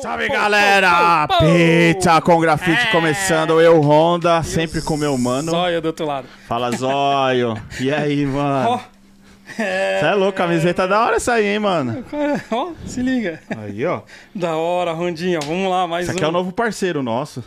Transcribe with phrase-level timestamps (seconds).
[0.00, 1.26] Salve galera!
[1.38, 2.90] Pizza com grafite É.
[2.92, 3.60] começando.
[3.60, 5.50] Eu, Honda, sempre com meu mano.
[5.50, 6.26] Zóio do outro lado.
[6.46, 7.60] Fala Zóio.
[7.80, 8.70] E aí, mano?
[8.70, 8.80] Ó.
[9.56, 9.62] Você
[10.04, 12.04] é louco, camiseta da hora essa aí, hein, mano?
[12.52, 13.40] Ó, se liga.
[13.56, 14.02] Aí, ó.
[14.32, 15.40] Da hora, Rondinha.
[15.40, 16.16] Vamos lá, mais Esse um.
[16.16, 17.42] aqui é o novo parceiro nosso.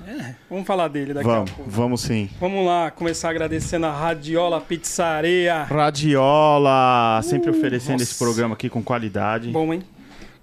[0.49, 1.69] Vamos falar dele daqui Vamos, a pouco.
[1.71, 2.27] vamos sim.
[2.39, 5.63] Vamos lá, começar agradecendo a Radiola Pizzaria.
[5.63, 8.03] Radiola, sempre oferecendo nossa.
[8.03, 9.49] esse programa aqui com qualidade.
[9.51, 9.83] Bom, hein?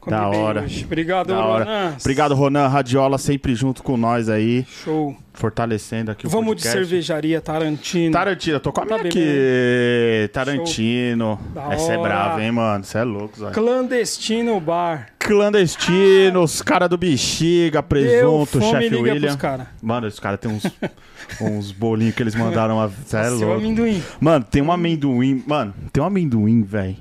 [0.09, 0.63] Comi Da hora.
[0.63, 0.85] hoje.
[0.85, 1.65] Obrigado, Da hora.
[1.65, 1.95] Ronan.
[2.01, 2.69] Obrigado, Ronan.
[2.69, 5.17] Radiola sempre junto com nós aí, Show.
[5.35, 6.79] fortalecendo aqui o Vamos de podcast.
[6.79, 8.13] cervejaria Tarantino.
[8.13, 10.29] Tarantino, eu tô com a Tá minha bebendo, aqui.
[10.33, 11.39] Tarantino.
[11.71, 12.85] Essa é brava, hein, mano?
[12.85, 13.53] Você é louco, Zóio.
[13.55, 15.09] Clandestino Bar.
[15.19, 19.37] Clandestinos, cara do bexiga, presunto, chefe William.
[19.37, 19.69] cara.
[19.83, 20.63] Mano, os caras tem uns,
[21.41, 22.81] uns bolinhos que eles mandaram.
[22.81, 23.55] a- Cê é Seu louco.
[23.61, 24.03] amendoim.
[24.21, 25.43] Mano, tem um amendoim.
[25.47, 26.97] Mano, tem um amendoim, velho.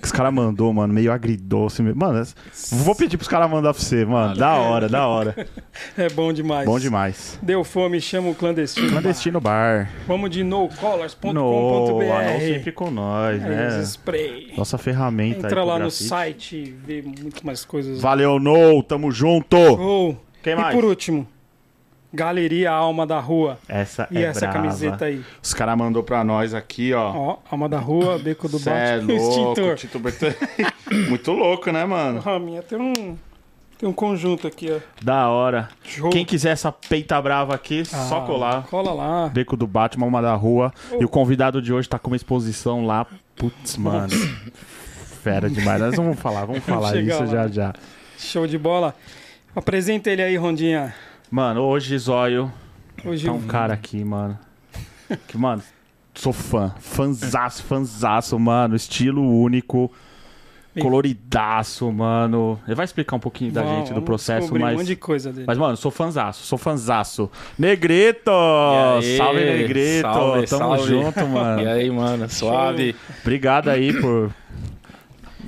[0.00, 1.82] Que os caras mandou, mano, meio agridoce.
[1.82, 2.24] meio- Mano,
[2.72, 4.36] vou pedir pros caras mandar pra você, mano.
[4.36, 5.34] Da hora, da hora.
[5.96, 6.66] É bom demais.
[6.66, 7.38] Bom demais.
[7.42, 8.90] Deu fome, chama o clandestino.
[8.90, 9.84] Clandestino Bar.
[9.86, 9.90] Bar.
[10.06, 11.32] Vamos de No, nocolors.com.br.
[11.32, 13.82] anão sempre com nós, É, né?
[13.82, 14.52] spray.
[14.56, 18.00] Nossa ferramenta aí Entra pro lá no site e vê muito mais coisas.
[18.00, 19.56] Valeu, No, tamo junto.
[19.56, 20.74] Oh, Quem e mais?
[20.74, 21.26] por último,
[22.12, 23.58] Galeria Alma da Rua.
[23.68, 24.54] Essa E é essa brava.
[24.54, 25.22] camiseta aí.
[25.42, 27.12] Os caras mandou pra nós aqui, ó.
[27.14, 29.76] Ó, Alma da Rua, Beco do Cê é Bate, louco, extintor.
[29.76, 30.00] Tito.
[31.10, 32.22] Muito louco, né, mano?
[32.24, 33.16] A minha tem um,
[33.78, 34.78] tem um conjunto aqui, ó.
[35.04, 35.68] Da hora.
[35.84, 36.08] Show.
[36.08, 38.62] Quem quiser essa peita brava aqui, só Ah, colar.
[38.68, 39.28] Cola lá.
[39.28, 40.72] Beco do Batman, uma da rua.
[40.98, 43.06] E o convidado de hoje tá com uma exposição lá.
[43.36, 44.08] Putz, mano.
[45.22, 45.80] Fera demais.
[45.80, 47.26] Nós vamos falar, vamos falar isso lá.
[47.26, 47.72] já já.
[48.18, 48.94] Show de bola.
[49.54, 50.94] Apresenta ele aí, Rondinha.
[51.30, 52.50] Mano, hoje, Zóio,
[53.04, 54.38] Hoje tá um cara aqui, mano.
[55.28, 55.62] Que, mano,
[56.14, 56.74] sou fã.
[56.80, 58.74] Fanzaço, fanzaço, mano.
[58.74, 59.90] Estilo único.
[60.80, 62.58] Coloridaço, mano.
[62.66, 64.74] Ele vai explicar um pouquinho da Vamos- gente do processo, mas.
[64.74, 65.44] um monte de coisa dele.
[65.46, 67.28] Mas, mano, sou fanzaço, sou fanzaço.
[67.58, 68.30] Negrito!
[68.30, 69.16] Aí?
[69.16, 70.02] Salve, Negrito!
[70.02, 70.88] Salve, Tamo salve.
[70.88, 71.62] junto, mano.
[71.62, 72.94] E aí, mano, suave.
[73.22, 74.30] Obrigado aí por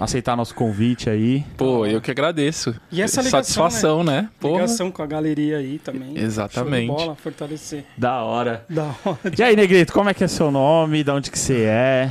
[0.02, 1.44] aceitar nosso convite aí.
[1.56, 2.74] Pô, eu que agradeço.
[2.90, 4.28] E essa ligação, Satisfação, né?
[4.40, 4.54] Porra.
[4.62, 6.18] Ligação com a galeria aí também.
[6.18, 6.86] Exatamente.
[6.86, 7.84] Show de bola, fortalecer.
[7.96, 8.64] Da hora.
[8.68, 9.18] Da hora.
[9.36, 11.04] E aí, Negrito, como é que é seu nome?
[11.04, 12.10] De onde que você é?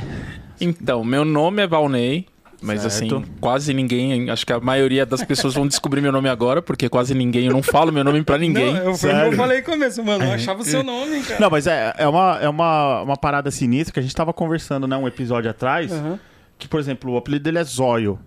[0.60, 2.26] Então, meu nome é Valnei.
[2.62, 3.16] Mas Certo.
[3.16, 6.90] assim, quase ninguém, acho que a maioria das pessoas vão descobrir meu nome agora, porque
[6.90, 8.74] quase ninguém, eu não falo meu nome pra ninguém.
[8.74, 9.32] Não, eu, Sério?
[9.32, 10.22] eu falei no começo, mano.
[10.24, 11.40] Eu achava o seu nome, cara.
[11.40, 14.86] Não, mas é, é, uma, é uma, uma parada sinistra que a gente tava conversando,
[14.86, 15.90] né, um episódio atrás.
[15.90, 16.18] Aham.
[16.60, 18.20] Que, por exemplo, o apelido dele é Zóio.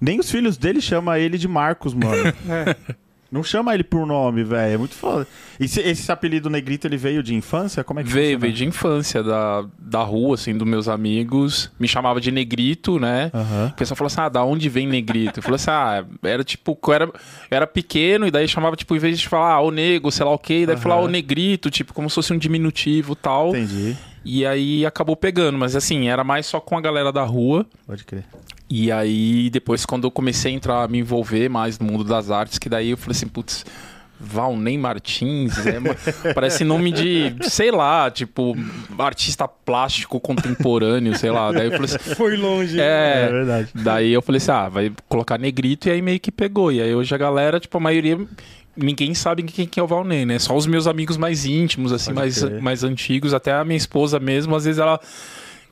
[0.00, 2.14] Nem os filhos dele chamam ele de Marcos, mano.
[2.48, 2.74] É.
[3.30, 4.74] Não chama ele por nome, velho.
[4.74, 5.26] É muito foda.
[5.60, 7.84] E se- esse apelido Negrito, ele veio de infância?
[7.84, 8.40] Como é que Veio, funciona?
[8.40, 11.70] veio de infância, da, da rua, assim, dos meus amigos.
[11.78, 13.30] Me chamava de Negrito, né?
[13.34, 13.70] Aham.
[13.72, 15.40] O pessoal falou assim: ah, da onde vem negrito?
[15.40, 17.12] Eu falei assim: ah, era tipo, eu era, eu
[17.50, 20.32] era pequeno, e daí chamava, tipo, em vez de falar, ah, o nego, sei lá
[20.32, 20.82] o quê, daí Aham.
[20.82, 23.50] falar o negrito, tipo, como se fosse um diminutivo e tal.
[23.50, 23.94] Entendi.
[24.24, 27.66] E aí acabou pegando, mas assim, era mais só com a galera da rua.
[27.86, 28.24] Pode crer.
[28.70, 32.30] E aí, depois, quando eu comecei a entrar, a me envolver mais no mundo das
[32.30, 33.64] artes, que daí eu falei assim, putz.
[34.20, 35.94] Valnei Martins, é, uma-
[36.34, 38.56] parece nome de, sei lá, tipo,
[38.98, 41.52] artista plástico contemporâneo, sei lá.
[41.52, 42.80] Daí eu falei assim, Foi longe.
[42.80, 43.68] É, é, verdade.
[43.76, 46.72] Daí eu falei assim, ah, vai colocar negrito e aí meio que pegou.
[46.72, 48.18] E aí hoje a galera, tipo, a maioria,
[48.76, 50.36] ninguém sabe quem que é o Valnei, né?
[50.40, 53.32] Só os meus amigos mais íntimos, assim, Pode mais, mais antigos.
[53.32, 54.98] Até a minha esposa mesmo, às vezes ela...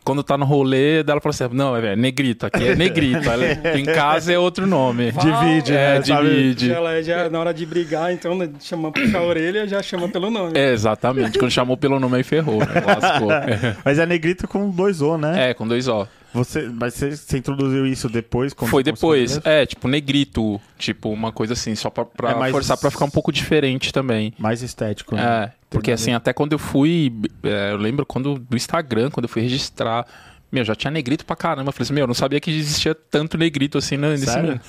[0.07, 3.29] Quando tá no rolê, dela fala assim, não, é negrito, aqui é negrito.
[3.29, 5.11] Ela- em casa é outro nome.
[5.19, 5.99] Divide, É, né?
[6.01, 6.69] divide.
[6.69, 10.31] Já, já, na hora de brigar, então, né, chama puxar a orelha, já chama pelo
[10.31, 10.57] nome.
[10.57, 11.37] É, exatamente.
[11.41, 12.67] Quando chamou pelo nome aí ferrou, né?
[13.85, 15.51] Mas é Negrito com dois O, né?
[15.51, 16.07] É, com dois O.
[16.35, 18.53] Você, mas você, você introduziu isso depois?
[18.53, 19.41] quando Foi depois.
[19.45, 20.61] É, tipo, negrito.
[20.79, 23.93] Tipo, uma coisa assim, só pra, pra É mais- forçar pra ficar um pouco diferente
[23.93, 24.33] também.
[24.39, 25.23] Mais estético, né?
[25.23, 27.13] É, porque assim, até quando eu fui.
[27.43, 30.07] é, eu lembro quando do Instagram, quando eu fui registrar.
[30.53, 31.69] Meu, já tinha negrito pra caramba.
[31.71, 34.51] Eu falei assim, meu, eu não sabia que existia tanto negrito assim né, nesse Sério?
[34.51, 34.61] mundo.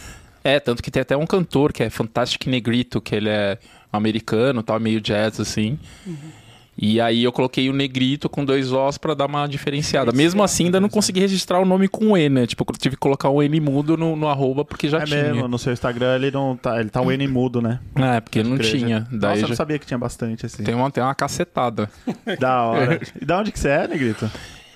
[0.44, 3.58] É, tanto que tem até um cantor que é Fantastic Negrito, que ele é
[3.92, 5.78] americano, tal, meio jazz, assim.
[6.80, 10.12] E aí eu coloquei o negrito com dois Os pra dar uma diferenciada.
[10.12, 12.46] Mesmo assim, ainda não consegui registrar o nome com E, né?
[12.46, 15.24] Tipo, eu tive que colocar o N mudo no, no arroba, porque já É tinha.
[15.34, 17.80] mesmo, no seu Instagram ele não tá, ele tá o N mudo, né?
[17.96, 18.78] É, porque não Igreja.
[18.78, 19.00] tinha.
[19.00, 19.48] Nossa, Daí eu já...
[19.48, 20.64] não sabia que tinha bastante assim.
[20.64, 21.90] tem, uma, tem uma cacetada.
[22.40, 23.00] Da hora.
[23.20, 24.30] E da onde que você é, Negrito?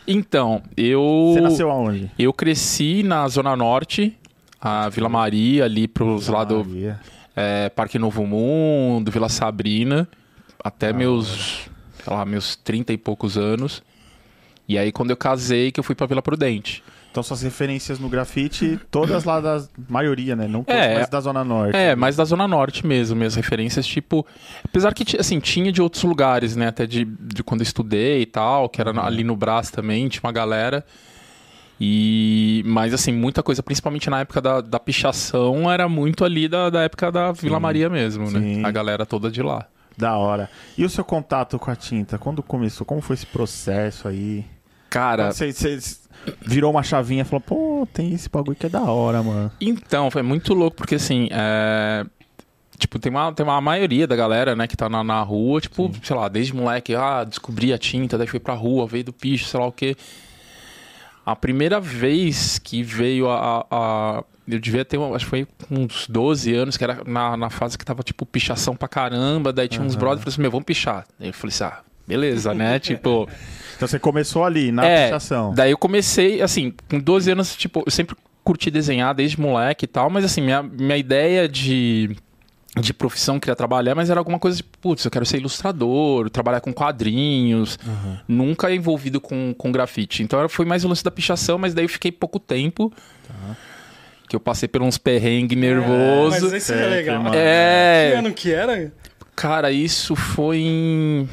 [0.08, 1.32] Então, eu.
[1.34, 2.10] Você nasceu aonde?
[2.18, 4.18] Eu cresci na Zona Norte,
[4.60, 6.66] a Vila Maria, ali pros lados
[7.36, 10.08] é, Parque Novo Mundo, Vila Sabrina,
[10.64, 11.70] até meus,
[12.04, 13.84] sei lá, meus 30 e poucos anos.
[14.68, 16.84] E aí, quando eu casei, que eu fui pra Vila Prudente.
[17.12, 20.48] Então suas referências no grafite, todas lá da maioria, né?
[20.48, 21.76] Não todas, É, mas da Zona Norte.
[21.76, 24.26] É, mais da Zona Norte mesmo, minhas referências, tipo.
[24.64, 26.70] Apesar que, assim, tinha de outros lugares, né?
[26.70, 30.22] Até de, de quando eu estudei e tal, que era ali no Brás também, tinha
[30.24, 30.86] uma galera.
[31.82, 32.64] E.
[32.66, 36.84] Mas, assim, muita coisa, principalmente na época da, da pichação, era muito ali da, da
[36.84, 38.62] época da Vila Maria mesmo, Sim.
[38.62, 38.68] né?
[38.68, 39.68] A galera toda de lá.
[39.98, 40.50] Da hora.
[40.78, 42.18] E o seu contato com a tinta?
[42.18, 42.86] Quando começou?
[42.86, 44.46] Como foi esse processo aí?
[44.90, 45.32] Cara.
[45.32, 45.80] Você, você
[46.42, 49.52] virou uma chavinha e falou, pô, tem esse bagulho que é da hora, mano.
[49.60, 52.06] Então, foi muito louco, porque assim, é,
[52.78, 55.92] tipo, tem uma, tem uma maioria da galera, né, que tá na, na rua, tipo,
[56.04, 59.46] sei lá, desde moleque, ah, descobri a tinta, daí fui pra rua, veio do picho,
[59.46, 59.96] sei lá o quê.
[61.26, 66.54] A primeira vez que veio a- a- eu devia ter, acho que foi uns 12
[66.54, 69.52] anos, que era na, na fase que tava, tipo, pichação pra caramba.
[69.54, 71.06] Daí tinha uns brothers que falaram assim: Meu, vamos pichar.
[71.20, 72.78] Eu falei assim: Ah, beleza, né?
[72.80, 73.28] tipo.
[73.76, 75.54] Então você começou ali, na É, pichação.
[75.56, 79.88] Daí eu comecei, assim, com 12 anos, tipo, eu sempre curti desenhar desde moleque e
[79.88, 82.16] tal, mas assim, minha, minha ideia de,
[82.80, 86.62] de profissão, queria trabalhar, mas era alguma coisa de, putz, eu quero ser ilustrador, trabalhar
[86.62, 87.78] com quadrinhos,
[88.28, 90.24] nunca envolvido com, com grafite.
[90.24, 92.92] Então foi mais o lance da pichação, mas daí eu fiquei pouco tempo.
[94.32, 96.54] Que eu passei por uns perrengues Mas nervosos.
[96.54, 97.16] esse é Certo, legal.
[97.16, 97.32] irmão.
[97.34, 98.94] Que É, ano que era?
[99.36, 101.28] Cara, isso foi em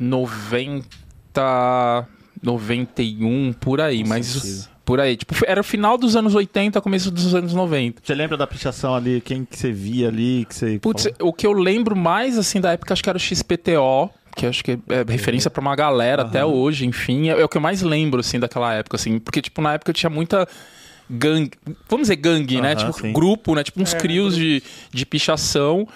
[0.00, 2.08] 90,
[2.42, 5.16] 91, por aí, mas por aí.
[5.16, 8.02] Tipo, era o final dos anos 80, começo dos anos 90.
[8.04, 9.20] Você lembra da pichação ali?
[9.20, 10.44] Quem que você via ali?
[10.48, 13.20] Que você Putz, o que eu lembro mais, assim, da época, acho que era o
[13.20, 17.28] XPTO, que acho que é referência pra uma galera até hoje, enfim.
[17.28, 19.20] É, é o que eu mais lembro, assim, daquela época, assim.
[19.20, 20.48] Porque, tipo, na época eu tinha muita
[21.10, 21.52] gangue,
[21.88, 22.74] vamos dizer gangue, né?
[22.74, 23.12] Tipo, sim.
[23.12, 23.64] grupo, né?
[23.64, 24.62] Tipo, uns É, crios de,
[24.92, 25.86] de pichação.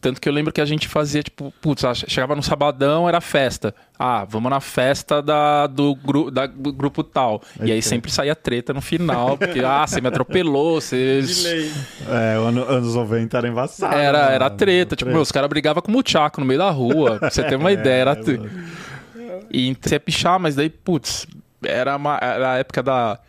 [0.00, 3.72] Tanto que eu lembro que a gente fazia, tipo, putz, chegava no sabadão, era festa.
[3.96, 7.40] Ah, vamos na festa da, do, gru, da, do grupo tal.
[7.62, 11.22] e aí sempre saía treta no final, porque, ah, você me atropelou, você...
[11.22, 11.72] De lei.
[12.08, 13.94] É, o ano, anos 90 era embaçado.
[13.94, 14.32] Era, mano.
[14.32, 14.96] era treta.
[14.96, 17.18] Tipo, meu, os caras brigavam com o Muchaco no meio da rua.
[17.20, 18.02] Pra você ter uma ideia.
[18.02, 19.40] Era É.
[19.52, 21.28] E você ia pichar, mas daí, putz,
[21.64, 23.20] era, uma, era a época da,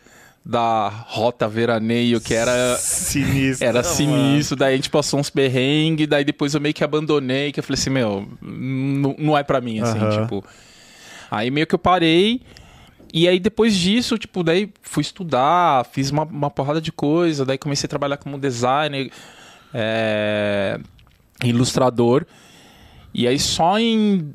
[0.46, 2.76] da rota veraneio, que era.
[2.78, 3.66] Sinistro.
[3.66, 3.96] Era mano.
[3.96, 7.64] sinistro, daí a gente passou uns perrengues, daí depois eu meio que abandonei, que eu
[7.64, 10.22] falei assim, meu, não, é pra mim, assim, Aham.
[10.22, 10.46] tipo.
[11.32, 12.42] Aí meio que eu parei,
[13.14, 17.58] e aí depois disso, tipo, daí fui estudar, fiz uma, uma porrada de coisa, daí
[17.58, 19.10] comecei a trabalhar como designer,
[19.74, 20.80] é,
[21.44, 22.26] ilustrador,
[23.14, 24.34] e aí só em,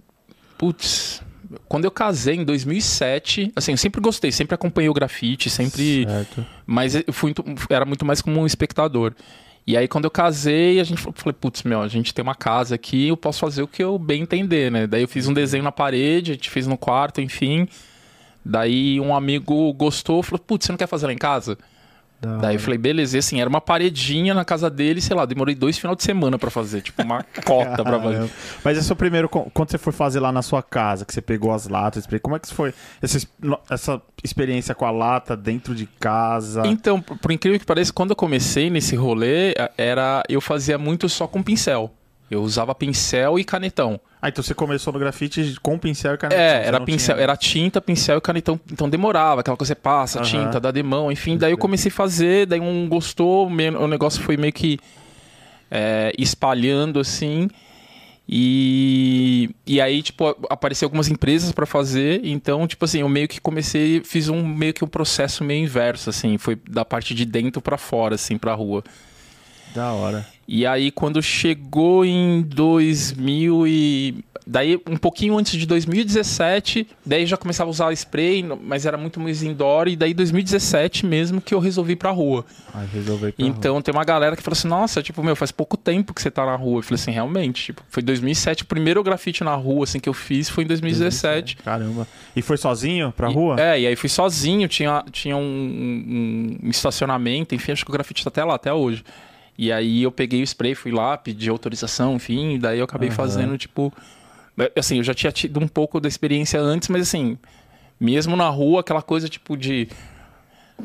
[0.57, 1.23] putz,
[1.69, 6.05] quando eu casei em 2007, assim, eu sempre gostei, sempre acompanhei o grafite, sempre...
[6.07, 6.47] Certo.
[6.67, 7.35] Mas eu fui,
[7.71, 9.15] era muito mais como um espectador.
[9.67, 12.35] E aí, quando eu casei, a gente falou, falei, putz, meu, a gente tem uma
[12.35, 14.87] casa aqui, eu posso fazer o que eu bem entender, né?
[14.87, 17.69] Daí eu fiz um desenho na parede, a gente fez no quarto, enfim.
[18.45, 21.59] Daí um amigo gostou, falou, putz, você não quer fazer lá em casa?
[22.21, 25.25] Da Daí eu falei, beleza, e assim, era uma paredinha na casa dele, sei lá,
[25.25, 28.31] demorei dois final de semana pra fazer, tipo, uma cota pra fazer.
[28.65, 29.29] Mas esse é o primeiro.
[29.29, 32.39] Quando você foi fazer lá na sua casa, que você pegou as latas, como é
[32.39, 33.19] que foi essa,
[33.71, 36.63] essa experiência com a lata dentro de casa?
[36.67, 41.27] Então, por incrível que pareça, quando eu comecei nesse rolê, era eu fazia muito só
[41.27, 41.93] com pincel.
[42.31, 43.99] Eu usava pincel e canetão.
[44.21, 46.41] Ah, então você começou no grafite com pincel e caneta.
[46.41, 48.61] É, era pincel, tinha- era tinta, pincel e canetão.
[48.71, 51.37] Então demorava, aquela coisa que você passa, tinta, dá de mão, enfim.
[51.39, 54.79] Daí eu comecei a fazer, daí um gostou, o negócio foi meio que
[55.71, 57.49] é, espalhando assim.
[58.31, 62.21] E, e aí, tipo, apareceu algumas empresas pra fazer.
[62.25, 66.11] Então, tipo assim, eu meio que comecei, fiz um meio que um processo meio inverso,
[66.11, 66.37] assim.
[66.37, 68.85] Foi da parte de dentro pra fora, assim, pra rua.
[69.75, 70.27] Da hora.
[70.51, 74.25] E aí, quando chegou em 2000 e...
[74.51, 79.21] Daí, um pouquinho antes de 2017, daí já começava a usar spray, mas era muito
[79.21, 79.89] mais indoor.
[79.89, 82.47] E daí, 2017 mesmo, que eu resolvi ir pra rua.
[82.73, 85.53] Aí resolveu ir pra Então, tem uma galera que falou assim, nossa, tipo, meu, faz
[85.53, 86.79] pouco tempo que você tá na rua.
[86.79, 88.63] Eu falei assim, realmente, tipo, foi 2007.
[88.63, 91.57] O primeiro grafite na rua, assim, que eu fiz foi em 2017.
[91.59, 92.09] Caramba.
[92.35, 93.61] E foi sozinho pra E- rua?
[93.61, 97.93] é, e aí fui sozinho, tinha, tinha um, um- um estacionamento, enfim, acho que o
[97.93, 99.05] grafite tá até lá, até hoje.
[99.59, 103.09] E aí eu peguei o spray, fui lá, pedi autorização, enfim, e daí eu acabei
[103.09, 103.17] Aham.
[103.17, 103.93] fazendo, tipo.
[104.77, 107.37] Assim, eu já tinha tido um pouco da experiência antes, mas assim,
[107.99, 109.89] mesmo na rua, aquela coisa tipo de.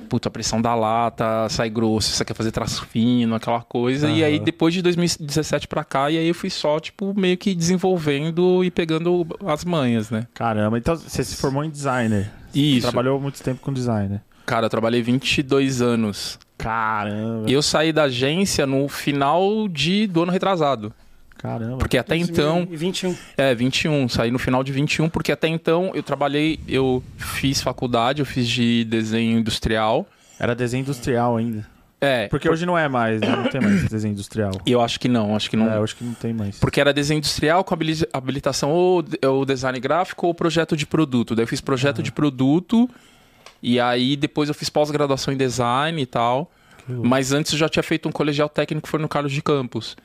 [0.10, 4.10] Puta, a pressão da lata, sai grosso, você quer fazer traço fino, aquela coisa.
[4.10, 7.54] E aí, depois de 2017 pra cá, e aí eu fui só, tipo, meio que
[7.54, 10.26] desenvolvendo e pegando as manhas, né?
[10.34, 10.80] Caramba.
[10.80, 12.32] Então você se formou em designer.
[12.56, 12.82] Isso.
[12.82, 14.20] Trabalhou muito tempo com designer.
[14.48, 16.40] Cara, eu trabalhei 22 anos.
[16.58, 17.50] Caramba.
[17.50, 20.94] Eu saí da agência no final de, do ano retrasado.
[21.38, 21.78] Caramba.
[21.78, 22.66] Porque até então.
[22.66, 23.16] 2021.
[23.38, 24.08] É, 21.
[24.08, 28.48] Saí no final de 21, porque até então eu trabalhei, eu fiz faculdade, eu fiz
[28.48, 30.08] de desenho industrial.
[30.40, 31.68] Era desenho industrial ainda.
[32.00, 33.28] É, Porque hoje não é mais, né?
[33.34, 34.52] Não tem mais desenho industrial.
[34.66, 35.72] eu acho que não, acho que não.
[35.72, 36.60] É, eu acho que não tem mais.
[36.60, 41.34] Porque era desenho industrial com habili- habilitação ou, ou design gráfico ou projeto de produto.
[41.34, 42.90] Daí eu fiz projeto de produto
[43.64, 46.52] e aí depois eu fiz pós-graduação em design e tal.
[46.88, 49.96] Mas antes eu já tinha feito um colegial técnico que foi no Carlos de Campos.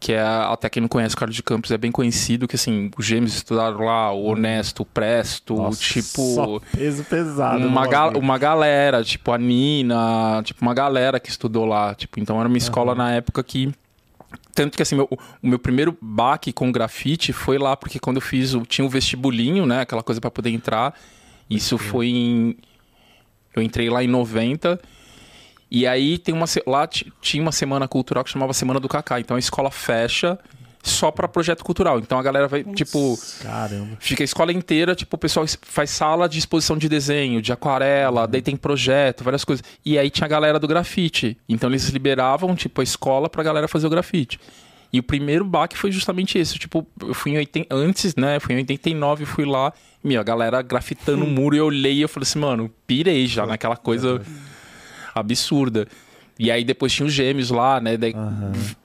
[0.00, 2.90] Que é, até quem não conhece o Carlos de Campos, é bem conhecido, que assim,
[2.98, 7.66] os gêmeos estudaram lá, o Honesto, o Presto, Nossa, tipo peso pesado.
[7.66, 12.38] uma, ga- uma galera, tipo a Nina, tipo uma galera que estudou lá, tipo, então
[12.38, 13.72] era uma escola na época que
[14.54, 18.22] tanto que assim, meu- o meu primeiro baque com grafite foi lá porque quando eu
[18.22, 20.94] fiz, o, tinha o vestibulinho, né, aquela coisa pra poder entrar.
[21.48, 22.56] Isso foi em
[23.54, 24.80] eu entrei lá em 90
[25.70, 28.88] e aí tem uma se- lá ti- tinha uma semana cultural que chamava Semana do
[28.88, 29.20] Cacá.
[29.20, 30.38] Então a escola fecha
[30.82, 31.98] só pra projeto cultural.
[31.98, 33.96] Então a galera vai, tipo, Caramba.
[34.00, 38.26] Fica a escola inteira, tipo, o pessoal faz sala de exposição de desenho, de aquarela,
[38.26, 39.64] daí tem projeto, várias coisas.
[39.84, 41.38] E aí tinha a galera do grafite.
[41.48, 44.38] Então eles liberavam, tipo, a escola pra galera fazer o grafite.
[44.92, 46.58] E o primeiro baque foi justamente esse.
[46.58, 47.74] Tipo, eu fui em 80...
[47.74, 48.38] Antes, né?
[48.38, 49.72] Fui em 89, fui lá.
[50.04, 53.26] Meu, a galera grafitando o muro e eu olhei e eu falei assim, mano, pirei
[53.26, 54.20] já naquela coisa
[55.14, 55.88] absurda.
[56.38, 57.96] E aí depois tinha os gêmeos lá, né?
[57.96, 58.12] Daí,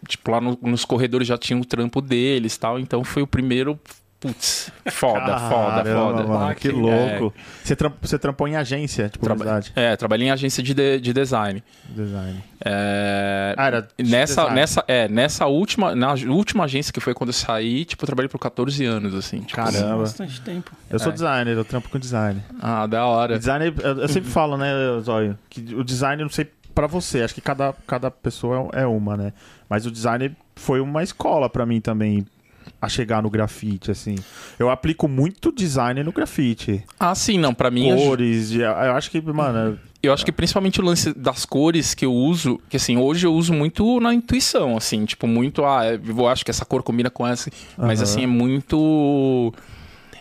[0.08, 2.80] Tipo, lá no- nos corredores já tinha o trampo deles e tal.
[2.80, 3.78] Então foi o primeiro.
[4.20, 6.24] Putz, foda, foda, Caramba, foda.
[6.28, 7.34] Mano, que louco.
[7.64, 9.72] Você, tramp- você trampou em agência de Traba- publicidade?
[9.78, 11.64] É, trabalhei em agência de, de, de design.
[11.88, 12.44] Design.
[12.66, 14.56] É, Ah, era de nessa, design.
[14.56, 18.28] nessa, é, nessa última, na última agência que foi quando eu saí, tipo, eu trabalhei
[18.28, 19.40] por 14 anos, assim.
[19.40, 20.00] Tipo, Caramba.
[20.00, 20.72] Bastante tempo.
[20.90, 21.14] Eu sou É.
[21.14, 22.44] designer, eu trampo com design.
[22.62, 23.40] Ah, da hora.
[23.40, 24.70] Design, eu, eu sempre falo, né,
[25.02, 26.46] Zóio, que o design, eu não sei
[26.76, 29.32] pra você, acho que cada, cada pessoa é uma, né?
[29.70, 32.26] Mas o design foi uma escola pra mim também
[32.82, 34.16] a chegar no grafite, assim.
[34.58, 36.84] Eu aplico muito design no grafite.
[37.00, 37.90] Ah, sim, não, pra mim.
[37.90, 41.94] eu- Cores, de- eu acho que, mano, Eu acho que principalmente o lance das cores
[41.94, 45.82] que eu uso, que assim, hoje eu uso muito na intuição, assim, tipo, muito, ah,
[45.94, 48.04] eu acho que essa cor combina com essa, mas Aham.
[48.04, 49.54] assim, é muito.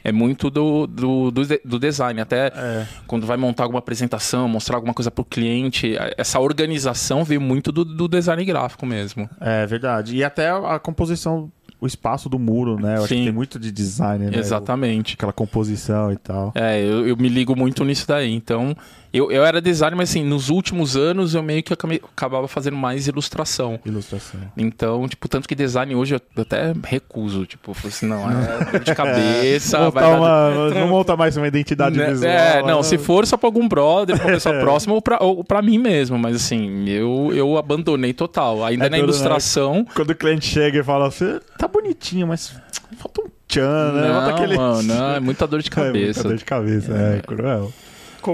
[0.05, 2.21] É muito do, do, do, do design.
[2.21, 7.25] Até é, quando vai montar alguma apresentação, mostrar alguma coisa pro cliente, a- essa organização
[7.25, 9.29] veio muito do, do design gráfico mesmo.
[9.41, 10.17] é verdade.
[10.17, 12.97] E até a, a composição, o espaço do muro, né?
[12.97, 13.19] Eu acho Sim.
[13.19, 14.39] que tem muito de design, né?
[14.39, 15.15] Exatamente.
[15.15, 16.53] Aquela composição e tal.
[16.55, 18.35] É, eu, eu me ligo muito nisso daí.
[18.35, 18.77] Então,
[19.13, 23.07] eu, eu era designer, mas assim, nos últimos anos eu meio que acabava fazendo mais
[23.07, 23.79] ilustração.
[23.85, 24.41] Ilustração.
[24.57, 27.47] Então, tipo, tanto que design hoje eu até recuso.
[27.47, 29.91] Tipo, assim, não, é dor de cabeça.
[29.91, 32.11] Vai dar- uma- não monta mais uma identidade Né?
[32.11, 32.31] visual.
[32.31, 32.83] É, não, né?
[32.83, 35.79] se for só pra algum brother, pra uma pessoa próxima ou pra, ou pra mim
[35.79, 36.19] mesmo.
[36.19, 38.65] Mas assim, eu, eu abandonei total.
[38.65, 39.03] Ainda É na né?
[39.03, 39.85] ilustração.
[39.95, 42.53] Quando o cliente chega e fala assim, tá bonitinho, mas
[42.99, 44.09] falta um tchan, né?
[44.09, 44.57] Não, aquele...
[44.57, 46.23] mano, não, é muita dor de É, muita cabeça.
[46.25, 47.73] dor de cabeça, é, cruel.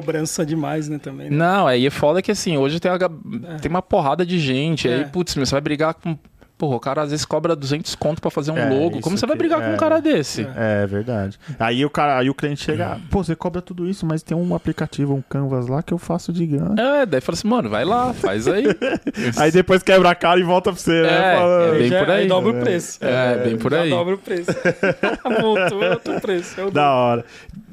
[0.00, 1.30] Cobrança demais, né, também.
[1.30, 1.36] né?
[1.36, 3.58] Não, aí é foda que assim, hoje tem, a É.
[3.58, 4.88] tem uma porrada de gente.
[4.88, 5.04] Aí, É.
[5.04, 6.18] putz, meu, você vai brigar com.
[6.56, 9.00] Porra, o cara às vezes cobra 200 conto pra fazer um É, logo.
[9.00, 9.74] Como você vai brigar com é.
[9.74, 10.42] um cara desse?
[10.56, 10.84] É.
[10.84, 11.36] É verdade.
[11.58, 14.54] Aí o cara, aí o cliente chega, pô, você cobra tudo isso, mas tem um
[14.54, 16.74] aplicativo, um Canvas lá que eu faço de grana.
[16.80, 18.64] É, daí fala assim, mano, vai lá, faz aí.
[19.36, 21.08] Aí depois quebra a cara e volta pra você, né?
[21.34, 22.26] É, Fala, é bem Já- por aí.
[22.28, 22.98] dobra o preço.
[23.04, 23.90] É, bem por Já aí.
[23.90, 24.50] dobra o preço.
[25.40, 26.60] Voltou outro preço.
[26.60, 27.24] É o Da hora.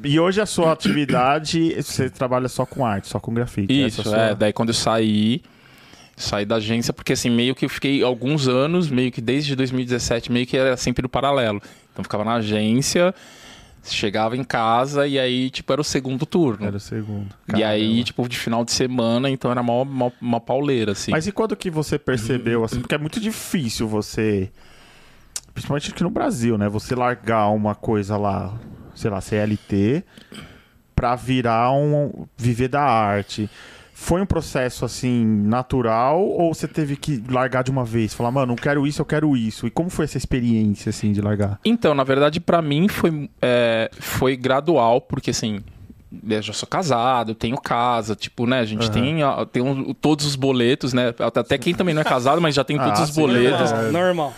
[0.03, 3.71] E hoje a sua atividade, você trabalha só com arte, só com grafite.
[3.85, 4.05] Isso, é é.
[4.27, 5.41] sua- Daí quando eu saí,
[6.15, 10.31] saí da agência, porque assim, meio que eu fiquei alguns anos, meio que desde 2017,
[10.31, 11.61] meio que era sempre no paralelo.
[11.91, 13.13] Então eu ficava na agência,
[13.83, 16.65] chegava em casa e aí, tipo, era o segundo turno.
[16.65, 17.33] Era o segundo.
[17.55, 18.03] E aí, Caramba.
[18.03, 21.11] tipo, de final de semana, então era mó, mó, mó pauleira, assim.
[21.11, 24.51] Mas e quando que você percebeu, assim, porque é muito difícil você,
[25.53, 26.69] principalmente aqui no Brasil, né?
[26.69, 28.53] Você largar uma coisa lá,
[28.93, 30.03] sei lá, CLT,
[30.95, 32.27] pra virar um.
[32.37, 33.49] viver da arte.
[34.03, 38.15] Foi um processo assim natural ou você teve que largar de uma vez?
[38.15, 39.67] Falar, mano, não quero isso, eu quero isso.
[39.67, 41.60] E como foi essa experiência assim de largar?
[41.63, 45.62] Então, na verdade, pra mim foi, é, foi gradual, porque assim,
[46.27, 48.91] eu já sou casado, tenho casa, tipo, né, a gente Aham.
[48.91, 51.13] tem, ó, tem um- todos os boletos, né?
[51.20, 53.72] Até quem também não é casado, mas já tem Ah, todos os sim, boletos.
[53.72, 54.34] normal, normal.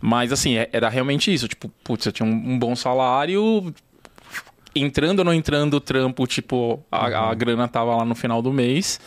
[0.00, 1.46] Mas assim, é- era realmente isso.
[1.46, 3.72] Tipo, putz, eu tinha um, um bom salário.
[4.74, 8.52] Entrando ou não entrando o trampo, tipo, a, a grana tava lá no final do
[8.52, 9.00] mês.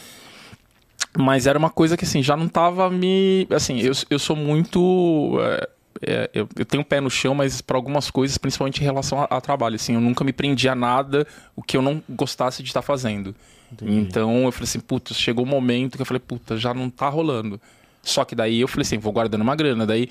[1.17, 3.47] Mas era uma coisa que assim, já não tava me.
[3.49, 5.37] Assim, eu, eu sou muito.
[5.41, 5.69] é,
[6.01, 9.23] é, eu, eu tenho pé no chão, mas para algumas coisas, principalmente em relação a,
[9.25, 12.69] a trabalho, assim, eu nunca me prendi a nada o que eu não gostasse de
[12.69, 13.33] estar fazendo.
[13.81, 16.89] Então eu falei assim, puta, chegou o um momento que eu falei, puta, já não
[16.89, 17.59] tá rolando.
[18.01, 19.85] Só que daí eu falei assim, vou guardando uma grana.
[19.85, 20.09] Daí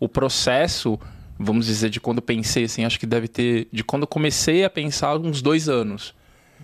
[0.00, 0.98] o processo,
[1.38, 3.68] vamos dizer, de quando eu pensei, assim, acho que deve ter.
[3.72, 6.14] De quando eu comecei a pensar, uns dois anos.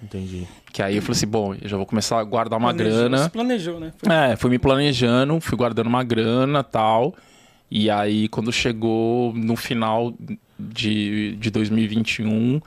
[0.02, 0.46] Entendi.
[0.72, 3.18] Que aí eu falei assim, bom, eu já vou começar a guardar uma Planejou, grana.
[3.24, 3.92] Se planejou, né?
[3.96, 7.14] Foi- É, fui me planejando, fui guardando uma grana tal.
[7.70, 10.12] E aí, quando chegou no final
[10.58, 12.60] de, de 2021,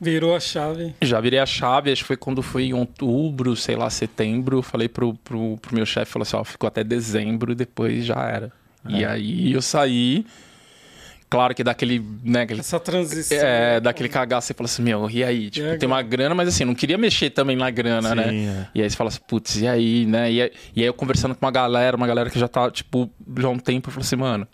[0.00, 0.94] Virou a chave.
[1.02, 1.90] já virei a chave.
[1.90, 4.58] Acho que foi quando foi em outubro, sei lá, setembro.
[4.58, 8.04] eu Falei pro, pro, pro meu chefe, falou assim: ó, ficou até dezembro e depois
[8.04, 8.52] já era.
[8.88, 10.24] E aí eu saí.
[11.30, 13.36] Claro que daquele, né, aquele Essa transição.
[13.38, 15.50] é, daquele cagaço, você fala assim, meu, e aí?
[15.50, 18.28] Tipo, E tem uma grana, mas assim, não queria mexer também na grana, né?
[18.28, 18.66] Sim, é.
[18.74, 20.32] E aí você fala assim, putz, e aí, né?
[20.32, 23.10] E aí, e aí eu conversando com uma galera, uma galera que já tá, tipo,
[23.38, 24.48] já há um tempo, eu falei assim, mano,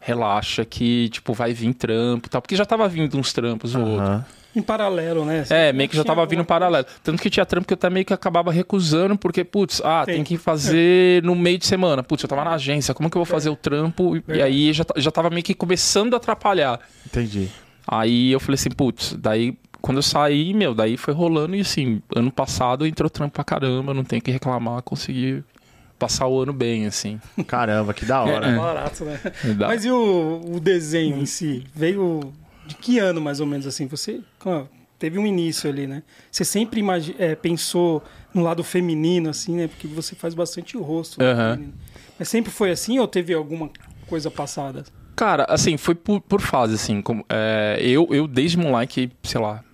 [0.00, 2.40] relaxa que, tipo, vai vir trampo e tal.
[2.40, 4.24] Porque já tava vindo uns trampos ou outro.
[4.54, 5.44] Em paralelo, né?
[5.48, 6.84] É, meio que já tava vindo alguma paralelo.
[7.04, 10.16] Tanto que tinha trampo que eu até meio que acabava recusando, porque, putz, ah, Tem.
[10.16, 12.02] tem que fazer no meio de semana.
[12.02, 14.16] Putz, eu tava na agência, como que eu vou fazer o trampo?
[14.16, 16.80] E- E aí já, já tava meio que começando a atrapalhar.
[17.06, 17.48] Entendi.
[17.86, 22.02] Aí eu falei assim, putz, daí quando eu saí, meu, daí foi rolando e assim,
[22.14, 25.42] ano passado entrou trampo pra caramba, não tenho o que reclamar, consegui
[25.98, 27.18] passar o ano bem, assim.
[27.46, 28.46] Caramba, que da hora.
[28.48, 29.18] É barato, né?
[29.58, 31.64] Mas e o, o desenho em si?
[31.74, 32.32] Veio
[32.70, 33.86] de que ano, mais ou menos, assim?
[33.88, 34.20] Você
[34.98, 36.04] teve um início ali, né?
[36.30, 36.80] Você sempre
[37.18, 39.66] é, pensou no lado feminino, assim, né?
[39.66, 41.20] Porque você faz bastante o rosto.
[41.20, 41.74] né, feminino.
[42.16, 43.70] Mas sempre foi assim ou teve alguma
[44.06, 44.84] coisa passada?
[45.16, 47.02] Cara, assim, foi por, por fase, assim.
[47.02, 49.64] Como, é, eu, eu, desde moleque, sei lá,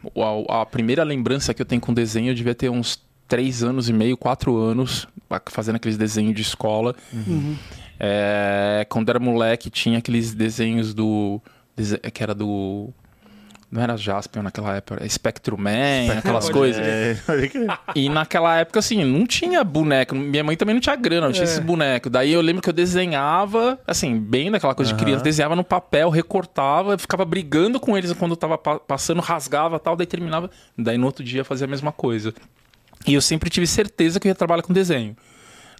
[0.49, 3.89] a, a primeira lembrança que eu tenho com desenho, eu devia ter uns três anos
[3.91, 5.07] e meio, quatro anos,
[5.51, 6.97] fazendo aqueles desenhos de escola.
[7.13, 7.57] Uhum.
[7.99, 11.41] É, quando era moleque, tinha aqueles desenhos do.
[11.77, 12.91] Dese- que era do.
[13.69, 16.81] Não era Jaspion naquela época, era Spectrum Man, aquelas coisas.
[16.81, 17.17] É.
[17.97, 20.15] E naquela época, assim, não tinha boneco.
[20.15, 21.49] Minha mãe também não tinha grana, não tinha É.
[21.49, 22.11] esses bonecos.
[22.11, 25.05] Daí eu lembro que eu desenhava, assim, bem daquela coisa de Aham.
[25.05, 29.21] criança, desenhava no papel, recortava, eu ficava brigando com eles quando eu tava pa- passando,
[29.21, 30.49] rasgava tal, daí terminava.
[30.79, 32.33] Daí no outro dia fazia a mesma coisa.
[33.05, 35.17] E eu sempre tive certeza que eu ia trabalhar com desenho.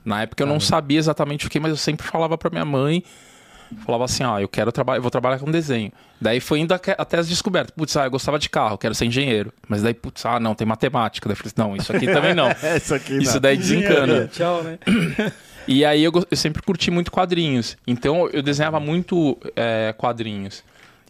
[0.05, 3.03] Na época eu não sabia exatamente o que, mas eu sempre falava pra minha mãe,
[3.85, 5.93] falava assim, ah, eu quero trabalhar, eu vou trabalhar com desenho.
[6.21, 7.75] Daí foi indo até as descobertas.
[7.77, 9.53] Putz, ah, eu gostava de carro, quero ser engenheiro.
[9.69, 11.29] Mas daí, putz, ah, não, tem matemática.
[11.29, 12.47] Daí eu falei, assim, não, isso aqui também não.
[12.63, 13.41] É, Isso aqui Isso não.
[13.41, 14.29] daí desencana.
[14.29, 14.79] Tchau, né?
[15.69, 17.77] E aí eu, eu sempre curti muito quadrinhos.
[17.87, 20.63] Então eu desenhava muito é, quadrinhos.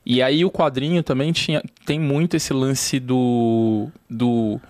[0.04, 3.88] E aí o quadrinho também tinha, tem muito esse lance do.
[4.08, 4.60] do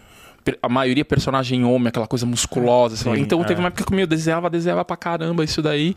[0.63, 2.97] a maioria personagem homem, aquela coisa musculosa.
[2.97, 3.63] Sim, então teve é.
[3.63, 5.95] uma época que eu desenhava, desenhava pra caramba isso daí.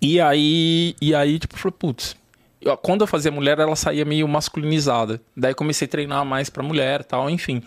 [0.00, 2.16] E aí, e aí tipo, eu falei, putz.
[2.60, 5.20] eu- Quando eu fazia mulher, ela saía meio masculinizada.
[5.36, 7.62] Daí comecei a treinar mais pra mulher tal, enfim.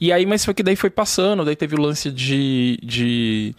[0.00, 3.54] E aí, mas foi que daí foi passando, daí teve o lance de, de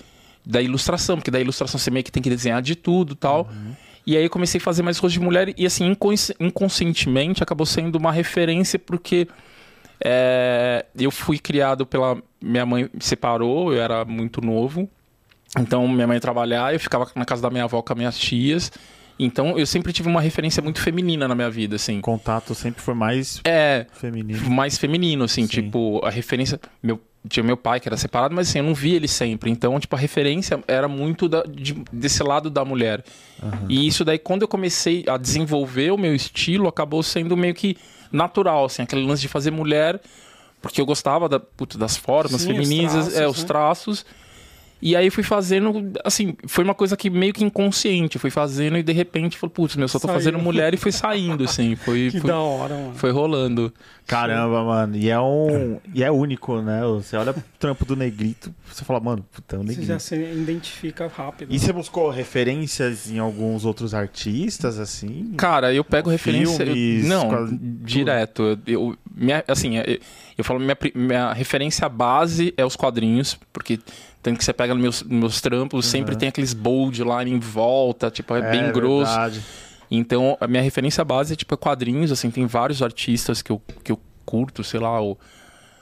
[0.45, 3.49] da ilustração, porque da ilustração você meio que tem que desenhar de tudo tal.
[4.07, 7.65] E aí eu comecei a fazer mais rosto de mulher e assim, inconsci- inconscientemente acabou
[7.65, 9.27] sendo uma referência porque
[10.03, 12.17] é, eu fui criado pela.
[12.41, 14.89] Minha mãe separou, eu era muito novo.
[15.57, 18.17] Então minha mãe ia trabalhar, eu ficava na casa da minha avó com as minhas
[18.17, 18.71] tias.
[19.17, 21.99] Então eu sempre tive uma referência muito feminina na minha vida, assim.
[21.99, 24.49] O contato sempre foi mais É, feminino.
[24.49, 25.47] mais feminino, assim, Sim.
[25.47, 26.59] tipo, a referência.
[26.81, 29.49] Meu, tinha meu pai que era separado, mas assim, eu não via ele sempre.
[29.51, 33.03] Então, tipo, a referência era muito da- de- desse lado da mulher.
[33.67, 37.75] E isso daí, quando eu comecei a desenvolver o meu estilo, acabou sendo meio que
[38.11, 39.99] natural, assim, aquele lance de fazer mulher,
[40.61, 43.45] porque eu gostava da, putz, das formas Sim, os femininas, traços, é, os né?
[43.47, 44.05] traços.
[44.81, 48.83] E aí fui fazendo, assim, foi uma coisa que meio que inconsciente, fui fazendo e
[48.83, 50.17] de repente falei, putz, meu, só tô Saiu.
[50.19, 52.95] fazendo mulher e foi saindo, assim, foi, Que foi, da hora, mano.
[52.95, 53.73] foi rolando.
[54.07, 54.95] Caramba, mano.
[54.95, 55.79] E é um.
[55.93, 56.81] E é único, né?
[56.83, 59.87] Você olha pro trampo do Negrito, você fala, mano, puta, é o Você Negrito.
[59.87, 61.53] já se identifica rápido.
[61.53, 65.33] E você buscou referências em alguns outros artistas, assim?
[65.37, 66.63] Cara, eu pego referência.
[66.63, 68.57] eu- Filmes, não, quase direto.
[68.65, 69.99] Eu, minha, assim, eu,
[70.37, 73.77] eu falo, minha, minha referência base é os quadrinhos, porque
[74.21, 78.11] tanto que você pega nos meus, meus trampos, sempre tem aqueles bold lá em volta,
[78.11, 79.11] tipo, é, bem grosso.
[79.11, 79.41] verdade.
[79.91, 83.61] Então, a minha referência base é tipo é quadrinhos, assim, tem vários artistas que eu,
[83.83, 85.17] que eu curto, sei lá, o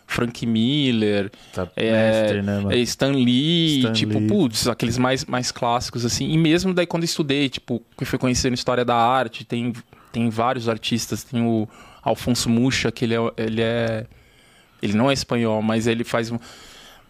[0.05, 2.71] Frank Miller, Tá é, mestre, né, mano?
[2.71, 4.27] é Stan Lee, Stan tipo, Lee.
[4.27, 6.29] putz, aqueles mais, mais clássicos, assim.
[6.31, 9.73] E mesmo daí quando eu estudei, tipo, que fui conhecendo história da arte, tem,
[10.13, 11.67] tem vários artistas, tem o
[12.01, 14.05] Alfonso Mucha, que ele é, ele é.
[14.81, 16.31] Ele não é espanhol, mas ele faz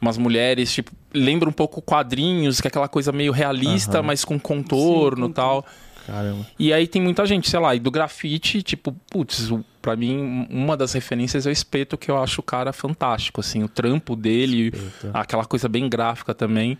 [0.02, 4.08] umas mulheres, tipo, lembra um pouco quadrinhos, que é aquela coisa meio realista, Aham.
[4.08, 5.66] mas com contorno e com tal.
[6.06, 6.46] Caramba.
[6.58, 10.78] E aí tem muita gente, sei lá, e do grafite, tipo, putz, pra mim, uma
[10.78, 14.68] das referências é o Espeto, que eu acho o cara fantástico, assim, o trampo dele,
[14.68, 15.12] Espeto.
[15.14, 16.78] aquela coisa bem gráfica também.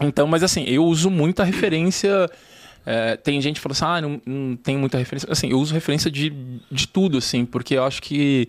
[0.00, 2.28] Então, mas assim, eu uso muita referência.
[2.84, 5.28] é, tem gente que fala assim, ah, não, não tenho muita referência.
[5.32, 6.30] Assim, eu uso referência de,
[6.70, 8.48] de tudo, assim, porque eu acho que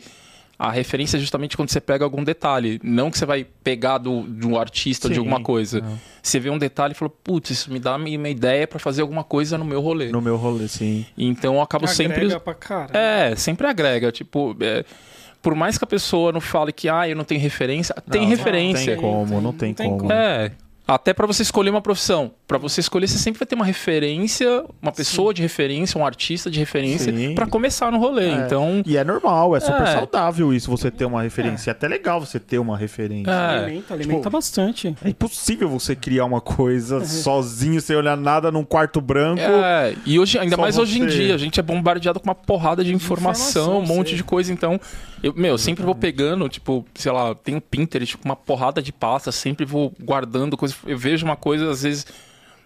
[0.58, 2.80] a referência é justamente quando você pega algum detalhe.
[2.84, 5.20] Não que você vai pegar do, de um artista ou de Sim.
[5.20, 5.84] alguma coisa.
[6.24, 9.02] Você vê um detalhe e fala, putz, isso me dá uma uma ideia pra fazer
[9.02, 10.10] alguma coisa no meu rolê.
[10.10, 11.06] No meu rolê, sim.
[11.18, 12.18] Então eu acabo sempre.
[12.18, 12.98] Agrega pra caralho.
[12.98, 14.12] É, sempre agrega.
[14.12, 14.86] Tipo, é,
[15.42, 18.30] por mais que a pessoa não fale que, ah, eu não tenho referência, tem Não,
[18.30, 18.96] referência.
[18.96, 20.00] Não tem como, não tem, Não tem como.
[20.02, 20.12] como.
[20.14, 20.52] É.
[20.88, 22.32] Até pra você escolher uma profissão.
[22.48, 26.50] Pra você escolher, você sempre vai ter uma referência, uma pessoa de referência, um artista
[26.52, 27.34] de referência Sim.
[27.34, 28.30] pra começar no rolê.
[28.30, 28.34] É.
[28.46, 29.94] Então, E é normal, é super É.
[29.94, 31.70] saudável isso, você ter uma referência.
[31.70, 33.32] É até legal você ter uma referência.
[33.32, 33.58] É.
[33.64, 34.96] Alimenta, alimenta Tipo, bastante.
[35.04, 39.42] É impossível você criar uma coisa sozinho, sem olhar nada, num quarto branco.
[39.42, 41.16] É, e hoje, ainda mais hoje em você.
[41.18, 44.18] dia, a gente é bombardeado com uma porrada de informação, informação, um monte sim.
[44.18, 44.54] de coisa.
[44.54, 44.80] Então,
[45.24, 48.82] eu, meu, eu sempre vou pegando, tipo, sei lá, tem um Pinterest com uma porrada
[48.82, 50.75] de pastas, sempre vou guardando coisas.
[50.86, 52.06] Eu vejo uma coisa, às vezes,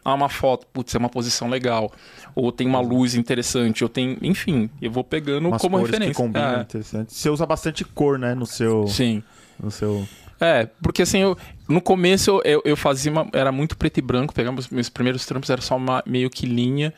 [0.03, 1.91] ah, uma foto, putz, é uma posição legal.
[2.35, 4.17] Ou tem uma luz interessante, ou tem.
[4.21, 6.11] Enfim, eu vou pegando Umas como referência.
[6.11, 7.13] que combinam, É, interessante.
[7.13, 8.87] Você usa bastante cor, né, no seu...
[8.87, 9.23] sim.
[9.61, 10.07] No seu...
[10.39, 14.01] É, porque assim, eu, no começo eu, eu, eu fazia uma, era muito preto e
[14.01, 16.93] branco, pegava meus primeiros trampos, era só uma, meio que linha.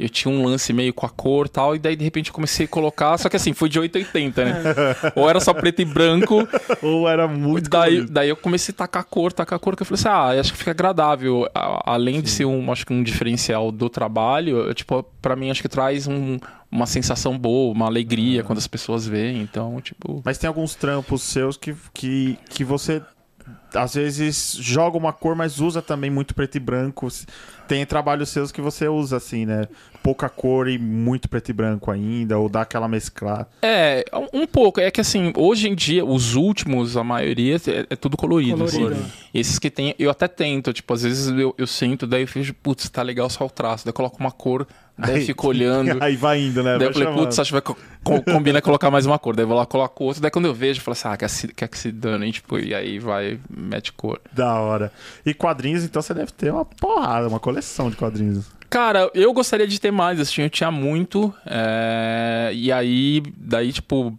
[0.00, 2.34] Eu tinha um lance meio com a cor e tal, e daí de repente eu
[2.34, 4.52] comecei a colocar, só que assim, foi de 880, né?
[5.14, 6.48] Ou era só preto e branco,
[6.82, 8.12] Ou era muito daí, colorido.
[8.12, 10.58] daí eu comecei a tacar cor, tacar cor, que eu falei assim, ah, acho que
[10.58, 11.46] fica agradável.
[11.54, 15.50] A- além de ser um, acho que um diferencial do trabalho, eu, tipo, pra mim
[15.50, 16.38] acho que traz um-
[16.72, 20.22] uma sensação boa, uma alegria quando as pessoas veem, então, tipo...
[20.24, 23.02] Mas tem alguns trampos seus que, que, que você
[23.74, 27.08] às vezes joga uma cor, mas usa também muito preto e branco.
[27.70, 29.68] Tem trabalhos seus que você usa assim, né?
[30.02, 33.46] Pouca cor e muito preto e branco ainda, ou dá aquela mesclada.
[33.62, 34.80] É, um- um pouco.
[34.80, 38.64] É que assim, hoje em dia, os últimos, a maioria, é, é tudo colorido.
[38.64, 38.92] Colorido.
[38.94, 39.12] assim.
[39.32, 42.52] Esses que tem, eu até tento, tipo, às vezes eu, eu sinto, daí eu vejo,
[42.54, 43.84] putz, tá legal só o traço.
[43.84, 44.66] Daí eu coloco uma cor,
[45.00, 45.98] daí eu fico olhando.
[46.02, 46.70] Aí vai indo, né?
[46.78, 49.34] Daí Vai eu falei, putz, acho que vai co co- combina colocar mais uma cor.
[49.36, 50.22] Daí eu vou lá, coloco outra.
[50.22, 52.58] Daí quando eu vejo, eu falo assim, ah, quer, se, quer que se dane, tipo,
[52.58, 54.20] e aí vai, mete cor.
[54.32, 54.92] Da hora.
[55.24, 58.46] E quadrinhos, então você deve ter uma porrada, uma coleção de quadrinhos.
[58.68, 61.34] Cara, eu gostaria de ter mais, assim, eu tinha muito.
[61.44, 64.16] é, E aí, daí, tipo,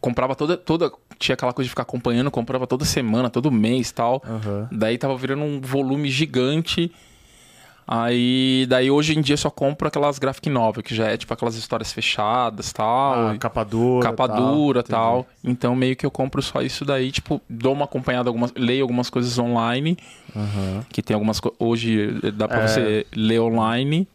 [0.00, 0.90] comprava toda, toda.
[1.18, 4.20] Tinha aquela coisa de ficar acompanhando, comprava toda semana, todo mês e tal.
[4.26, 4.68] Aham.
[4.72, 6.90] Daí tava virando um volume gigante.
[7.86, 11.32] Aí, daí hoje em dia eu só compro aquelas graphic novel, que já é tipo
[11.34, 13.28] aquelas histórias fechadas tal.
[13.28, 14.08] Ah, capa dura.
[14.08, 14.36] capa tal.
[14.36, 14.90] dura Entendi.
[14.92, 15.26] tal.
[15.44, 19.10] Então meio que eu compro só isso daí, tipo, dou uma acompanhada, algumas, leio algumas
[19.10, 19.96] coisas online,
[20.34, 20.84] Aham.
[20.88, 21.58] que tem algumas coisas.
[21.60, 22.68] Hoje dá pra É.
[22.68, 24.06] você ler online.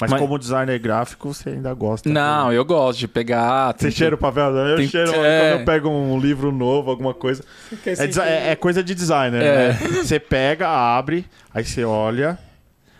[0.00, 2.08] Mas, Mas- como designer gráfico, você ainda gosta.
[2.08, 3.72] Não, eu gosto de pegar.
[3.76, 4.44] Você tem- cheira o papel?
[4.56, 5.50] Eu tem- cheiro é.
[5.50, 7.42] quando eu pego um livro novo, alguma coisa.
[7.84, 9.68] É, desi- é- é coisa de designer, É.
[9.72, 9.72] né?
[10.04, 12.38] Você pega, abre, aí você olha,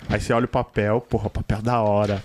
[0.09, 2.23] aí você olha o papel, porra, papel da hora.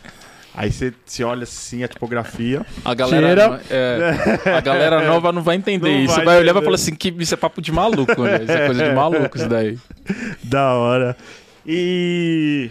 [0.55, 2.63] Aí você, você olha assim a tipografia.
[2.85, 6.15] A galera, é, a galera nova não vai entender Não isso.
[6.15, 8.43] vai Vai, olhar e vai falar assim: que isso é papo de maluco, né?
[8.43, 9.79] Isso é coisa de maluco, isso daí.
[10.43, 11.17] Da hora.
[11.65, 12.69] E.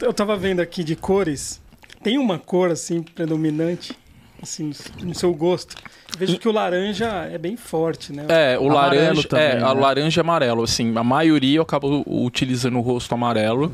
[0.00, 1.60] Eu tava vendo aqui de cores.
[2.02, 3.96] Tem uma cor assim predominante
[4.42, 4.70] assim
[5.02, 5.76] no- seu gosto.
[6.12, 8.24] Eu vejo que o laranja é bem forte, né?
[8.28, 9.28] É, o Amarelo laranja.
[9.28, 9.80] também, é, a né?
[9.80, 10.62] laranja e amarelo.
[10.64, 13.72] Assim, a maioria eu acabo utilizando o rosto amarelo.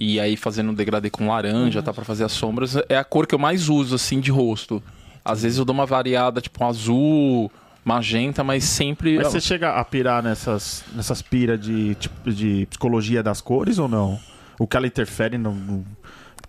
[0.00, 1.92] E aí fazendo um degradê com laranja, tá?
[1.92, 2.76] Pra fazer as sombras.
[2.88, 4.80] É a cor que eu mais uso, assim, de rosto.
[5.24, 7.50] Às vezes eu dou uma variada, tipo um azul,
[7.84, 9.16] magenta, mas sempre.
[9.16, 13.88] Mas você chega a pirar nessas, nessas piras de, tipo, de psicologia das cores ou
[13.88, 14.20] não?
[14.56, 15.84] O que ela interfere no.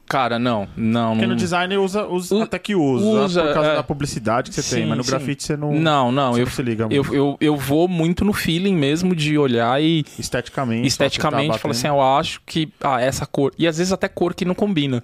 [0.10, 0.68] Cara, não.
[0.76, 1.12] Não.
[1.14, 3.76] Porque no design usa, usa U- até que usa, usa, por causa é.
[3.76, 5.12] da publicidade que você tem, Sim, mas no sim.
[5.12, 6.36] grafite você não, Não, não.
[6.36, 7.14] Eu, não se liga eu, muito.
[7.16, 10.88] eu, eu vou muito no feeling mesmo de olhar e esteticamente.
[10.88, 13.54] esteticamente só falar você assim, tá eu acho que ah, essa cor.
[13.56, 15.04] E às vezes até cor que não combina.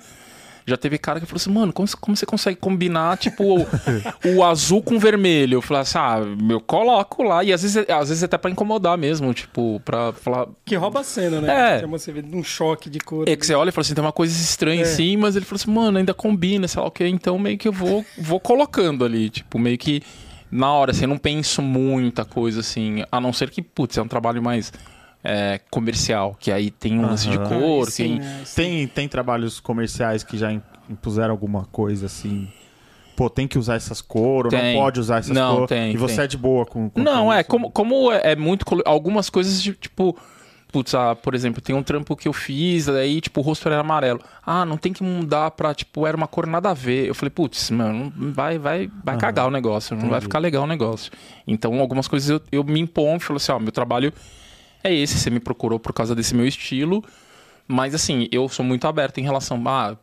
[0.68, 3.68] Já teve cara que falou assim, mano, como, como você consegue combinar, tipo, o,
[4.36, 5.58] o azul com vermelho?
[5.58, 7.44] Eu falei assim, ah, eu coloco lá.
[7.44, 10.48] E às vezes, às vezes até pra incomodar mesmo, tipo, pra falar.
[10.66, 11.76] Que rouba a cena, né?
[11.76, 11.80] É.
[11.82, 13.30] Chama você vê um choque de cor.
[13.30, 14.84] É que você olha e fala assim, tem uma coisa estranha É.
[14.86, 17.06] assim, mas ele falou assim, mano, ainda combina, sei lá o que.
[17.08, 20.02] Então meio que eu vou, vou colocando ali, tipo, meio que
[20.52, 24.02] na hora, assim, eu não penso muita coisa assim, a não ser que, putz, é
[24.02, 24.72] um trabalho mais
[25.26, 28.20] é, comercial, que aí tem um lance de cor, Aí sim, tem...
[28.20, 28.42] né?
[28.46, 28.56] Sim.
[28.56, 32.48] Tem, tem trabalhos comerciais que já im- impuseram alguma coisa assim.
[33.16, 35.70] Pô, tem que usar essas cores, ou não pode usar essas Não, cores.
[35.70, 36.24] tem, e você tem.
[36.26, 36.90] é de boa com.
[36.90, 38.66] com Não, é, como, como é é muito.
[38.86, 40.16] Algumas coisas, de, tipo.
[40.72, 43.80] Putz, ah, por exemplo, tem um trampo que eu fiz, aí, tipo, o rosto era
[43.80, 44.20] amarelo.
[44.46, 47.08] Ah, não tem que mudar pra, tipo, era uma cor nada a ver.
[47.08, 50.24] Eu falei, putz, mano, vai, vai, vai cagar o negócio, não vai Entendi.
[50.24, 51.14] ficar legal o negócio.
[51.48, 54.12] Então, algumas coisas eu, eu me imponho, falo assim, ó, meu trabalho
[54.88, 57.04] é esse, você me procurou por causa desse meu estilo.
[57.68, 59.98] Mas, assim, eu sou muito aberto em relação, ah,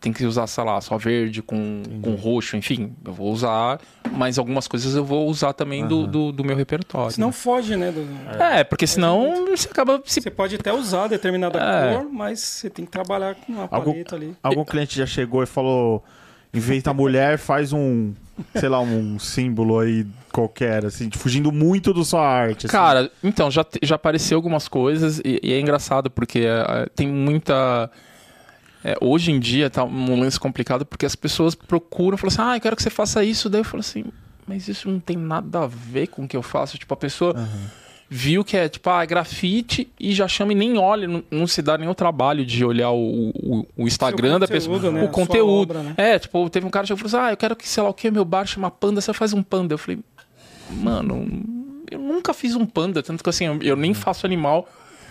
[0.00, 3.80] tem que usar, sei lá, só verde com, com roxo, enfim, eu vou usar,
[4.12, 7.12] mas algumas coisas eu vou usar também do, do, do meu repertório.
[7.12, 7.92] Senão foge, né?
[7.92, 8.06] do-
[8.42, 11.94] É, porque senão você acaba se Você pode até usar determinada É.
[11.94, 14.34] cor, mas você tem que trabalhar com uma Algum- paleta ali.
[14.42, 16.02] Algum cliente já chegou e falou:
[16.82, 18.14] da mulher, faz um,
[18.54, 20.06] sei lá, um símbolo aí
[20.36, 22.66] qualquer, assim, fugindo muito da sua arte.
[22.66, 22.72] assim.
[22.72, 27.90] Cara, então, já, já apareceu algumas coisas e, e é engraçado porque é, tem muita.
[28.84, 32.56] é, hoje em dia tá um lance complicado porque as pessoas procuram, falam assim, ah,
[32.56, 33.48] eu quero que você faça isso.
[33.48, 34.04] Daí eu falo assim,
[34.46, 36.76] mas isso não tem nada a ver com o que eu faço.
[36.76, 37.34] Tipo, a pessoa
[38.08, 41.46] viu que é tipo, ah, é grafite e já chama e nem olha, não, não
[41.46, 44.78] se dá nem o trabalho de olhar o, o, o Instagram da pessoa.
[44.92, 45.02] né?
[45.02, 45.70] O conteúdo.
[45.70, 45.94] obra, né?
[45.96, 47.94] É, tipo, teve um cara que falou assim, ah, eu quero que, sei lá o
[47.94, 49.72] que, meu bar chama panda, você faz um panda.
[49.72, 49.98] Eu falei,
[50.70, 51.26] mano,
[51.90, 54.68] eu nunca fiz um panda, tanto que assim, eu, eu nem faço animal.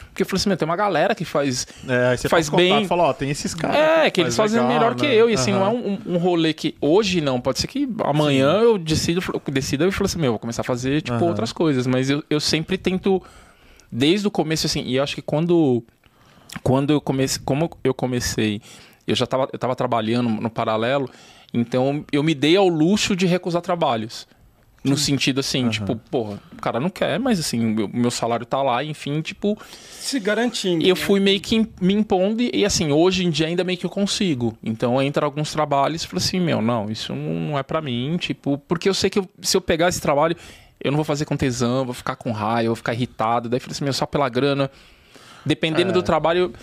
[0.09, 1.67] Porque eu falei assim, meu, tem uma galera que faz.
[1.85, 3.75] É, aí você faz contato bem- fala: ó, tem esses caras.
[3.75, 5.13] É, que que eles faz fazem legal, melhor que né?
[5.13, 5.29] eu.
[5.29, 6.73] E assim, não é um, um rolê que.
[6.79, 10.39] Hoje não, pode ser que amanhã eu decido, eu decido e falo assim, meu, vou
[10.39, 11.25] começar a fazer, tipo, Aham.
[11.27, 11.85] outras coisas.
[11.85, 13.21] Mas eu, eu sempre tento,
[13.91, 15.83] desde o começo, assim, e eu acho que quando.
[16.63, 17.41] Quando eu comecei.
[17.43, 18.61] Como eu comecei,
[19.05, 21.09] eu já tava, eu tava trabalhando no paralelo,
[21.53, 24.25] então eu me dei ao luxo de recusar trabalhos.
[24.89, 28.45] No sentido assim, tipo, porra, o cara não quer, mas assim, o meu, meu salário
[28.45, 29.57] tá lá, enfim, tipo,
[29.99, 30.83] Se garantindo.
[30.85, 31.01] eu né?
[31.01, 33.89] fui meio que me impondo e, e, assim, hoje em dia ainda meio que eu
[33.89, 34.57] consigo.
[34.63, 38.57] Então entra alguns trabalhos e falo assim, meu, não, isso não é pra mim, tipo,
[38.67, 40.35] porque eu sei que eu- se eu pegar esse trabalho,
[40.83, 43.49] eu não vou fazer com tesão, vou ficar com raiva, vou ficar irritado.
[43.49, 44.69] Daí eu falei assim, meu, só pela grana.
[45.45, 45.93] Dependendo É.
[45.93, 46.53] do trabalho,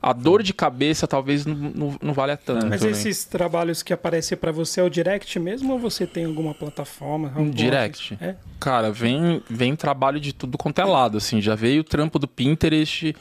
[0.00, 2.66] a dor de cabeça talvez não, não, não valha tanto.
[2.66, 2.90] Mas né?
[2.90, 7.28] esses trabalhos que aparecem pra você é o direct mesmo ou você tem alguma plataforma?
[7.34, 8.16] algum direct.
[8.20, 8.36] É?
[8.60, 11.40] Cara, vem, vem trabalho de tudo quanto é lado, assim.
[11.40, 13.16] Já veio o trampo do Pinterest,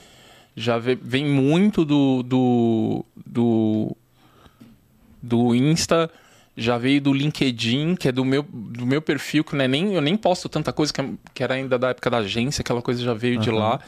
[0.55, 3.97] já ve- vem muito do, do, do,
[5.21, 6.09] do Insta,
[6.57, 9.93] já veio do LinkedIn, que é do meu, do meu perfil, que não é nem,
[9.93, 12.81] eu nem posto tanta coisa, que, é- que era ainda da época da agência, aquela
[12.81, 13.79] coisa já veio de lá.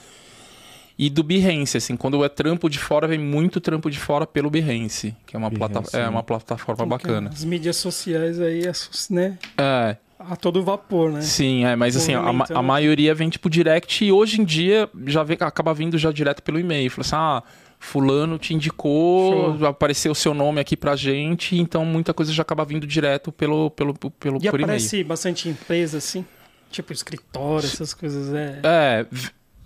[0.99, 4.49] E do Behance, assim, quando é trampo de fora, vem muito trampo de fora pelo
[4.49, 6.09] Behance, que é uma, plata, Behance, é né?
[6.09, 7.29] uma plataforma bacana.
[7.31, 8.63] As mídias sociais aí,
[9.11, 9.37] né?
[9.57, 11.21] É, A todo vapor, né?
[11.21, 12.21] Sim, é, mas assim, a,
[12.57, 16.41] a maioria vem tipo direct e hoje em dia já vem, acaba vindo já direto
[16.41, 16.89] pelo e-mail.
[16.89, 17.43] Fala assim, ah,
[17.79, 19.67] fulano te indicou, Show.
[19.67, 23.69] apareceu o seu nome aqui pra gente, então muita coisa já acaba vindo direto pelo,
[23.69, 24.63] pelo, pelo E por e-mail.
[24.63, 26.25] aparece bastante empresa, assim?
[26.71, 28.33] Tipo escritório, essas coisas.
[28.33, 28.59] É.
[28.63, 29.05] É,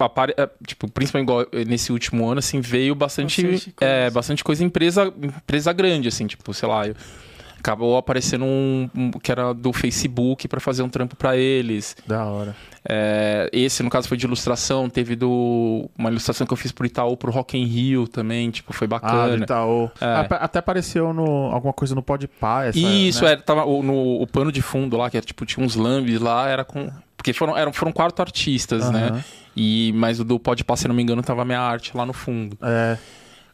[0.04, 3.94] apare- é, tipo, principalmente igual nesse último ano, assim, veio bastante, Bastante coisa.
[3.94, 6.96] é, bastante coisa empresa, empresa grande, assim, tipo, sei lá, eu-
[7.60, 11.96] acabou aparecendo um, um que era do Facebook pra fazer um trampo pra eles.
[12.08, 12.56] Da hora.
[12.84, 14.90] É, esse, no caso, foi de ilustração.
[14.90, 18.50] Teve do uma ilustração que eu fiz pro Itaú, pro Rock in Rio também.
[18.50, 19.44] Tipo, foi Ah, do bacana.
[19.44, 19.92] Itaú.
[20.02, 20.06] É.
[20.06, 22.66] Até- Até apareceu no, alguma coisa no Podpah.
[22.66, 23.34] Essa, Isso, né?
[23.34, 26.20] é, tava o- no o pano de fundo lá, que era, tipo, tinha uns lambes
[26.20, 26.90] lá, era com...
[27.16, 28.92] Porque foram, eram, foram quatro artistas, Aham.
[29.12, 29.24] né?
[29.56, 32.14] E, mas o do Pode se não me engano, tava a minha arte lá no
[32.14, 32.58] fundo.
[32.62, 32.98] É.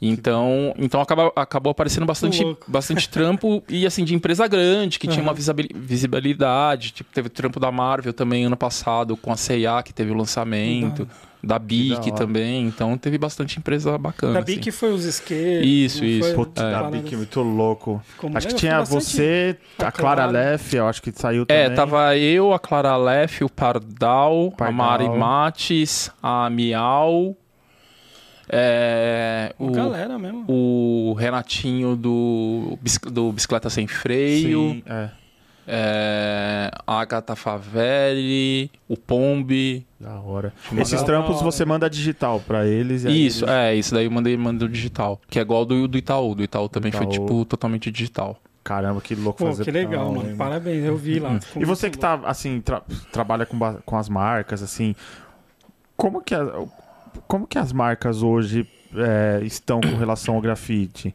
[0.01, 2.69] Então, então acaba, acabou aparecendo bastante, louco.
[2.69, 5.29] bastante trampo e assim de empresa grande, que tinha Aham.
[5.29, 6.91] uma visibil- visibilidade.
[6.91, 10.13] Tipo, teve o trampo da Marvel também ano passado, com a C&A, que teve o
[10.13, 11.07] lançamento,
[11.43, 12.67] da Bic também.
[12.67, 14.33] Então teve bastante empresa bacana.
[14.33, 14.55] Da assim.
[14.55, 15.65] Bic foi os skates.
[15.65, 16.27] Isso, isso.
[16.27, 16.33] foi?
[16.35, 16.71] Putz, É.
[16.71, 16.83] da.
[16.89, 18.01] Bic, muito louco.
[18.05, 20.25] Ficou Acho que tinha você, a a Clara.
[20.27, 21.63] Leff, eu acho que saiu também.
[21.63, 24.73] É, tava eu, a Clara Leff, o Pardal, a Pardal.
[24.73, 27.35] Mari Mates, a Miau,
[28.49, 30.45] é, o, galera mesmo.
[30.47, 32.77] o Renatinho do,
[33.11, 34.71] do Bicicleta Sem Freio.
[34.71, 35.09] Sim, é.
[35.69, 39.85] É, a Agatha Favelli, o Pombi.
[39.99, 40.53] Da hora.
[40.77, 43.03] Esses trampos você manda digital pra eles.
[43.03, 45.19] e aí Isso, eles- é, isso daí eu mandei, mandei digital.
[45.29, 46.33] Que é igual do, do Itaú.
[46.35, 47.11] Do Itaú também foi, Itaú.
[47.11, 48.39] tipo, totalmente digital.
[48.63, 49.63] Caramba, que louco Pô, fazer.
[49.65, 50.29] que legal, tal, mano.
[50.29, 51.37] hein, Parabéns, eu vi lá.
[51.55, 52.81] E você que tá, assim, tra-
[53.11, 54.93] trabalha com, com as marcas, assim,
[55.97, 56.63] como que, a-
[57.27, 61.13] como que as marcas hoje é, estão com relação ao grafite?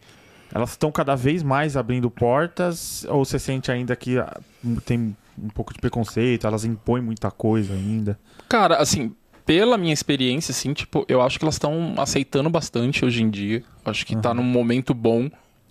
[0.54, 4.38] Elas estão cada vez mais abrindo portas ou você sente ainda que ah,
[4.84, 8.18] tem um pouco de preconceito, elas impõem muita coisa ainda?
[8.48, 9.14] Cara, assim,
[9.46, 13.64] pela minha experiência, assim, tipo, eu acho que elas estão aceitando bastante hoje em dia.
[13.84, 15.30] Acho que tá num momento bom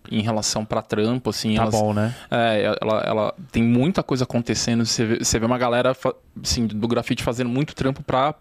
[0.10, 1.56] em relação pra trampo, assim.
[1.56, 2.16] Tá elas, bom, né?
[2.30, 4.86] É, ela, ela tem muita coisa acontecendo.
[4.86, 5.96] Você vê, você vê uma galera
[6.42, 8.34] assim, do grafite fazendo muito trampo pra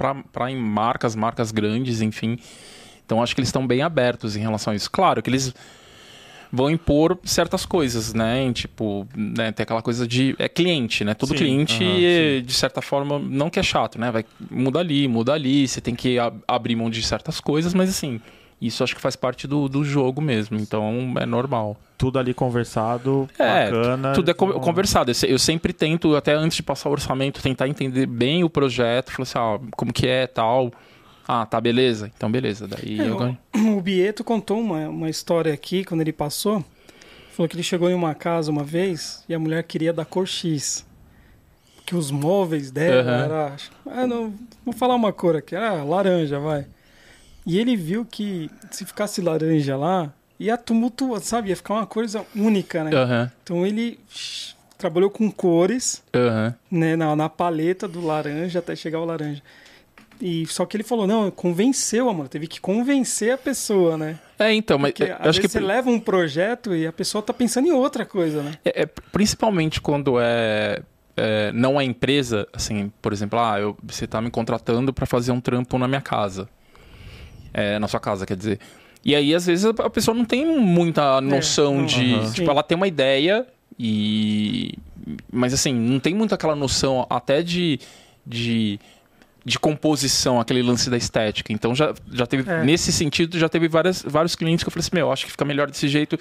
[0.51, 2.39] em marcas, marcas grandes, enfim.
[3.05, 4.91] Então acho que eles estão bem abertos em relação a isso.
[4.91, 5.53] Claro que eles
[6.53, 8.53] vão impor certas coisas, né?
[8.53, 10.35] Tipo, né, tem aquela coisa de.
[10.39, 11.15] É cliente, né?
[11.15, 14.11] Todo Sim, cliente, de certa forma, não que é chato, né?
[14.11, 17.91] Vai, muda ali, muda ali, você tem que ab- abrir mão de certas coisas, mas
[17.91, 18.21] assim,
[18.61, 21.77] Isso acho que faz parte do, do jogo mesmo, então é normal.
[21.97, 24.13] Tudo ali conversado, É, bacana.
[24.13, 25.11] Tudo é então- conversado.
[25.11, 28.51] Eu se- Eu sempre tento, até antes de passar o orçamento, tentar entender bem o
[28.51, 29.11] projeto.
[29.13, 30.71] Falar assim, ah, como que é, tal.
[31.27, 32.11] Ah, tá, beleza.
[32.17, 32.67] Então, beleza.
[32.69, 33.39] Daí É, eu ganho.
[33.77, 36.65] O Bieto contou uma, uma história aqui, quando ele passou.
[37.33, 40.27] Falou que ele chegou em uma casa uma vez e a mulher queria da cor
[40.27, 40.85] X.
[41.87, 43.25] Que os móveis dela Aham.
[43.25, 43.57] era.
[43.87, 44.33] Ah, não,
[44.65, 46.67] vou falar uma cor aqui, era laranja, vai.
[47.47, 51.51] E ele viu que se ficasse laranja lá, ia tumultuar, sabe?
[51.51, 52.91] Ia ficar uma coisa única, né?
[52.95, 53.99] Aham, Então ele
[54.79, 56.55] trabalhou com cores, aham.
[56.71, 59.43] né, na, na paleta do laranja até chegar ao laranja.
[60.21, 64.19] E só que ele falou, não, convenceu, amor, teve que convencer a pessoa, né?
[64.39, 67.33] É, então, mas Porque às acho que você leva um projeto e a pessoa tá
[67.33, 68.53] pensando em outra coisa, né?
[68.65, 70.83] É, é, principalmente quando é,
[71.17, 75.33] é, não é empresa, assim, por exemplo, ah, eu, você tá me contratando para fazer
[75.33, 76.49] um trampo na minha casa.
[77.53, 78.59] É, na sua casa, quer dizer.
[79.05, 82.15] E aí, às vezes, a pessoa não tem muita noção não, de.
[82.15, 82.33] aham.
[82.33, 83.47] Tipo, ela tem uma ideia
[83.79, 84.75] e.
[85.33, 87.79] Mas assim, não tem muito aquela noção até de.
[88.27, 88.79] de
[89.43, 91.51] de composição, aquele lance da estética.
[91.51, 92.63] Então já, já teve, É.
[92.63, 95.47] nesse sentido, já teve várias, vários clientes que eu falei assim, meu, acho que fica
[95.47, 96.19] melhor desse jeito.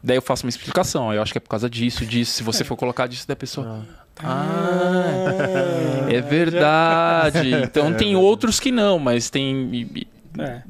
[0.00, 1.12] Daí eu faço uma explicação.
[1.12, 2.32] Eu acho que é por causa disso, disso.
[2.34, 3.84] Se você for colocar disso, da pessoa.
[4.22, 7.52] Ah, é verdade.
[7.62, 10.06] Então tem outros que não, mas tem.
[10.38, 10.62] E, É.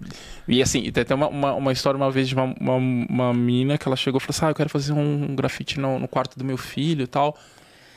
[0.48, 3.78] e, assim, tem até uma, uma, uma história uma vez de uma, uma, uma mina
[3.78, 6.38] que ela chegou e falou assim: Ah, eu quero fazer um grafite no, no quarto
[6.38, 7.36] do meu filho e tal.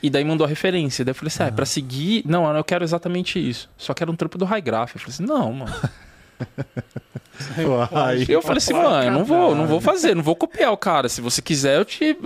[0.02, 1.04] E daí mandou a referência.
[1.04, 2.22] Daí eu falei assim: ah, é pra seguir.
[2.26, 3.68] Não, eu quero exatamente isso.
[3.76, 4.94] Só quero um trampo do High Graph.
[4.94, 5.72] Eu falei assim: não, mano.
[7.58, 8.24] Uai.
[8.28, 11.08] Eu falei assim, mano, eu não vou, não vou fazer, não vou copiar o cara.
[11.08, 12.16] Se você quiser, eu te.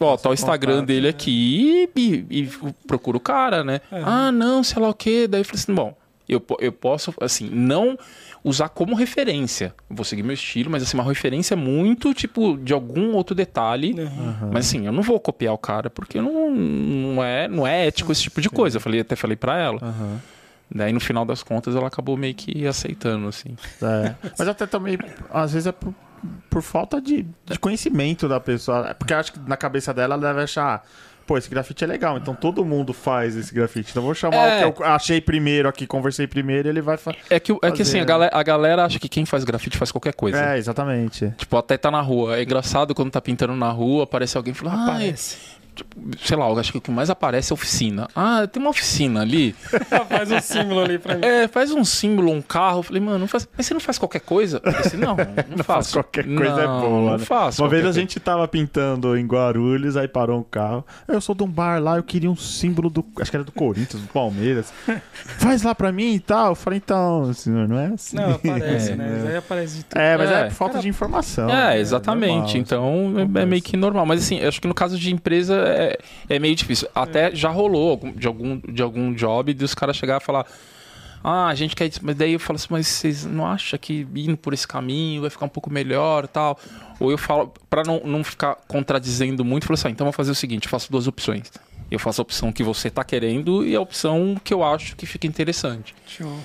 [0.00, 1.08] Ó, tá o Instagram contato, dele né?
[1.08, 2.50] aqui e, e
[2.86, 3.80] procura o cara, né?
[3.90, 5.26] Ah, não, sei lá o quê.
[5.28, 5.96] Daí eu falei assim, bom,
[6.28, 7.98] eu, eu posso, assim, não
[8.42, 9.74] usar como referência.
[9.90, 13.92] Eu vou seguir meu estilo, mas assim, uma referência muito, tipo, de algum outro detalhe.
[13.92, 14.50] Uhum.
[14.52, 18.12] Mas assim, eu não vou copiar o cara, porque não, não, é, não é ético
[18.12, 18.76] esse tipo de coisa.
[18.76, 19.78] Eu falei, até falei pra ela.
[19.82, 20.20] Aham.
[20.68, 23.56] Daí no final das contas ela acabou meio que aceitando, assim.
[23.82, 24.14] É.
[24.36, 24.98] Mas até também,
[25.30, 25.94] às vezes é por,
[26.50, 28.94] por falta de, de conhecimento da pessoa.
[28.94, 30.84] Porque eu acho que na cabeça dela ela deve achar.
[31.26, 33.90] Pô, esse grafite é legal, então todo mundo faz esse grafite.
[33.90, 34.66] Então eu vou chamar É.
[34.66, 37.18] o que eu achei primeiro aqui, conversei primeiro, ele vai fazer.
[37.28, 38.00] É que, é que assim, Fazer.
[38.00, 40.38] a galera, a galera acha que quem faz grafite faz qualquer coisa.
[40.52, 41.32] É, exatamente.
[41.36, 42.36] Tipo, até tá na rua.
[42.38, 45.55] É engraçado quando tá pintando na rua, aparece alguém e fala, ah, Parece.
[46.22, 48.08] Sei lá, eu acho que o que mais aparece é oficina.
[48.14, 49.54] Ah, tem uma oficina ali.
[50.08, 51.20] Faz um símbolo ali pra mim.
[51.24, 52.78] É, faz um símbolo, um carro.
[52.80, 53.48] Eu falei, mano, não faz...
[53.56, 54.60] mas você não faz qualquer coisa?
[54.64, 55.16] Eu falei assim, não,
[55.56, 55.92] não, faço.
[55.94, 57.10] Qualquer coisa é Não, boa.
[57.12, 57.24] Não né?
[57.24, 57.62] faço.
[57.62, 60.84] Uma vez a gente tava pintando em Guarulhos, aí parou um carro.
[61.08, 63.04] Eu sou de um bar lá, eu queria um símbolo do.
[63.20, 64.72] Acho que era do Corinthians, do Palmeiras.
[65.38, 66.50] Faz lá pra mim e tal.
[66.50, 68.16] Eu falei, então, senhor, não é assim.
[68.16, 69.22] Não, aparece, É, né?
[69.26, 69.28] é.
[69.30, 69.98] Aí aparece de tudo.
[70.00, 70.44] É, mas é, É.
[70.44, 71.48] por falta de informação.
[71.48, 71.80] É, né?
[71.80, 72.30] exatamente.
[72.32, 72.58] normal, assim.
[72.58, 74.06] então é- é, meio que normal.
[74.06, 75.98] Mas assim, eu acho que no caso de empresa é,
[76.28, 76.88] é meio difícil.
[76.94, 80.46] Até já rolou de algum, de algum job dos caras chegar e falar.
[81.22, 82.00] Ah, a gente quer isso.
[82.02, 85.30] Mas daí eu falo assim, mas vocês não acham que indo por esse caminho vai
[85.30, 86.58] ficar um pouco melhor tal?
[87.00, 90.12] Ou eu falo, pra não, não ficar contradizendo muito, eu falo assim, ah, então vou
[90.12, 91.50] fazer o seguinte, eu faço duas opções.
[91.90, 95.06] Eu faço a opção que você tá querendo e a opção que eu acho que
[95.06, 95.94] fica interessante.
[96.06, 96.38] Show.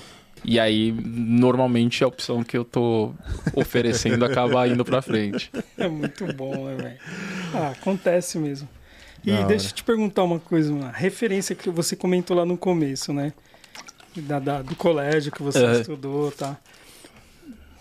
[0.44, 3.12] E aí, normalmente, a opção que eu tô
[3.54, 5.50] oferecendo acaba indo pra frente.
[5.78, 6.98] É muito bom, né, velho?
[7.54, 8.68] Ah, acontece mesmo.
[9.24, 9.46] E Da hora.
[9.46, 13.32] deixa eu te perguntar uma coisa, uma referência que você comentou lá no começo, né?
[14.16, 15.72] Da, da- do colégio que você É.
[15.80, 16.56] estudou, tá?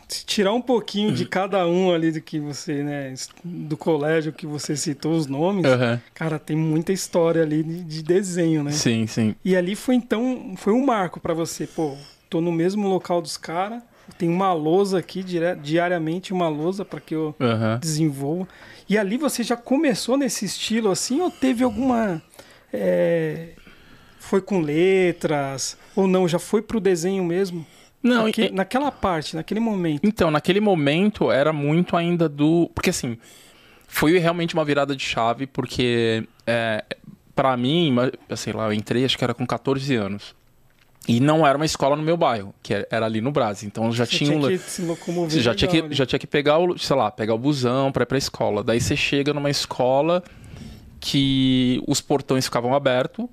[0.08, 3.14] Se tirar um pouquinho de cada um ali do que você, né?
[3.44, 6.02] Do colégio que você citou os nomes, Aham.
[6.14, 8.72] cara, tem muita história ali de, de desenho, né?
[8.72, 9.36] Sim, sim.
[9.44, 11.96] E ali foi então, foi um marco pra você, pô,
[12.30, 13.82] tô no mesmo local dos caras,
[14.18, 17.34] tem uma lousa aqui dire- diariamente, uma lousa para que eu
[17.80, 18.50] desenvolva.
[18.92, 22.22] E ali você já começou nesse estilo assim ou teve alguma
[22.74, 23.52] é,
[24.20, 27.66] foi com letras ou não, já foi pro desenho mesmo?
[28.04, 30.02] Não, Naque- e- naquela parte, naquele momento.
[30.04, 32.70] então, naquele momento era muito ainda do.
[32.76, 33.18] Porque assim,
[33.88, 36.84] foi realmente uma virada de chave, porque é,
[37.34, 37.96] para mim,
[38.36, 40.36] sei lá, eu entrei, acho que era com 14 anos.
[41.08, 43.68] E não era uma escola no meu bairro, que era- era ali no Brasil.
[43.68, 44.42] Então já Você tinha um.
[44.42, 45.32] tinha que se locomover.
[45.32, 45.96] Você já tinha, que, ali.
[45.96, 48.64] já tinha que pegar o, sei lá, pegar o busão pra ir pra escola.
[48.64, 50.24] Daí você chega numa escola
[51.00, 53.26] que os portões ficavam abertos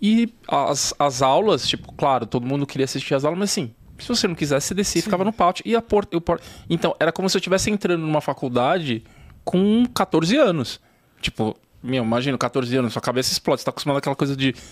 [0.00, 4.08] e as, as aulas, tipo, claro, todo mundo queria assistir as aulas, mas assim, se
[4.08, 5.62] você não quisesse, você descia e ficava no pátio.
[5.66, 6.20] E a porta.
[6.20, 6.40] Por...
[6.68, 9.02] Então, era como se eu estivesse entrando numa faculdade
[9.44, 10.80] com 14 anos.
[11.20, 13.60] Tipo, meu, imagina, 14 anos, sua cabeça explode.
[13.60, 14.54] Você tá acostumado àquela coisa de,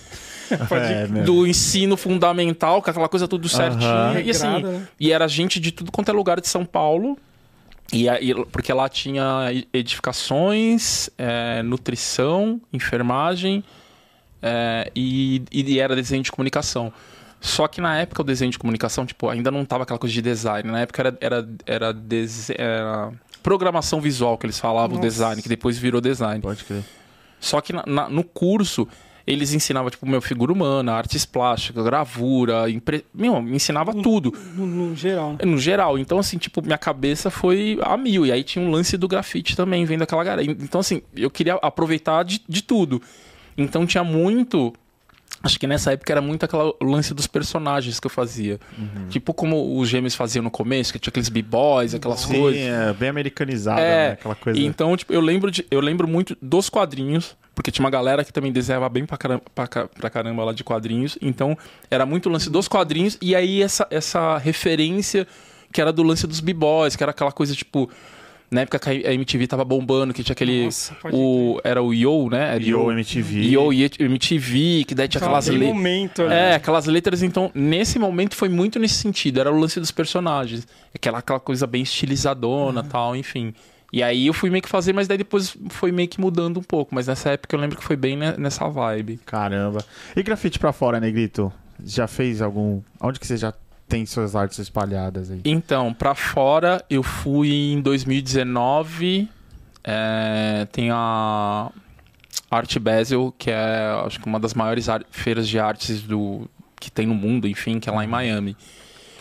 [0.50, 4.20] É, do ensino fundamental, com aquela coisa tudo certinho.
[4.24, 4.88] E assim, Regrada, né?
[4.98, 7.16] e era gente de tudo quanto é lugar de São Paulo.
[7.92, 13.64] E aí, porque lá tinha edificações, é, nutrição, enfermagem
[14.42, 16.92] é, e, e era desenho de comunicação.
[17.40, 20.22] Só que na época o desenho de comunicação, tipo, ainda não tava aquela coisa de
[20.22, 20.70] design.
[20.70, 22.54] Na época era, era, era, dese...
[22.56, 25.08] era programação visual que eles falavam, Nossa.
[25.08, 26.40] design, que depois virou design.
[26.40, 26.84] Pode crer.
[27.40, 28.86] Só que na- na- no curso
[29.26, 33.04] eles ensinavam, tipo, meu, figura humana, artes plásticas, gravura, impre...
[33.14, 34.32] meu, me ensinava tudo.
[34.56, 35.38] No, no geral, né?
[35.44, 38.26] No geral, então assim, tipo, minha cabeça foi a mil.
[38.26, 40.42] E aí tinha um lance do grafite também, vendo aquela galera.
[40.50, 43.00] Então, assim, eu queria aproveitar de, de tudo.
[43.56, 44.72] Então tinha muito.
[45.42, 48.60] Acho que nessa época era muito aquela lance dos personagens que eu fazia.
[49.08, 52.60] Tipo como os gêmeos faziam no começo, que tinha aqueles b-boys, aquelas Sim, coisas.
[52.60, 54.12] é bem americanizada, É, né?
[54.12, 54.60] Aquela coisa.
[54.60, 58.32] Então, tipo, eu lembro, de, eu lembro muito dos quadrinhos, porque tinha uma galera que
[58.32, 61.16] também desenhava bem pra caramba, pra, pra caramba lá de quadrinhos.
[61.22, 61.56] Então,
[61.90, 65.26] era muito o lance dos quadrinhos, e aí essa, essa referência
[65.72, 67.88] que era do lance dos b-boys, que era aquela coisa, tipo.
[68.50, 70.64] Na época que a MTV tava bombando, que tinha aquele.
[70.64, 72.56] Nossa, pode o, era o Yo, né?
[72.56, 73.42] Era Yo MTV.
[73.48, 75.68] Yo MTV, que daí tinha aquelas letras.
[75.68, 76.34] momento ali.
[76.34, 79.38] É, aquelas letras, então, nesse momento foi muito nesse sentido.
[79.40, 80.66] Era o lance dos personagens.
[80.92, 83.54] Aquela, aquela coisa bem estilizadona tal, enfim.
[83.92, 86.62] E aí eu fui meio que fazer, mas daí depois foi meio que mudando um
[86.62, 86.94] pouco.
[86.94, 89.18] Mas nessa época eu lembro que foi bem ne- nessa vibe.
[89.26, 89.84] Caramba.
[90.16, 91.52] E grafite pra fora, Negrito?
[91.84, 92.80] Já fez algum.
[93.00, 93.52] Onde que você já
[93.90, 95.40] tem suas artes espalhadas aí?
[95.44, 99.28] Então, pra fora eu fui em 2019.
[99.84, 101.70] é, tem a
[102.50, 107.06] Art Basel, que é acho que uma das maiores feiras de artes do que tem
[107.06, 108.56] no mundo, enfim, que é lá em Miami.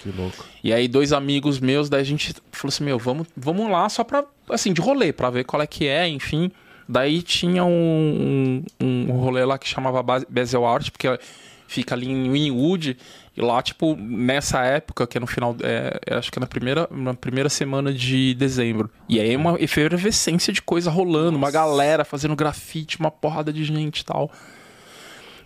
[0.02, 0.46] Que louco.
[0.64, 4.04] E aí, dois amigos meus, daí a gente falou assim: meu, vamos, vamos lá só
[4.04, 6.52] pra, assim, de rolê, pra ver qual é que é, enfim.
[6.88, 11.20] Daí tinha um, um, um rolê lá que chamava Bas- Basel Art, porque
[11.68, 12.98] fica ali em Winwood.
[13.40, 16.46] E lá, tipo, nessa época, que é no final, é, é, acho que é na
[16.46, 18.92] primeira, na primeira semana de dezembro.
[19.08, 24.02] E aí, uma efervescência de coisa rolando, uma galera fazendo grafite, uma porrada de gente
[24.02, 24.30] e tal.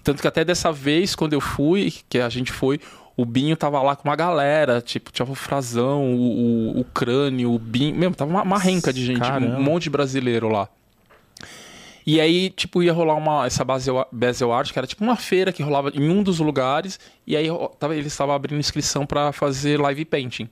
[0.03, 2.79] Tanto que até dessa vez, quando eu fui, que a gente foi,
[3.15, 7.53] o Binho tava lá com uma galera, tipo, tinha o Frazão, o, o, o Crânio,
[7.53, 7.95] o Binho.
[7.95, 9.55] Mesmo, tava uma, uma renca de gente, Caramba.
[9.55, 10.67] um monte de brasileiro lá.
[12.05, 15.53] E aí, tipo, ia rolar uma, essa Basel, Basel Art, que era tipo uma feira
[15.53, 17.47] que rolava em um dos lugares, e aí
[17.79, 20.49] tava, eles estavam abrindo inscrição pra fazer live painting.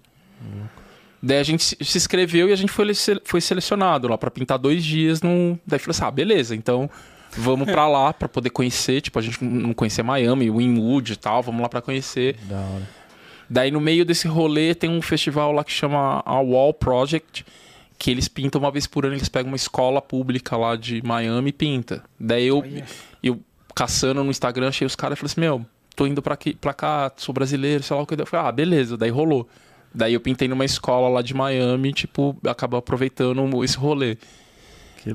[1.22, 2.88] Daí a gente se inscreveu e a gente foi,
[3.24, 5.58] foi selecionado lá pra pintar dois dias num.
[5.68, 6.90] Daí falou assim: ah, beleza, então
[7.38, 9.02] vamos pra lá pra poder conhecer.
[9.02, 12.38] Tipo, a gente não conhecia Miami, Winwood e tal, vamos lá pra conhecer.
[12.44, 12.90] Da hora.
[13.48, 17.46] Daí no meio desse rolê tem um festival lá que chama a Wall Project,
[18.02, 21.50] que eles pintam uma vez por ano, eles pegam uma escola pública lá de Miami
[21.50, 22.04] e pinta.
[22.20, 22.84] Daí eu, Olha.
[23.22, 23.40] eu
[23.76, 25.64] caçando no Instagram, achei os caras e falei assim, meu,
[25.96, 28.20] tô indo pra, aqui, pra cá, sou brasileiro, sei lá o que.
[28.20, 29.48] Eu falei, ah, beleza, daí rolou.
[29.94, 34.18] Daí eu pintei numa escola lá de Miami, tipo, acabou aproveitando esse rolê.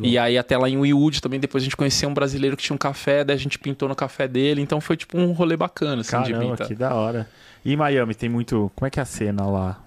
[0.00, 2.74] E aí até lá em Winwood também, depois a gente conheceu um brasileiro que tinha
[2.74, 6.02] um café, daí a gente pintou no café dele, então foi tipo um rolê bacana,
[6.02, 6.68] assim, de Caramba, pintar.
[6.68, 7.28] que da hora.
[7.64, 8.70] E em Miami tem muito.
[8.76, 9.85] Como é que é a cena lá?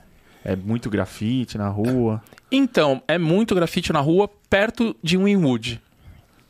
[0.52, 2.22] É muito grafite na rua.
[2.52, 5.80] Então, é muito grafite na rua, perto de Winwood.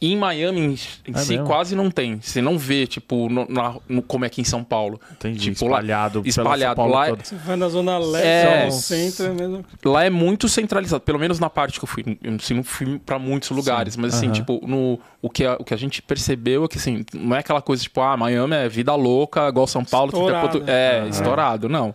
[0.02, 0.74] E em Miami, em,
[1.14, 1.46] É si, mesmo?
[1.46, 2.22] quase não tem.
[2.22, 4.98] Você não vê, tipo, no, na- no- como é aqui em São Paulo.
[5.12, 5.52] Entendi.
[5.52, 6.22] Tipo, espalhado.
[6.22, 6.64] pela espalhado.
[6.70, 7.26] São Paulo Lá- toda.
[7.26, 8.66] Você vai na zona leste, É.
[8.68, 9.66] no centro, é mesmo.
[9.84, 12.18] Lá é muito centralizado, pelo menos na parte que eu fui.
[12.24, 15.66] Eu assim, não fui pra muitos lugares, mas assim, tipo, no, o, que a, o
[15.66, 18.70] que a gente percebeu é que, assim, não é aquela coisa, tipo, ah, Miami é
[18.70, 20.14] vida louca, igual São Paulo.
[20.14, 20.64] tudo é Estourado.
[20.66, 21.10] É, Aham.
[21.10, 21.94] estourado, não.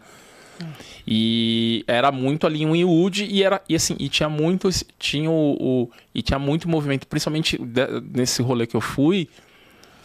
[1.07, 5.57] E era muito ali em Winwood e era e assim, e tinha muito tinha o,
[5.85, 9.29] o- e tinha muito movimento, principalmente de- nesse rolê que eu fui,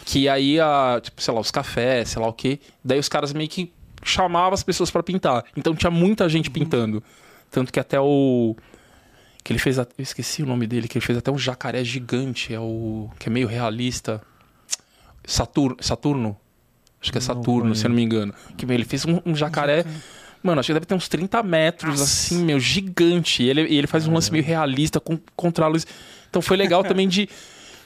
[0.05, 3.31] que aí a, tipo, sei lá, os cafés, sei lá o quê, daí os caras
[3.31, 3.71] meio que
[4.03, 5.45] chamavam as pessoas pra pintar.
[5.55, 7.01] Então tinha muita gente pintando.
[7.49, 8.55] Tanto que até o
[9.43, 12.53] que ele fez, eu esqueci o nome dele, que ele fez até um jacaré gigante,
[12.53, 14.21] é o que é meio realista.
[15.25, 16.37] Saturno, Saturno.
[17.01, 17.79] Acho que é Não Saturno, conheço.
[17.81, 18.33] se eu não me engano.
[18.57, 19.85] Que ele fez um, um jacaré
[20.41, 22.03] Mano, acho que deve ter uns 30 metros, Nossa.
[22.03, 23.43] assim, meu, gigante.
[23.43, 25.85] E ele, e ele faz um lance meio realista com, contra a luz.
[26.29, 27.27] Então foi legal também de,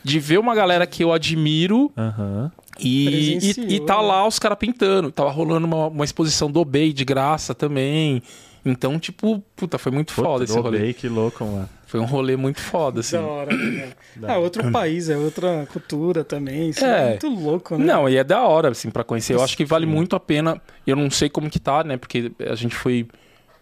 [0.04, 2.52] de ver uma galera que eu admiro Aham.
[2.80, 5.12] e, e, e tá lá os caras pintando.
[5.12, 8.22] Tava rolando uma, uma exposição do Obey de graça também.
[8.66, 10.64] Então, tipo, puta, foi muito Puta, foda esse rolê.
[10.78, 11.70] dobrei, que louco, mano.
[11.94, 13.18] Foi um rolê muito foda, assim.
[13.18, 13.90] Da hora, né?
[14.24, 16.70] Ah, outro país, é outra cultura também.
[16.70, 17.06] Isso É.
[17.06, 17.86] é muito louco, né?
[17.86, 19.36] Não, e é da hora, assim, pra conhecer.
[19.36, 20.60] Eu acho que vale muito a pena.
[20.88, 21.96] Eu não sei como que tá, né?
[21.96, 23.08] Porque a gente foi.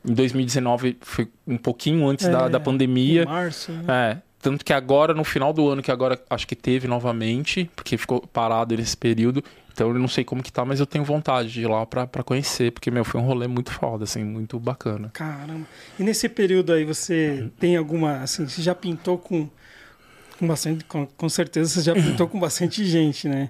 [0.08, 3.26] Em 2019, foi um pouquinho antes É, da, da Em pandemia.
[3.26, 3.84] março, né?
[4.18, 4.31] É.
[4.42, 8.22] Tanto que agora, no final do ano, que agora acho que teve novamente, porque ficou
[8.22, 9.44] parado nesse período.
[9.72, 12.08] Então eu não sei como que tá, mas eu tenho vontade de ir lá pra,
[12.24, 15.10] conhecer, porque, meu, foi um rolê muito foda, assim, muito bacana.
[15.14, 15.66] Caramba.
[15.98, 18.18] E nesse período aí, você tem alguma.
[18.18, 19.50] Assim, você já pintou com.
[20.38, 20.84] Com bastante.
[20.86, 23.50] Com, com certeza você já pintou com bastante gente, né?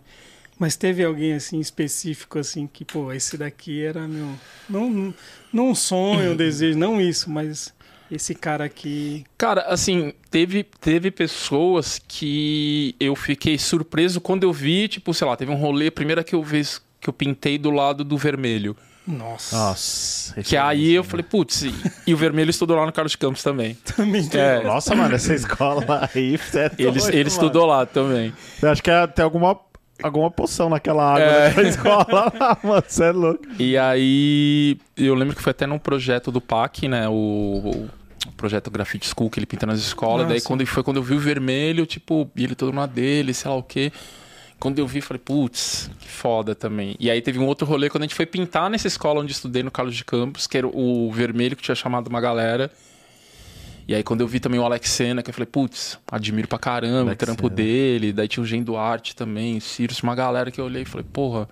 [0.60, 4.30] Mas teve alguém assim específico assim que, pô, esse daqui era meu.
[4.70, 5.14] Não,
[5.52, 7.74] não um sonho, um desejo, não isso, mas
[8.12, 9.24] esse cara aqui.
[9.38, 15.36] Cara, assim, teve, teve pessoas que eu fiquei surpreso quando eu vi, tipo, sei lá,
[15.38, 16.62] teve um rolê, primeira que eu vi
[17.00, 18.76] que eu pintei do lado do vermelho.
[19.08, 19.58] Nossa.
[19.58, 20.44] Nossa.
[20.44, 21.74] Que aí eu falei, putz, e,
[22.06, 23.74] e o vermelho estudou lá no Carlos Campos também.
[23.96, 24.30] Também.
[24.34, 25.84] É, Nossa, mano, essa escola
[26.14, 26.36] aí.
[26.54, 27.28] É ele, doido, ele mano.
[27.28, 28.32] estudou lá também.
[28.62, 29.60] Eu acho que é, tem alguma,
[30.04, 31.48] alguma poção naquela água É.
[31.50, 32.06] daquela escola
[32.40, 32.84] lá, mano.
[32.88, 33.44] Você é louco.
[33.58, 37.10] E aí, eu lembro que foi até num projeto do PAC, né?
[37.10, 37.90] O, o
[38.42, 40.26] projeto Graffiti School que ele pinta nas escolas.
[40.26, 43.34] Ah, Daí quando foi quando eu vi o vermelho, tipo, e ele todo na dele,
[43.34, 43.92] sei lá o quê.
[44.60, 46.96] Quando eu vi, falei, putz, que foda também.
[47.00, 49.64] E aí teve um outro rolê quando a gente foi pintar nessa escola onde estudei
[49.64, 52.72] no Carlos de Campos, que era o vermelho que tinha chamado uma galera.
[53.88, 56.60] E aí quando eu vi também o Alex Senna, que eu falei, putz, admiro pra
[56.60, 57.56] caramba Alex o trampo Senna.
[57.56, 58.14] dele.
[58.14, 61.06] Daí tinha o Gen Duarte também, o Sirius, uma galera que eu olhei e falei,
[61.12, 61.48] porra.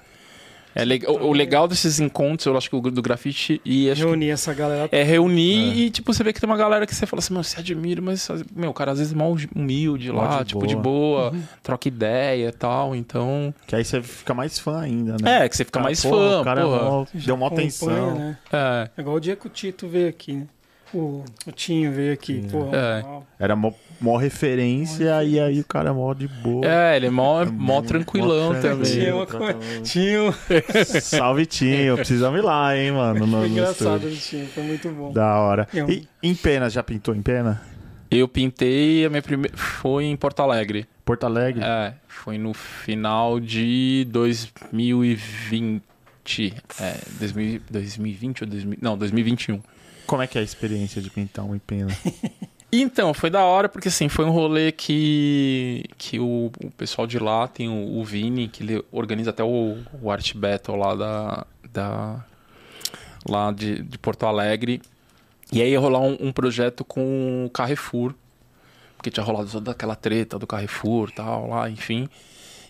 [0.82, 4.01] É legal, o, o legal desses encontros, eu acho que o do grafite e acho
[4.01, 4.89] que Reunir essa galera.
[4.91, 7.43] é reunir e, tipo, você vê que tem uma galera que você fala assim, meu,
[7.43, 10.75] você admira, mas, meu, o cara às vezes é mal humilde lá, de tipo, de
[10.75, 11.32] boa.
[11.32, 13.53] boa, troca ideia e tal, então...
[13.67, 15.45] Que aí você fica mais fã ainda, né?
[15.45, 16.82] É, que você fica Cara, mais porra, fã, O cara porra.
[16.84, 18.15] mó- Já deu uma atenção.
[18.15, 18.38] Né?
[18.51, 20.47] É, É igual o dia que o Tito veio aqui, né?
[20.93, 22.45] O, o Tinho veio aqui.
[22.51, 23.01] Pô, É.
[23.03, 23.25] uau.
[23.37, 23.71] Era mó,
[24.01, 26.65] mó referência e aí o cara é mó de boa.
[26.65, 29.25] é, ele é mó, mó Mó tranquilão tranquilo.
[29.25, 29.53] também.
[29.53, 29.81] Coisa.
[29.83, 30.33] Tinho.
[31.01, 31.95] Salve, Tinho.
[31.95, 33.25] Precisamos ir lá, hein, mano.
[33.27, 34.09] no- Foi engraçado estúdio.
[34.09, 35.13] o Tinho, foi muito bom.
[35.13, 35.67] Da hora.
[35.73, 37.61] Eu- E em pena, já pintou em pena?
[38.11, 40.87] Eu pintei, a minha primeira foi em Porto Alegre.
[41.05, 41.61] Porto Alegre?
[41.63, 46.53] É, foi no final de 2020.
[46.81, 49.61] É, 2000 2020 ou 2000, não, 2021.
[50.10, 51.95] Como é que é a experiência de pintar um em pena?
[52.72, 57.18] Então, foi da hora, porque assim, foi um rolê que, que o, o pessoal de
[57.18, 61.47] lá tem o, o Vini, que ele organiza até o, o Art Battle lá da.
[61.74, 62.26] da
[63.28, 64.84] lá de, de Porto Alegre.
[65.51, 68.14] E aí ia rolar um, um projeto com o Carrefour,
[68.95, 72.07] porque tinha rolado toda aquela treta do Carrefour tal, lá, enfim.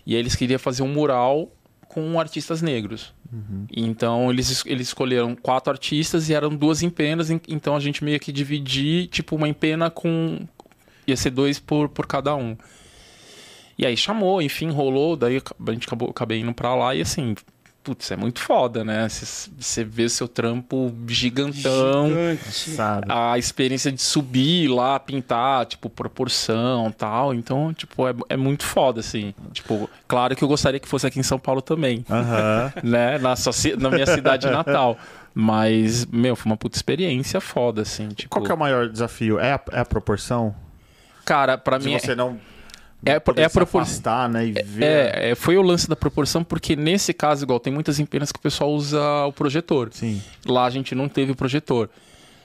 [0.06, 1.52] E aí eles queriam fazer um mural
[1.90, 3.14] com artistas negros.
[3.75, 8.03] Então eles, es- eles escolheram quatro artistas e eram duas empenas, en- então a gente
[8.03, 10.39] meio que dividir, tipo, uma empena com.
[11.07, 12.57] ia ser dois por, por cada um.
[13.77, 17.34] E aí chamou, enfim, rolou, daí a gente acabou, acabei indo pra lá e assim,
[17.84, 19.07] putz, é muito foda, né?
[19.09, 22.07] Você vê o seu trampo gigantão.
[22.07, 22.75] Gigante.
[23.07, 27.34] A experiência de subir lá, pintar, tipo, proporção tal.
[27.34, 29.34] Então, tipo, é, é muito foda, assim.
[29.53, 32.73] Tipo, claro que eu gostaria que fosse aqui em São Paulo também, Aham.
[32.84, 33.17] né?
[33.17, 34.97] Na, sua na minha cidade natal.
[35.34, 38.09] Mas, meu, foi uma puta experiência foda, assim.
[38.09, 39.39] Tipo, Qual que é o maior desafio?
[39.39, 40.53] É a, é a proporção?
[41.25, 41.99] cara, pra De mim.
[41.99, 42.39] você não
[43.06, 44.45] É, é a se propor- afastar, né?
[44.47, 44.84] E ver.
[44.84, 48.38] É, é, foi o lance da proporção, porque nesse caso, igual, tem muitas empenas que
[48.39, 49.89] o pessoal usa o projetor.
[49.91, 50.22] Sim.
[50.45, 51.89] Lá a gente não teve o projetor.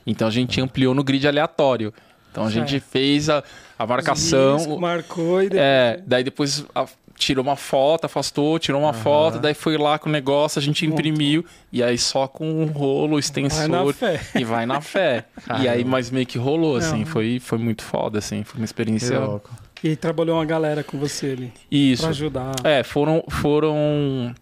[0.07, 1.93] Então a gente ampliou no grid aleatório.
[2.31, 2.85] Então a gente Certo.
[2.85, 3.43] fez a,
[3.79, 4.57] a marcação.
[4.59, 5.61] Risco, marcou e depois...
[5.63, 6.87] É, daí depois a-
[7.17, 10.85] tirou uma foto, afastou, tirou uma foto, daí foi lá com o negócio, a gente
[10.85, 13.69] imprimiu, e aí só com um rolo, extensor.
[13.69, 14.21] Vai na fé.
[14.35, 15.25] E vai na fé.
[15.63, 17.07] e aí, mas meio que rolou, assim, Não.
[17.07, 19.19] foi, foi muito foda, assim, foi uma Que experiência.
[19.21, 19.49] louco.
[19.83, 21.53] E aí trabalhou uma galera com você ali.
[21.71, 22.03] Isso.
[22.03, 22.55] Pra ajudar.
[22.65, 23.23] É, foram.
[23.29, 24.35] foram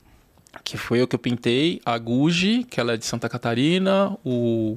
[0.64, 4.76] que foi eu que eu pintei, a Guji, que ela é de Santa Catarina, o.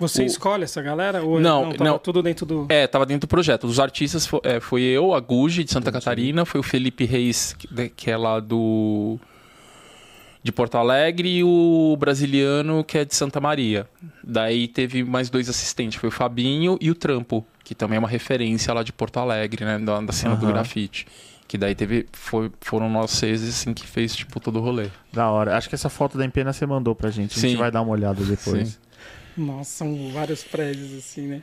[0.00, 1.22] Você O- escolhe essa galera?
[1.22, 1.98] Ou Não, tava não.
[1.98, 2.66] tudo dentro do...
[2.68, 3.68] É, tava dentro do projeto.
[3.68, 7.54] Dos artistas fo- é, foi eu, a Guji, de Santa Catarina, foi o Felipe Reis,
[7.94, 9.20] que é lá do.
[10.42, 13.88] De Porto Alegre, e o brasiliano, que é de Santa Maria.
[14.24, 18.08] Daí teve mais dois assistentes, foi o Fabinho e o Trampo, que também é uma
[18.08, 19.78] referência lá de Porto Alegre, né?
[19.78, 20.54] Da, da cena do Aham.
[20.54, 21.06] grafite.
[21.46, 22.06] Que daí teve.
[22.12, 24.88] Foi, foram nós seis, assim, que fez, tipo, todo o rolê.
[25.12, 25.54] Da hora.
[25.56, 27.38] Acho que essa foto da empena você mandou pra gente.
[27.38, 27.56] A gente Sim.
[27.58, 28.68] vai dar uma olhada depois.
[28.70, 28.76] Sim.
[29.36, 31.42] Nossa, são vários prédios assim, né?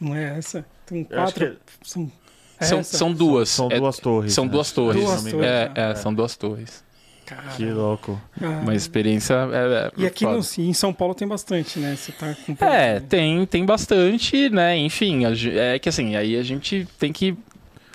[0.00, 0.64] Não é essa?
[0.86, 1.50] Tem quatro...
[1.50, 2.10] que São...
[2.58, 2.96] é São, essa?
[2.96, 3.48] são duas.
[3.50, 4.32] São É- duas torres.
[4.32, 4.50] São né?
[4.50, 5.02] duas torres.
[5.02, 5.30] Duas engano.
[5.38, 5.50] torres.
[5.50, 6.84] É, é, são duas torres.
[7.26, 7.56] Caramba.
[7.56, 8.20] Que louco.
[8.40, 9.34] Ah, Uma experiência.
[9.34, 11.96] É, é, E aqui no, em São Paulo tem bastante, né?
[11.96, 12.64] Você tá com...
[12.64, 14.76] É, tem, tem bastante, né?
[14.78, 17.36] Enfim, é que assim, aí a gente tem que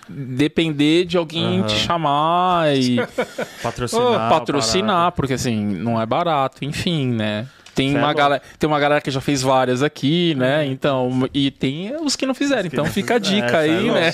[0.08, 1.66] depender de alguém Aham.
[1.66, 2.96] te chamar e
[3.62, 4.28] Patrocinar.
[4.28, 7.46] Patrocinar, porque assim, não é barato, enfim, né?
[7.74, 10.64] Tem é uma, galera, tem uma galera que já fez várias aqui, né?
[10.66, 12.66] Então, e tem os que não fizeram.
[12.66, 13.46] Então não fica a fizeram.
[13.46, 14.00] dica É, é aí, louco.
[14.00, 14.12] né?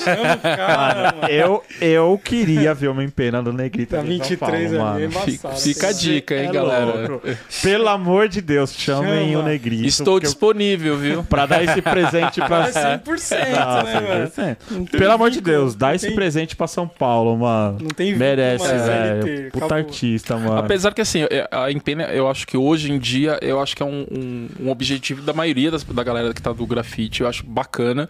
[0.57, 1.29] Cara, mano.
[1.29, 3.91] Eu, eu queria ver uma empena do Negrito.
[3.95, 5.21] Tá aqui em São 23 Paulo, ali, é mano.
[5.27, 6.85] Fica, fica a dica, hein, É galera?
[6.85, 7.23] louco.
[7.63, 9.43] Pelo amor de Deus, chamem Chama.
[9.43, 9.87] o Negrito.
[9.87, 11.25] Estou porque eu- disponível, viu?
[11.25, 12.69] Pra dar esse presente pra...
[12.79, 14.31] É 100%, Nossa, né, mano?
[14.31, 14.57] 100%.
[14.71, 17.79] Não tem Pelo amor de Deus, dá esse tem- presente pra São Paulo, mano.
[17.81, 19.51] Não tem vínculo Merece, velho.
[19.51, 19.85] Puta acabou.
[19.85, 20.59] artista, mano.
[20.59, 23.83] Apesar que assim, é, a Empena, eu acho que hoje em dia, eu acho que
[23.83, 27.29] é um, um, um objetivo da maioria das- da galera que tá do grafite, eu
[27.29, 28.09] acho bacana.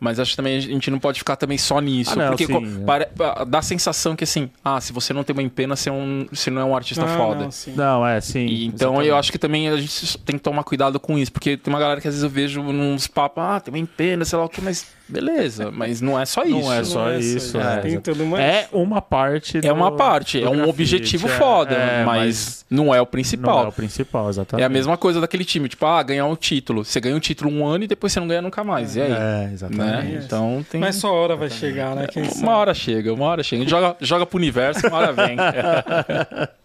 [0.00, 2.14] Mas acho que também a gente não pode ficar também só nisso.
[2.14, 2.84] Ah, não, porque sim, é.
[2.84, 3.08] pare-
[3.46, 6.26] dá a sensação que assim, ah, se você não tem uma empena, você, é um,
[6.28, 7.44] você não é um artista Ah, foda.
[7.44, 7.72] não, sim.
[7.76, 8.44] Não, é, sim.
[8.46, 11.56] E então eu acho que também a gente tem que tomar cuidado com isso, porque
[11.56, 14.36] tem uma galera que às vezes eu vejo nos papos, ah, tem uma empena, sei
[14.40, 16.58] lá o que, mas beleza, mas não é só isso.
[16.60, 17.78] Não é só Não isso, aí.
[17.78, 17.80] é.
[17.80, 18.42] Tem tudo mais.
[18.44, 22.64] É uma parte É uma parte, do é um grafite, objetivo é, foda, é, mas,
[22.70, 23.64] não é o Não principal.
[23.64, 24.62] é o principal, exatamente.
[24.62, 26.84] É a mesma coisa daquele time, tipo, ah, ganhar um título.
[26.84, 28.96] Você ganha um título um ano e depois você não ganha nunca mais.
[28.96, 29.12] E aí?
[29.12, 29.50] É, né?
[29.52, 30.24] exatamente.
[30.24, 30.80] Então tem.
[30.80, 32.06] Mas só hora vai chegar, né?
[32.06, 32.42] Quem sabe?
[32.42, 33.62] Uma hora chega, uma hora chega.
[33.62, 35.36] A gente joga, joga pro universo, uma hora vem.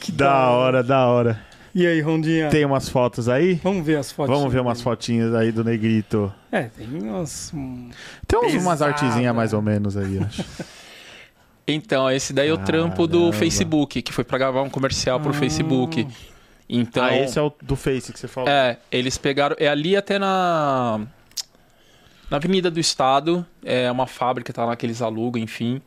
[0.00, 1.40] Que Da hora, da hora.
[1.78, 2.48] E aí, Rondinha?
[2.48, 3.56] Tem umas fotos aí?
[3.62, 4.34] Vamos ver as fotos.
[4.34, 6.32] Vamos ver umas fotinhas aí do Negrito.
[6.50, 7.52] É, tem umas.
[7.52, 7.90] hum,
[8.26, 10.42] Tem uns, umas artezinhas mais ou menos aí, acho.
[11.68, 13.30] Então, esse daí é o trampo do.
[13.32, 15.34] Facebook, que foi pra gravar um comercial pro Ah.
[15.34, 16.06] Facebook.
[16.68, 18.48] Então, ah, esse é o do Face que você falou.
[18.48, 19.54] É, eles pegaram.
[19.58, 21.00] É ali até na.
[22.30, 23.44] Na Avenida do Estado.
[23.64, 25.82] É uma fábrica, tá lá que eles alugam, enfim.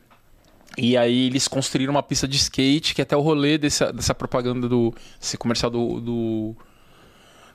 [0.78, 4.68] E aí eles construíram uma pista de skate, que até o rolê dessa, dessa propaganda
[4.68, 4.94] do.
[5.20, 6.56] Esse comercial do, do.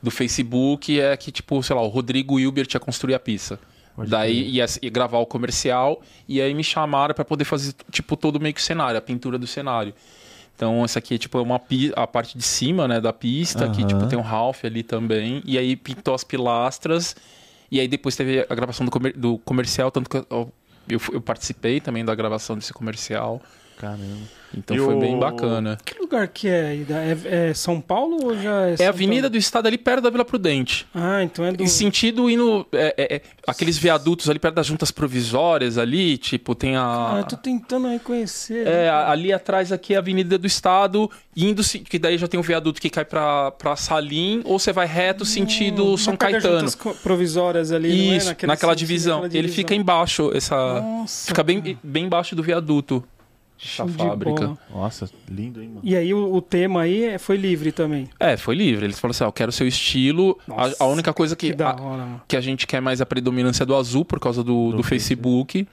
[0.02, 3.60] do Facebook é que, tipo, sei lá, o Rodrigo Hilbert ia construir a pista.
[3.96, 8.18] Pode Daí ia, ia gravar o comercial e aí me chamaram pra poder fazer tipo
[8.18, 9.94] todo meio que o cenário, a pintura do cenário.
[10.54, 11.62] Então essa aqui é tipo uma
[11.96, 13.88] a parte de cima, né, da pista, que Aham.
[13.88, 17.16] tipo tem um Ralph ali também e aí pintou as pilastras
[17.72, 20.52] e aí depois teve a gravação do, comer- do comercial, tanto que eu,
[20.88, 23.42] eu, eu participei também da gravação desse comercial.
[23.78, 24.36] Caramba.
[24.58, 25.78] Então E foi o- bem bacana.
[25.84, 26.78] Que lugar que é?
[27.28, 28.74] É, é São Paulo ou já é.
[28.74, 29.30] É São a Avenida Paulo?
[29.32, 30.88] do Estado ali perto da Vila Prudente.
[30.96, 31.62] Ah, então é do.
[31.62, 32.66] Em sentido indo.
[32.72, 37.16] é, é, é, aqueles viadutos ali perto das juntas provisórias ali, tipo, tem a.
[37.16, 38.66] Ah, eu tô tentando reconhecer.
[38.66, 42.44] É, ali atrás aqui é a Avenida do Estado, indo, que daí já tem um
[42.44, 46.60] viaduto que cai pra, pra Salim, ou você vai reto sentido São Caetano.
[46.70, 48.18] juntas provisórias ali, não é?
[48.18, 49.22] Isso, naquela sentido, divisão.
[49.24, 49.56] naquela Ele divisão.
[49.56, 50.56] fica embaixo, essa.
[50.80, 53.04] Nossa, Fica bem, bem embaixo do viaduto.
[53.64, 54.48] Essa fábrica.
[54.48, 54.58] bola.
[54.70, 55.82] Nossa, lindo, hein, mano?
[55.84, 58.10] E aí o, o tema aí é- foi livre também.
[58.20, 58.86] É, foi livre.
[58.86, 60.38] Eles falaram assim: ó, eu quero o seu estilo.
[60.48, 61.52] A, Nossa, a única coisa que.
[61.52, 64.44] Que da a- hora, que a gente quer mais a predominância do azul por causa
[64.44, 65.68] do, do, Do Facebook.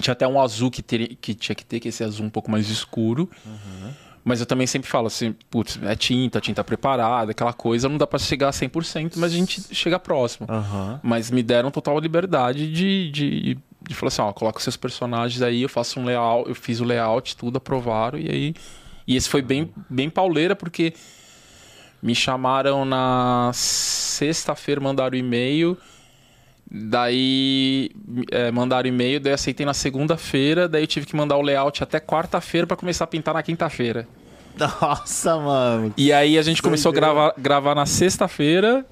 [0.00, 2.50] Tinha até um azul que, teria, que tinha que ter, que esse azul um pouco
[2.50, 3.30] mais escuro.
[4.24, 8.06] Mas eu também sempre falo assim, putz, é tinta, tinta preparada, aquela coisa, não dá
[8.06, 10.46] pra chegar a 100%, mas a gente chega próximo.
[10.50, 10.98] Aham.
[11.02, 13.58] Mas me deram total liberdade de, de,
[13.88, 16.80] de falar assim, ó, coloca os seus personagens aí, eu faço um layout, eu fiz
[16.80, 18.54] o layout, tudo, aprovaram, e aí...
[19.06, 20.94] E esse foi bem, bem pauleira, porque
[22.02, 25.76] me chamaram na sexta-feira, mandaram e-mail,
[26.70, 27.90] daí
[28.30, 31.82] é, mandaram e-mail, daí eu aceitei na segunda-feira, daí eu tive que mandar o layout
[31.82, 34.08] até quarta-feira pra começar a pintar na quinta-feira.
[34.56, 35.92] Nossa, mano.
[35.96, 38.86] E aí a gente começou a gravar, gravar na sexta-feira.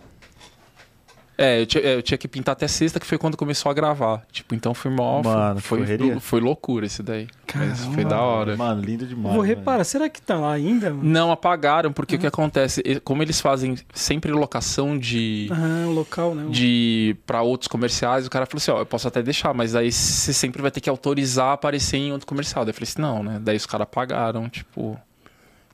[1.37, 4.23] É eu, tinha, eu tinha que pintar até sexta, que foi quando começou a gravar.
[4.31, 5.23] Tipo, então foi mó.
[5.23, 6.21] Mano, foi, correria.
[6.21, 7.27] foi loucura esse daí.
[7.55, 7.95] Mas Caramba.
[7.95, 8.57] foi da hora.
[8.57, 9.35] Mano, lindo demais.
[9.35, 10.91] Vou reparar, será que tá lá ainda?
[10.91, 11.03] Mano?
[11.03, 12.83] Não apagaram, porque o que acontece?
[13.03, 15.49] Como eles fazem sempre locação de.
[15.51, 16.47] Ah, o local, né?
[16.51, 19.91] De para outros comerciais, o cara falou assim: Ó, eu posso até deixar, mas aí
[19.91, 22.65] você sempre vai ter que autorizar a aparecer em outro comercial.
[22.65, 23.39] Daí eu falei assim: não, né?
[23.43, 24.99] Daí os caras apagaram, tipo.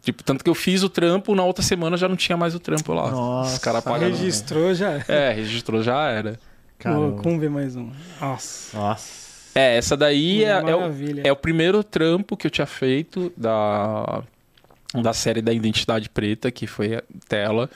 [0.09, 2.59] Tipo, tanto que eu fiz o trampo, na outra semana já não tinha mais o
[2.59, 3.11] trampo lá.
[3.11, 4.11] Nossa, os caras apagaram.
[4.11, 5.05] Registrou já.
[5.07, 6.41] É, registrou já era.
[6.79, 7.21] Caramba.
[7.21, 7.91] Vamos ver mais um.
[8.19, 8.75] Nossa.
[8.75, 9.29] Nossa.
[9.55, 11.23] É, essa daí é, é o, Maravilha.
[11.27, 14.23] é o primeiro trampo que eu tinha feito da,
[14.95, 17.69] da série da Identidade Preta, que foi a tela.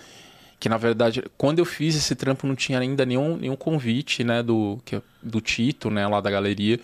[0.58, 4.42] Que na verdade, quando eu fiz esse trampo, não tinha ainda nenhum, nenhum convite, né,
[4.42, 6.80] do, que, do Tito, né, lá da galeria.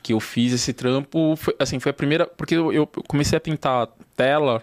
[0.00, 2.24] Que eu fiz esse trampo, foi, assim, foi a primeira.
[2.24, 4.62] Porque eu, eu comecei a pintar tela,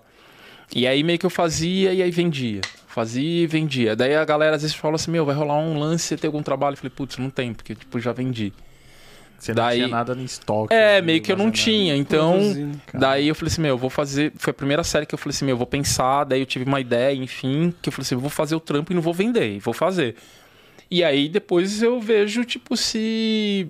[0.74, 2.62] e aí meio que eu fazia e aí vendia.
[2.88, 3.96] Fazia e vendia.
[3.96, 6.44] Daí a galera às vezes fala assim: Meu, vai rolar um lance, você tem algum
[6.44, 6.74] trabalho?
[6.74, 8.52] Eu falei: Putz, não tem, porque tipo, já vendi.
[9.40, 10.72] Você não Daí- tinha nada em estoque.
[10.72, 11.96] É, ali, meio que eu não tinha.
[11.96, 12.38] Então,
[12.94, 14.32] daí eu falei assim, meu, eu vou fazer.
[14.36, 16.26] Foi a primeira série que eu falei assim, meu, eu vou pensar.
[16.26, 18.92] Daí eu tive uma ideia, enfim, que eu falei assim, eu vou fazer o trampo
[18.92, 20.16] e não vou vender, e vou fazer.
[20.92, 23.68] E aí depois eu vejo, tipo, se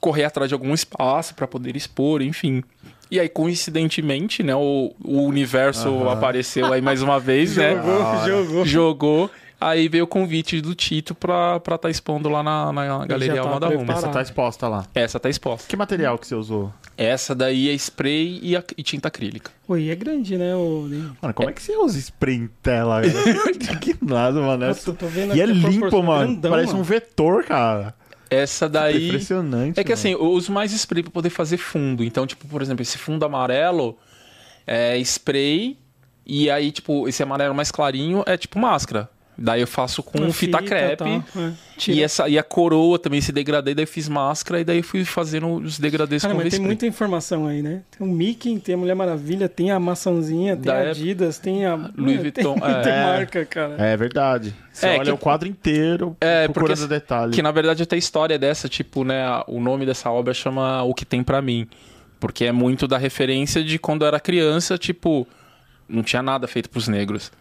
[0.00, 2.62] correr atrás de algum espaço para poder expor, enfim.
[3.10, 7.74] E aí, coincidentemente, né, o, o universo apareceu aí mais uma vez, né?
[7.74, 8.66] Jogou, jogou.
[8.66, 9.30] Jogou.
[9.60, 13.40] Aí veio o convite do Tito pra estar tá expondo lá na, na Galeria tá
[13.42, 13.92] Alma da Roma.
[13.92, 14.86] Essa tá exposta lá.
[14.94, 15.68] Essa tá exposta.
[15.68, 16.72] Que material que você usou?
[16.96, 19.50] Essa daí é spray e, a- e tinta acrílica.
[19.68, 20.54] Oi, é grande, né?
[20.54, 20.88] O...
[21.20, 23.02] Mano, como é que você usa spray em tela?
[23.02, 23.76] cara?
[23.80, 24.66] que nada, mano.
[24.66, 26.26] Nossa, Essa- tô vendo E é limpo, mano.
[26.28, 26.84] grandão, Parece um mano.
[26.84, 27.94] vetor, cara.
[28.30, 29.08] Essa É daí.
[29.08, 29.78] impressionante.
[29.80, 29.94] É que mano.
[29.94, 32.04] assim, eu uso mais spray pra poder fazer fundo.
[32.04, 33.98] Então, tipo, por exemplo, esse fundo amarelo
[34.66, 35.76] é spray.
[36.24, 39.10] E aí, tipo, esse amarelo mais clarinho é tipo máscara.
[39.42, 40.96] Daí eu faço com Uma fita, fita, crepe.
[40.98, 41.52] tá, é.
[41.90, 44.82] E, essa, e a coroa também se degradei, daí eu fiz máscara e daí eu
[44.84, 47.80] fui fazendo os degradês Cara, com mas tem muita informação aí, né?
[47.90, 51.64] Tem o Mickey, tem a Mulher Maravilha, tem a maçãzinha, tem Da a Adidas, tem
[51.64, 51.74] a...
[51.96, 53.04] Louis Vuitton, Tem muita é.
[53.06, 53.76] marca, cara.
[53.78, 54.54] É verdade.
[54.70, 57.32] Você É, olha que- o quadro inteiro É, procurando porque- detalhe.
[57.32, 60.92] Que na verdade até a história dessa, tipo, né, o nome dessa obra chama O
[60.92, 61.66] que tem pra mim,
[62.20, 65.26] porque é muito da referência de quando eu era criança, tipo,
[65.88, 67.32] não tinha nada feito pros negros.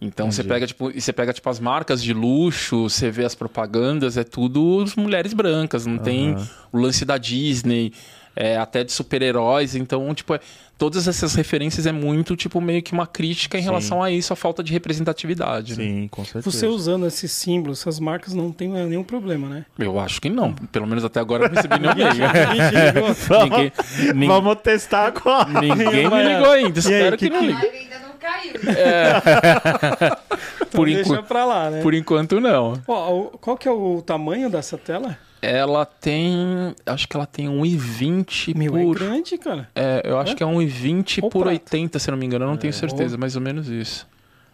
[0.00, 0.54] Então você Entendi.
[0.54, 4.24] pega tipo, e você pega tipo as marcas de luxo, você vê as propagandas, é
[4.24, 6.48] tudo as mulheres brancas, não tem Aham.
[6.72, 7.92] o lance da Disney,
[8.34, 10.40] é, até de super-heróis, então tipo, é-
[10.76, 13.68] todas essas referências é muito tipo meio que uma crítica em Sim.
[13.68, 15.70] relação a isso, a falta de representatividade.
[15.78, 15.82] né?
[15.84, 16.50] Sim, com certeza.
[16.50, 19.64] Você usando esses símbolos, essas marcas não tem nenhum problema, né?
[19.78, 23.06] Eu acho que não, pelo menos até agora eu não recebi nenhum e-mail.
[23.44, 25.48] Ninguém ninguém, nin- Vamos testar agora.
[25.60, 26.78] ninguém me ligou ainda.
[26.78, 27.86] Espero que que, não que- ligue.
[28.26, 28.52] Caiu.
[28.64, 30.10] né?
[30.72, 31.80] Por, Deixa pra lá, né?
[31.82, 32.74] por enquanto, não.
[32.86, 35.16] Ó, qual que é o tamanho dessa tela?
[35.40, 36.74] Ela tem.
[36.84, 38.96] Acho que ela tem 1,20 Meu, por.
[38.96, 39.68] é grande, cara.
[39.74, 41.52] É, eu acho que é 1,20 Ou por prata.
[41.54, 42.44] 80, se eu não me engano.
[42.44, 42.58] Eu não É.
[42.58, 44.06] tenho certeza, mais ou menos isso.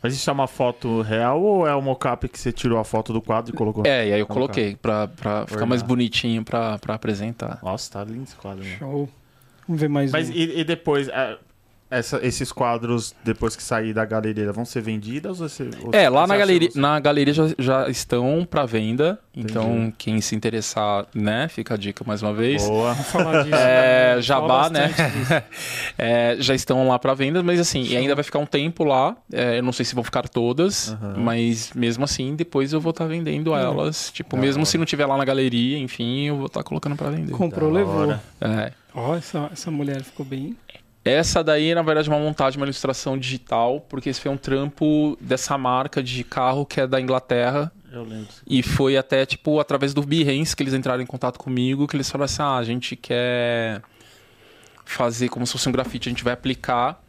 [0.02, 3.12] Mas isso é uma foto real ou é o mocap que você tirou a foto
[3.12, 3.84] do quadro e colocou?
[3.86, 7.58] É, e aí eu coloquei pra, pra ficar mais bonitinho pra, pra apresentar.
[7.62, 8.62] Nossa, tá lindo esse quadro.
[8.64, 8.76] Né?
[8.78, 9.08] Show.
[9.66, 10.32] Vamos ver mais Mas um.
[10.32, 11.36] e, e depois, é,
[11.98, 15.40] essa- esses quadros, depois que sair da galeria, vão ser vendidos?
[15.40, 19.18] Ou você, ou É, lá na galeria, você- na galeria já, já estão pra venda.
[19.34, 19.94] Então, Entendi.
[19.96, 22.66] quem se interessar, né, fica a dica mais uma vez.
[22.66, 22.92] Boa.
[22.92, 23.54] Vamos falar disso.
[23.54, 24.22] É, né?
[24.22, 24.90] jabá, né?
[25.98, 29.16] É, já estão lá pra venda, mas assim, e ainda vai ficar um tempo lá.
[29.32, 31.14] É, eu não sei se vão ficar todas, Aham.
[31.18, 34.10] mas mesmo assim, depois eu vou estar vendendo elas.
[34.12, 34.66] Tipo, Da mesmo hora.
[34.70, 37.32] se não tiver lá na galeria, enfim, eu vou estar colocando pra vender.
[37.32, 37.94] Comprou, Da levou.
[38.08, 38.22] hora.
[38.40, 38.72] É.
[38.94, 40.56] Ó, essa, essa mulher ficou bem.
[41.04, 45.16] Essa daí, na verdade, é uma montagem, uma ilustração digital, porque esse foi um trampo
[45.20, 47.72] dessa marca de carro que é da Inglaterra.
[47.90, 48.28] Eu lembro.
[48.46, 52.08] E foi até, tipo, através do Behance que eles entraram em contato comigo, que eles
[52.10, 53.82] falaram assim, ah, a gente quer
[54.84, 57.02] fazer como se fosse um grafite, a gente vai aplicar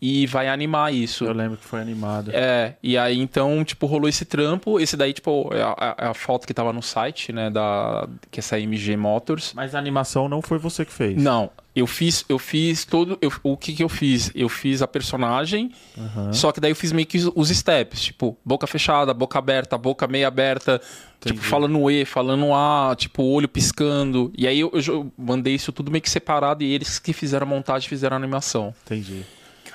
[0.00, 1.24] e vai animar isso.
[1.24, 2.30] Eu lembro que foi animado.
[2.32, 4.80] É, e aí então, tipo, rolou esse trampo.
[4.80, 8.38] Esse daí, tipo, é a, é a foto que tava no site, né, da, que
[8.38, 9.52] é essa MG Motors.
[9.54, 11.22] Mas a animação não foi você que fez.
[11.22, 13.16] Não, eu fiz, eu fiz todo.
[13.20, 14.30] eu- o que que eu fiz?
[14.34, 16.32] Eu fiz a personagem, Aham.
[16.32, 19.78] só que daí eu fiz meio que os- os steps, tipo, boca fechada, boca aberta,
[19.78, 20.78] boca meio aberta,
[21.20, 21.46] tipo, Entendi.
[21.46, 24.32] falando E, falando A, tipo, olho piscando.
[24.36, 27.46] E aí eu, eu jo- mandei isso tudo meio que separado e eles que fizeram
[27.46, 28.74] a montagem fizeram a animação.
[28.84, 29.24] Entendi.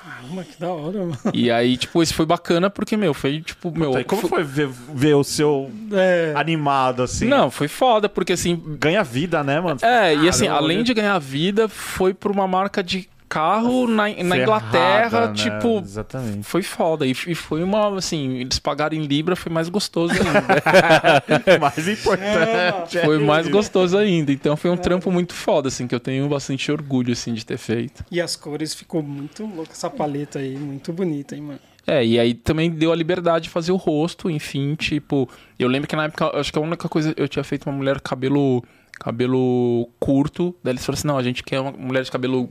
[0.06, 1.18] Caramba, que da hora, mano.
[1.34, 3.98] e aí, tipo, esse foi bacana porque, meu, foi tipo, meu.
[3.98, 6.32] E como foi ver, ver o seu É.
[6.36, 7.26] animado assim?
[7.26, 9.80] Não, foi foda, porque assim, Ganha vida, né, mano?
[9.82, 14.08] É, e assim, Caramba, além de ganhar vida, foi por uma marca de carro na,
[14.08, 15.34] na Ferrada, Inglaterra, né?
[15.34, 16.42] tipo, Exatamente.
[16.44, 17.06] foi foda.
[17.06, 21.58] E, e foi uma, assim, eles pagaram em Libra, foi mais gostoso ainda.
[21.60, 22.98] mais importante.
[22.98, 23.52] foi é mais isso.
[23.52, 24.32] gostoso ainda.
[24.32, 27.58] Então foi um trampo muito foda, assim, que eu tenho bastante orgulho, assim, de ter
[27.58, 28.04] feito.
[28.10, 31.60] E as cores ficou muito louca essa paleta aí, muito bonita, hein, mano.
[31.86, 35.88] É, e aí também deu a liberdade de fazer o rosto, enfim, tipo, eu lembro
[35.88, 38.64] que na época, acho que a única coisa, eu tinha feito uma mulher cabelo
[38.98, 42.48] cabelo curto, daí eles falaram assim, não, a gente quer uma mulher de cabelo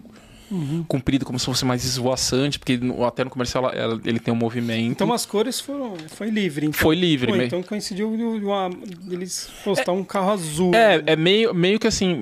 [0.88, 4.38] comprido, como se fosse mais esvoaçante, porque até no comercial ela- ela- ele tem um
[4.38, 4.92] movimento.
[4.92, 5.96] Então as cores foram.
[6.10, 6.80] Foi livre, então.
[6.80, 8.70] Foi livre, Pô, então coincidiu uma-
[9.10, 10.74] eles postar um carro azul.
[10.74, 11.04] É, né?
[11.08, 12.22] é meio, meio que assim,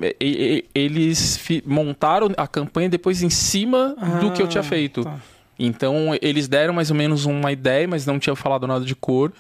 [0.74, 5.04] eles montaram a campanha depois em cima do que eu tinha Ah, feito.
[5.04, 5.20] tá.
[5.58, 9.32] Então eles deram mais ou menos uma ideia, mas não tinham falado nada de cor.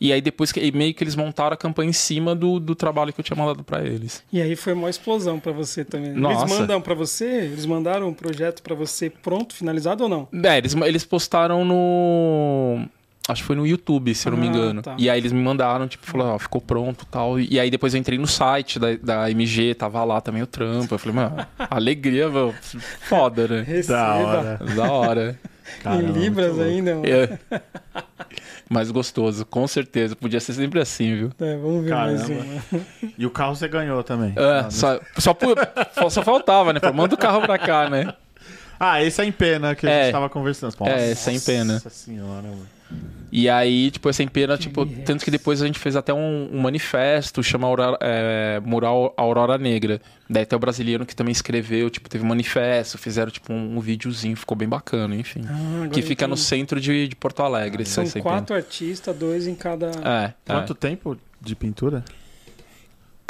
[0.00, 3.12] E aí depois que meio que eles montaram a campanha em cima do, do trabalho
[3.12, 4.22] que eu tinha mandado pra eles.
[4.32, 6.12] E aí foi uma explosão pra você também.
[6.12, 6.44] Nossa.
[6.46, 7.24] Eles mandam pra você?
[7.26, 10.26] Eles mandaram um projeto pra você pronto, finalizado ou não?
[10.44, 12.86] É, eles, eles postaram no.
[13.28, 14.82] Acho que foi no YouTube, se eu não me Ah, engano.
[14.82, 14.96] tá.
[14.98, 17.38] E aí eles me mandaram, tipo, falaram, ó, ficou pronto e tal.
[17.38, 20.94] E aí depois eu entrei no site da, da MG, tava lá também o trampo.
[20.94, 22.52] Eu falei, mano, alegria, meu.
[23.02, 23.60] Foda, né?
[23.62, 23.98] Receba.
[23.98, 24.60] Da hora.
[24.74, 25.40] Da hora.
[25.78, 26.70] Em Caramba, Libras muito louco.
[26.70, 27.06] ainda, mano.
[27.06, 27.38] É.
[28.68, 30.14] mais gostoso, com certeza.
[30.14, 31.32] Podia ser sempre assim, viu?
[31.40, 32.44] É, vamos ver mais Caramba.
[32.72, 32.82] uma.
[33.18, 34.32] E o carro você ganhou também.
[34.36, 35.54] É, só, só, pu-
[36.10, 36.80] só faltava, né?
[36.80, 38.12] Pô, Manda o carro pra cá, né?
[38.78, 40.02] Ah, esse é em pena que a É.
[40.04, 40.74] gente tava conversando.
[40.86, 41.74] É, esse é em pena.
[41.74, 42.66] Nossa senhora, mano.
[43.32, 46.60] E aí, tipo, essa pena, tipo, tanto que depois a gente fez até um, um
[46.60, 50.00] manifesto, chama Aurora- é, Mural Aurora Negra.
[50.28, 53.80] Daí até o brasileiro que também escreveu, tipo, teve um manifesto, fizeram, tipo, um, um
[53.80, 55.42] videozinho, ficou bem bacana, enfim.
[55.46, 56.46] Ah, que fica no entendi.
[56.48, 57.84] centro de, de Porto Alegre.
[57.84, 59.90] São essa quatro artistas, dois em cada.
[59.90, 60.34] pena.
[60.46, 60.76] É, Quanto é.
[60.76, 62.04] tempo de pintura?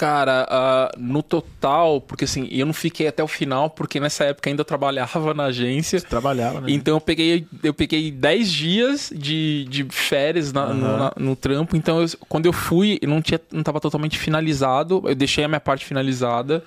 [0.01, 4.49] Cara, ah, no total, porque assim, eu não fiquei até o final, porque nessa época
[4.49, 5.99] ainda eu trabalhava na agência.
[5.99, 6.69] Você trabalhava, né?
[6.71, 10.99] Então eu peguei, eu peguei 10 dias de, de férias na- no, Aham.
[10.99, 11.77] na- no trampo.
[11.77, 15.03] Então eu- quando eu fui, eu não, tinha, não tava totalmente finalizado.
[15.05, 16.65] Eu deixei a minha parte finalizada.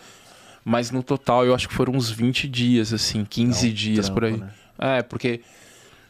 [0.63, 4.25] Mas no total eu acho que foram uns 20 dias, assim, 15 dias Trampo, por
[4.25, 4.38] aí.
[4.38, 4.49] né?
[4.77, 5.41] É, porque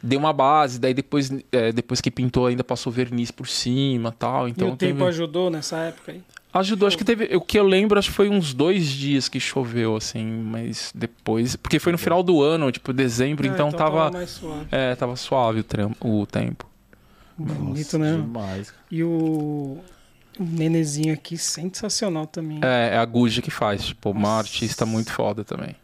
[0.03, 4.45] deu uma base, daí depois, é, depois que pintou ainda passou verniz por cima tal.
[4.47, 6.21] E Então o tempo teve- ajudou nessa época aí?
[6.53, 7.35] Ajudou, acho que teve.
[7.35, 11.55] O que eu lembro, acho que foi uns dois dias que choveu, assim, mas depois.
[11.55, 14.11] Porque foi no final do ano, tipo, dezembro, Ah, então, tava.
[14.11, 14.67] mais suave.
[14.71, 16.69] É, tava suave o, tram- o tempo.
[17.35, 18.11] Bonito, Nossa, né?
[18.21, 18.73] Demais.
[18.91, 19.79] E o...
[20.39, 22.59] o nenezinho aqui, sensacional também.
[22.63, 24.37] É, é a Guja que faz, tipo, uma Nossa.
[24.41, 25.75] artista muito foda também.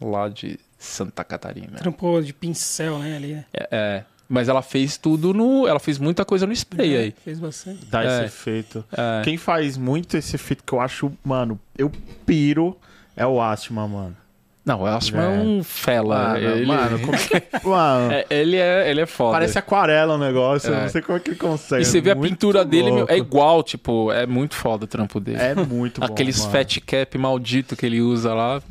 [0.00, 1.76] Lá de Santa Catarina.
[1.78, 3.16] Trampou de pincel, né?
[3.16, 3.32] Ali?
[3.52, 4.04] É, é.
[4.32, 5.66] Mas ela fez tudo no.
[5.66, 7.14] Ela fez muita coisa no spray aí.
[7.24, 7.84] Fez bastante.
[7.86, 8.06] Dá É.
[8.06, 8.84] esse efeito.
[8.92, 9.22] É.
[9.24, 11.90] Quem faz muito esse efeito que eu acho, mano, eu
[12.24, 12.76] piro
[13.16, 14.16] é o Atma, mano.
[14.64, 15.28] Não, acho que é É.
[15.28, 16.34] um fela.
[16.34, 17.66] Mano, ele, mano, como que...
[17.66, 19.32] mano, É, ele, é, ele é foda.
[19.32, 20.82] parece aquarela o negócio, eu É.
[20.82, 21.82] não sei como é que ele consegue.
[21.82, 23.12] E você vê a pintura dele, meu, louco.
[23.12, 25.38] é igual, tipo, é muito foda o trampo dele.
[25.40, 26.06] É muito bom.
[26.06, 26.52] Aqueles mano.
[26.52, 28.62] fat cap maldito que ele usa lá.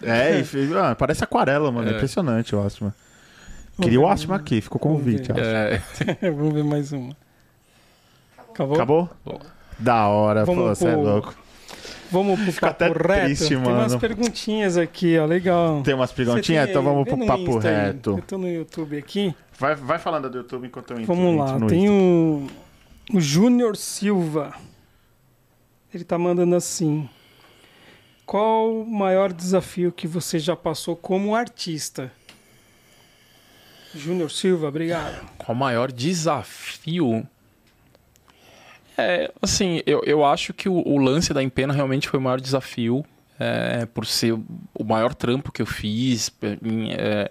[0.00, 1.88] É, e ah, parece aquarela, mano.
[1.88, 1.96] É, É.
[1.96, 2.94] impressionante o Atma.
[3.80, 5.32] Queria o Atma aqui, ficou Vamos convite.
[5.32, 5.40] ver.
[5.40, 6.26] ó.
[6.26, 7.16] É, Vamos ver mais uma.
[8.50, 8.74] Acabou?
[8.76, 9.10] Acabou?
[9.78, 11.34] Da hora, Vamos pô, você é pro- louco.
[12.10, 13.24] Vamos pro Fico papo até reto.
[13.26, 14.00] triste, Tem umas mano.
[14.00, 15.26] perguntinhas aqui, ó.
[15.26, 15.82] Legal.
[15.82, 16.64] Tem umas Você perguntinhas?
[16.64, 16.88] tem Então aí?
[16.88, 17.74] vamos Vê pro no papo Insta aí.
[17.86, 18.10] reto.
[18.16, 19.34] Eu tô no YouTube aqui.
[19.58, 21.14] Vai, vai falando do YouTube enquanto eu entro.
[21.14, 21.44] Vamos lá.
[21.50, 22.54] entro no Tem Insta.
[23.12, 24.54] o, o Júnior Silva.
[25.92, 27.08] Ele tá mandando assim.
[28.24, 32.10] Qual o maior desafio que você já passou como artista?
[33.98, 35.28] Júnior Silva, obrigado.
[35.36, 37.26] qual o maior desafio?
[38.96, 42.40] É, assim, eu, eu acho que o, o lance da Empena realmente foi o maior
[42.40, 43.04] desafio.
[43.38, 46.32] é, por ser o maior trampo que eu fiz.
[46.62, 47.30] em, é,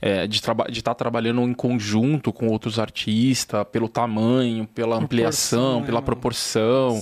[0.00, 5.96] é, de estar trabalhando em conjunto com outros artistas, pelo tamanho, pela ampliação, né, pela
[5.96, 6.06] mano?
[6.06, 7.00] proporção.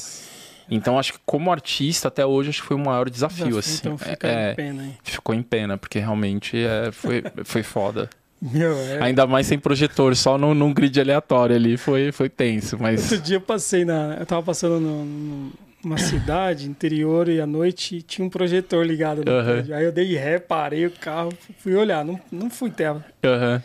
[0.71, 3.79] Então, acho que como artista, até hoje, acho que foi o maior desafio, assim.
[3.79, 4.97] Então fica é, em pena, hein?
[5.03, 8.09] ficou em pena, porque realmente é, foi, foi foda.
[8.53, 9.03] Meu, é.
[9.03, 13.11] Ainda mais sem projetor, só num, num grid aleatório ali, foi, foi tenso, mas...
[13.11, 14.17] Outro dia eu passei na.
[14.21, 19.19] Eu tava passando no- no- numa cidade interior e à noite tinha um projetor ligado
[19.19, 19.75] no prédio.
[19.75, 22.05] Aí eu dei ré, parei o carro, fui olhar.
[22.05, 23.05] Não, não fui tela.
[23.25, 23.63] Aham.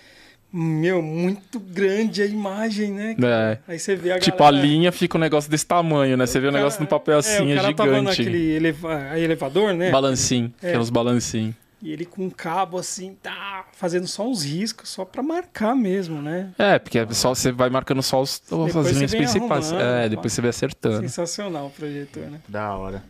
[0.52, 3.16] Meu, muito grande a imagem, né?
[3.22, 3.58] É.
[3.68, 4.66] Aí você vê a Tipo, a galera...
[4.66, 6.26] linha fica um negócio desse tamanho, né?
[6.26, 8.06] Você vê o cara- negócio no papel assim, é, é, o cara tava gigante.
[8.24, 9.18] naquele eleva...
[9.20, 9.92] elevador, né?
[9.92, 10.70] Balancinho, É.
[10.70, 11.54] aqueles balancinhos.
[11.82, 16.22] E ele com um cabo assim, tá fazendo só uns riscos, só pra marcar mesmo,
[16.22, 16.52] né?
[16.58, 19.72] É, porque é só, você vai marcando só os, as linhas principais.
[19.72, 20.08] É, pá.
[20.10, 21.00] depois você vai acertando.
[21.00, 22.42] Sensacional o projetor, né?
[22.48, 23.04] Da hora.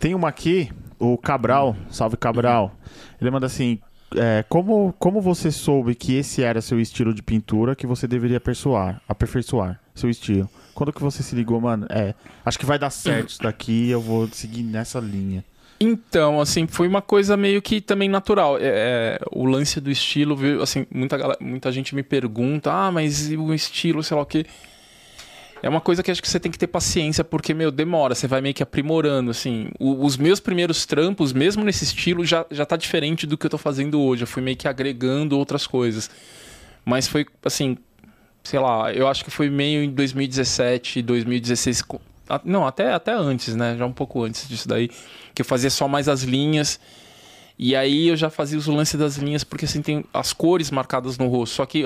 [0.00, 2.72] Tem uma aqui, o Cabral, salve Cabral.
[3.20, 3.78] Ele manda assim:
[4.16, 8.38] é, como, como você soube que esse era seu estilo de pintura que você deveria
[8.38, 10.48] aperfeiçoar, aperfeiçoar seu estilo?
[10.74, 11.86] Quando que você se ligou, mano?
[11.90, 12.14] É,
[12.44, 15.44] acho que vai dar certo isso daqui, eu vou seguir nessa linha.
[15.80, 18.58] Então, assim, foi uma coisa meio que também natural.
[18.58, 23.54] É, é, o lance do estilo, assim, muita, muita gente me pergunta, ah, mas o
[23.54, 24.44] estilo, sei lá o quê.
[25.60, 28.28] É uma coisa que acho que você tem que ter paciência, porque, meu, demora, você
[28.28, 29.68] vai meio que aprimorando, assim.
[29.78, 33.50] O- os meus primeiros trampos, mesmo nesse estilo, já, já tá diferente do que eu
[33.50, 34.22] tô fazendo hoje.
[34.22, 36.08] Eu fui meio que agregando outras coisas.
[36.84, 37.76] Mas foi, assim,
[38.44, 41.82] sei lá, eu acho que foi meio em 2017, 2016.
[42.44, 43.76] Não, até, até antes, né?
[43.78, 44.88] Já um pouco antes disso daí.
[45.34, 46.78] Que eu fazia só mais as linhas.
[47.58, 51.18] E aí eu já fazia os lances das linhas, porque assim tem as cores marcadas
[51.18, 51.54] no rosto.
[51.56, 51.84] Só que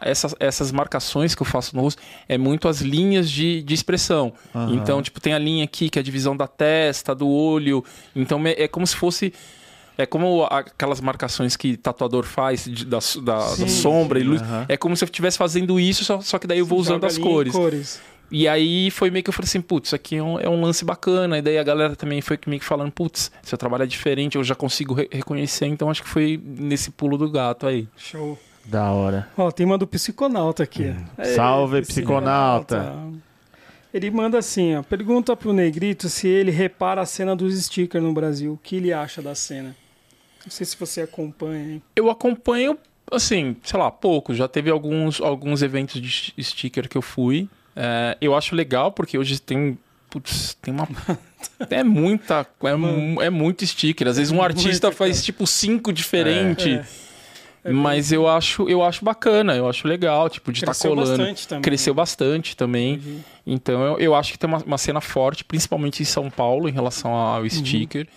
[0.00, 4.32] essas, essas marcações que eu faço no rosto é muito as linhas de, de expressão.
[4.54, 4.74] Aham.
[4.74, 7.84] Então, tipo, tem a linha aqui que é a divisão da testa, do olho.
[8.14, 9.32] Então é, é como se fosse.
[9.96, 14.40] É como aquelas marcações que tatuador faz de- da, da- da Sim, sombra e luz.
[14.68, 17.18] É como se eu estivesse fazendo isso, só, só que daí eu vou usando as
[17.18, 17.52] cores.
[17.52, 18.00] cores.
[18.30, 20.60] E aí foi meio que eu falei assim, putz, isso aqui é um, é um
[20.60, 21.38] lance bacana.
[21.38, 24.44] E daí a galera também foi meio que falando, putz, seu trabalho é diferente, eu
[24.44, 25.66] já consigo re- reconhecer.
[25.66, 27.88] Então acho que foi nesse pulo do gato aí.
[27.96, 28.38] Show.
[28.66, 29.28] Da hora.
[29.36, 30.94] Ó, tem uma do psiconauta aqui.
[31.18, 31.22] ó.
[31.22, 32.94] Ei, Salve, psiconauta.
[33.92, 34.82] Ele manda assim, ó.
[34.82, 38.52] Pergunta pro Negrito se ele repara a cena dos stickers no Brasil.
[38.52, 39.74] O que ele acha da cena?
[40.44, 41.82] Não sei se você acompanha, hein?
[41.96, 42.76] Eu acompanho,
[43.10, 44.34] assim, sei lá, pouco.
[44.34, 47.48] Já teve alguns, alguns eventos de sti- sticker que eu fui.
[47.80, 49.78] É, eu acho legal, porque hoje tem.
[50.10, 50.88] Putz, tem uma.
[51.70, 52.44] É muita.
[53.20, 54.08] É, é muito sticker.
[54.08, 56.66] Às vezes um artista faz tipo cinco diferentes.
[57.64, 57.70] É.
[57.70, 61.16] Mas eu acho, eu acho bacana, eu acho legal, tipo, de estar Cresceu colando.
[61.16, 61.62] bastante também.
[61.62, 62.94] Cresceu bastante também.
[63.04, 63.20] Uhum.
[63.46, 66.72] Então eu, eu acho que tem uma, uma cena forte, principalmente em São Paulo, em
[66.72, 67.50] relação ao Uhum.
[67.50, 68.08] sticker.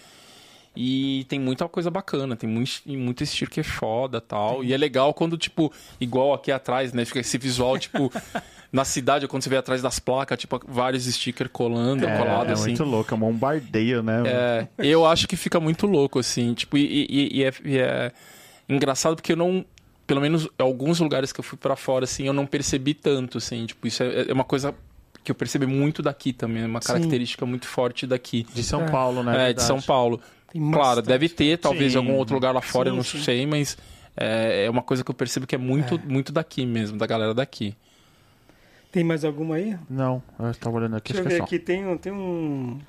[0.76, 4.64] E tem muita coisa bacana, tem muito, muito sticker foda tal.
[4.64, 7.04] E é legal quando, tipo, igual aqui atrás, né?
[7.06, 8.12] Fica esse visual, tipo,
[8.72, 12.54] na cidade, quando você vê atrás das placas, tipo, vários stickers colando, É, colado é
[12.54, 12.68] assim.
[12.70, 14.24] muito louco, é um bombardeio, né?
[14.26, 18.12] É, eu acho que fica muito louco, assim, tipo, e, e- e é, e é
[18.70, 19.66] engraçado porque eu não,
[20.08, 23.38] pelo menos em alguns lugares que eu fui pra fora, assim, eu não percebi tanto,
[23.40, 24.74] assim, tipo, isso é, é uma coisa
[25.24, 26.88] que eu percebi muito daqui também, é uma Sim.
[26.88, 28.46] característica muito forte daqui.
[28.54, 28.90] De São É.
[28.90, 29.32] Paulo, né?
[29.32, 29.68] É, de Verdade.
[29.68, 30.20] São Paulo.
[30.52, 31.08] Tem Claro, bastante.
[31.08, 31.98] deve ter, talvez Sim.
[31.98, 33.22] em algum outro lugar lá fora, eu Sim, não sim.
[33.24, 33.78] sei, mas
[34.18, 37.34] é, é uma coisa que eu percebo que é muito, muito daqui mesmo, da galera
[37.34, 37.76] daqui.
[38.92, 39.78] Tem mais alguma aí?
[39.90, 41.44] Não, eu tava olhando aqui, Deixa eu ver é só.
[41.46, 42.80] aqui, tem, um- tem um.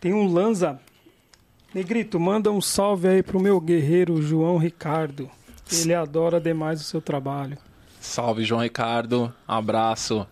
[0.00, 0.80] Tem um Lanza.
[1.74, 5.30] Negrito, manda um salve aí pro meu guerreiro João Ricardo.
[5.70, 7.56] Ele adora demais o seu trabalho.
[8.00, 10.26] Salve, João Ricardo, abraço.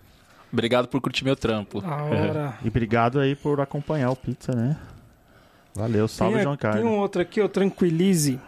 [0.53, 1.83] Obrigado por curtir meu trampo.
[1.87, 2.59] A hora.
[2.65, 4.77] E obrigado aí por acompanhar o Pizza, né?
[5.75, 6.83] Valeu, salve, tem, João Carlos.
[6.83, 8.41] tem um outro aqui, ó, Tranquilize.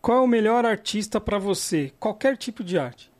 [0.00, 1.92] Qual é o melhor artista pra você?
[1.98, 3.10] Qualquer tipo de arte.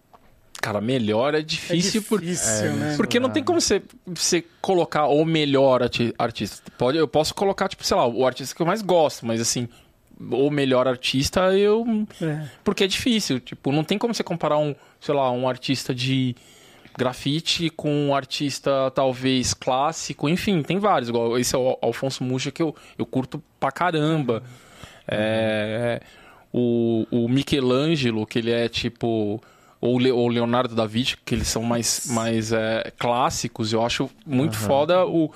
[0.60, 2.96] Cara, melhor é É difícil, por- difícil, É, né?
[2.96, 6.62] Porque não tem como você, você colocar o melhor arti- artista.
[6.76, 9.68] Pode, eu posso colocar, tipo, sei lá, o artista que eu mais gosto, mas assim,
[10.18, 11.84] o melhor artista eu.
[12.20, 12.48] É.
[12.64, 13.38] Porque é difícil.
[13.38, 16.34] Tipo, não tem como você comparar um, sei lá, um artista de
[16.96, 20.28] grafite com um artista talvez clássico.
[20.28, 21.08] Enfim, tem vários.
[21.08, 24.42] Igual esse é o Alfonso Mucha que eu, eu curto pra caramba.
[25.06, 26.00] É,
[26.52, 29.40] o, o Michelangelo, que ele é tipo.
[29.80, 33.72] Ou o Le- Leonardo da Vinci, que eles são mais, mais é, clássicos.
[33.72, 35.30] Eu acho muito foda o.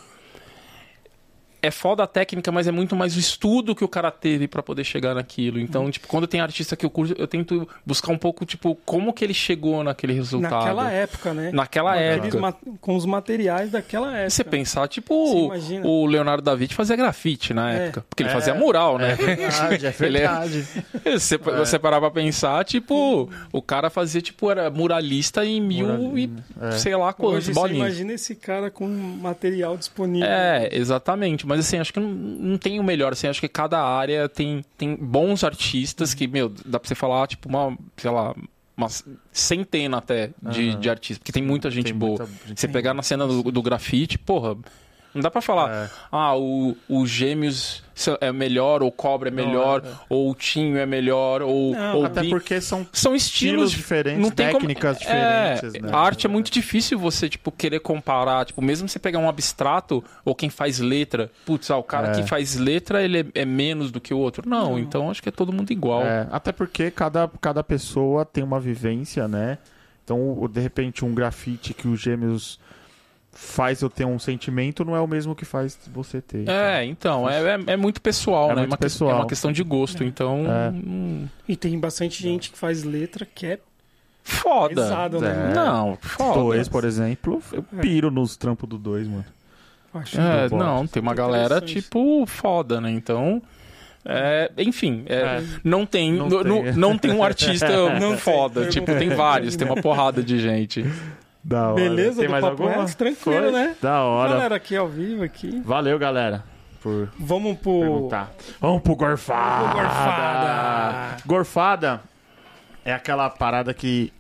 [1.62, 4.62] É foda a técnica, mas é muito mais o estudo que o cara teve pra
[4.64, 5.60] poder chegar naquilo.
[5.60, 9.12] Então, tipo, quando tem artista que eu curto, eu tento buscar um pouco, tipo, como
[9.12, 10.52] que ele chegou naquele resultado.
[10.64, 11.50] Naquela época, né?
[11.52, 12.38] Naquela Com época.
[12.40, 14.30] ma- Com os materiais daquela época.
[14.30, 17.84] Você pensar, tipo, Você o- Leonardo da Vinci fazia grafite na É.
[17.86, 18.04] época.
[18.10, 18.32] Porque ele É.
[18.32, 19.12] fazia mural, né?
[19.12, 20.66] É verdade, é Ele é- verdade.
[21.12, 26.30] Você, você parar pra pensar, tipo, o cara fazia, tipo, era muralista em mil e
[26.60, 26.72] é.
[26.72, 27.78] sei lá quantos bolinhos.
[27.86, 30.26] imagina esse cara com material disponível.
[30.28, 31.46] É, exatamente.
[31.56, 33.12] Mas assim, acho que não, não tem o melhor.
[33.12, 37.26] Assim, acho que cada área tem, tem bons artistas que, meu, dá pra você falar,
[37.26, 38.34] tipo, uma, sei lá,
[38.76, 38.88] uma
[39.30, 40.80] centena até de, Aham.
[40.80, 41.18] de artistas.
[41.18, 42.26] Porque tem muita gente Tem boa.
[42.26, 44.56] muita Você pegar na cena do, do grafite, porra.
[45.14, 45.90] Não dá pra falar, É.
[46.10, 47.82] ah, o, o Gêmeos
[48.20, 52.22] é melhor, ou Cobra é melhor, ou o Tinho é melhor, ou, Não, ou Até
[52.22, 55.90] Bi- porque são são estilos estilos diferentes, não tem como- técnicas É, diferentes, né?
[55.92, 58.46] A arte é muito difícil você, tipo, querer comparar.
[58.46, 61.30] Tipo, mesmo você pegar um abstrato ou quem faz letra.
[61.44, 62.14] Putz, ah, o cara É.
[62.22, 64.48] que faz letra, ele é, é menos do que o outro.
[64.48, 66.02] Não, então acho que é todo mundo igual.
[66.02, 69.58] É, até porque cada, cada pessoa tem uma vivência, né?
[70.04, 72.58] Então, de repente, um grafite que os gêmeos
[73.34, 76.48] faz eu ter um sentimento não é o mesmo que faz você ter.
[76.48, 78.54] É, então, é, é, é muito pessoal, É né?
[78.60, 79.10] muito uma que- pessoal.
[79.10, 80.44] é uma questão de gosto, então.
[80.46, 80.70] É.
[80.70, 83.58] hum, E tem bastante gente que faz letra que é
[84.22, 84.74] foda.
[84.74, 85.50] pesado, né?
[85.50, 85.54] É.
[85.54, 86.34] Não, foda.
[86.40, 89.24] Dois, por exemplo, eu piro nos trampos do dois, mano.
[89.94, 92.90] Acho É, não, tem uma galera, tipo, foda, né?
[92.90, 93.42] Então.
[94.04, 95.42] é, enfim, é, É.
[95.64, 96.48] Não, tem, Não não, tem.
[96.64, 97.66] não- não tem um artista
[98.18, 98.66] foda.
[98.68, 100.84] tipo, tem vários, tem uma porrada de gente.
[101.44, 101.74] Da hora.
[101.74, 102.84] Beleza Tem do mais Papo alguma?
[102.84, 102.96] Reto?
[102.96, 103.52] Tranquilo, Foi?
[103.52, 103.76] né?
[103.82, 104.30] Da hora.
[104.30, 105.60] Galera aqui ao vivo aqui.
[105.64, 106.44] Valeu, galera,
[106.80, 107.80] por Vamos pro...
[107.80, 108.32] perguntar.
[108.60, 109.64] Vamos pro gorfada.
[109.68, 111.16] Pro gorfada.
[111.26, 112.00] Gorfada
[112.84, 114.12] é aquela parada que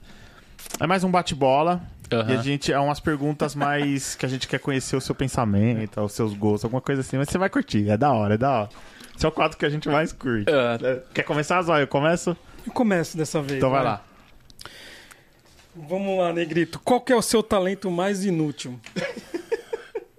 [0.80, 1.80] é mais um bate-bola.
[2.28, 5.98] E a gente é umas perguntas mais que a gente quer conhecer o seu pensamento,
[5.98, 8.50] os seus gostos, alguma coisa assim, mas você vai curtir, é da hora, é da
[8.50, 8.68] hora.
[9.16, 10.44] Esse é o quadro que a gente mais curte.
[10.50, 11.84] É, Quer começar, Zóio?
[11.84, 12.36] Eu começo?
[12.66, 13.56] Eu começo dessa vez.
[13.56, 14.02] Então vai lá.
[15.74, 16.78] Vamos lá, Negrito.
[16.84, 18.78] Qual que é o seu talento mais inútil?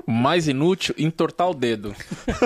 [0.05, 1.95] Mais inútil, entortar o dedo.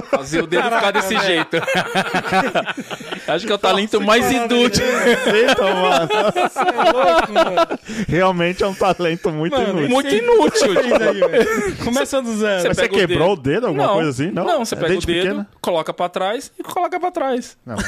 [0.09, 1.57] Fazer o dedo ficar desse jeito.
[3.27, 4.85] Acho que é o talento mais inútil.
[4.85, 6.07] Eita, mano.
[6.33, 7.79] Você é louco, mano.
[8.07, 9.89] Realmente é um talento muito Mano, inútil.
[9.89, 10.73] Muito inútil.
[10.97, 11.75] Velho.
[11.83, 12.63] Começa do zero.
[12.67, 13.47] Mas você pega o quebrou o dedo.
[13.47, 14.31] dedo, alguma não, coisa assim?
[14.31, 15.47] Não, Não, você É pega o dedo, pequena?
[15.61, 17.57] coloca pra trás e coloca pra trás.
[17.65, 17.85] Não, mas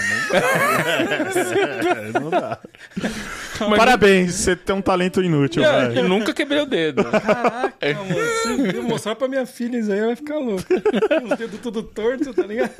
[2.14, 2.60] não, não dá.
[3.68, 6.00] Mas Parabéns, você tem um talento inútil, É, velho.
[6.02, 7.04] eu nunca quebrei o dedo.
[7.06, 8.66] Caraca, mano.
[8.74, 10.76] Eu mostrar pra minha filha isso aí, vai ficar louca.
[11.30, 12.74] Os dedos tudo torto, tá ligado?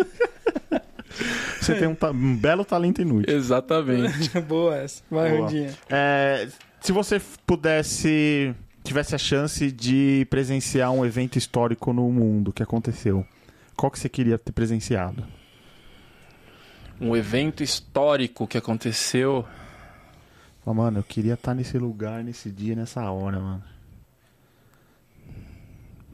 [1.60, 3.36] Você tem um, ta- um belo talento inútil.
[3.36, 4.30] Exatamente.
[4.42, 5.04] Boa essa.
[5.10, 5.42] Vai, Boa.
[5.42, 5.74] Rondinha.
[5.90, 6.48] É,
[6.80, 8.54] se você pudesse,
[8.84, 13.26] tivesse a chance de presenciar um evento histórico no mundo que aconteceu,
[13.76, 15.26] qual que você queria ter presenciado?
[17.02, 19.46] Um evento histórico que aconteceu.
[20.66, 23.64] Mano, eu queria estar nesse lugar, nesse dia, nessa hora, mano.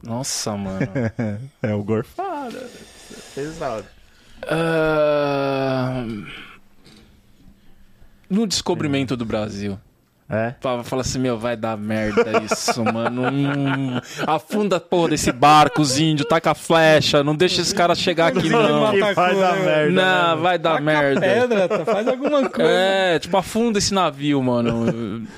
[0.06, 0.78] Nossa, mano.
[1.62, 2.64] É o gorfada.
[3.34, 3.84] Pesado.
[4.48, 6.04] Ah,
[8.28, 9.78] No descobrimento do Brasil.
[10.28, 10.54] É?
[10.60, 13.30] Fala, assim, meu, vai dar merda isso, mano.
[13.30, 18.28] Hum, afunda porra desse barco, os índios, taca a flecha, não deixa esse cara chegar
[18.36, 18.90] aqui, não.
[18.90, 19.90] Que vai dar merda.
[19.90, 20.42] né, Não, mano?
[20.42, 21.20] vai dar Taca merda.
[21.20, 21.84] pedra, tá?
[21.84, 22.68] faz alguma coisa.
[22.68, 25.28] É, tipo, afunda esse navio, mano.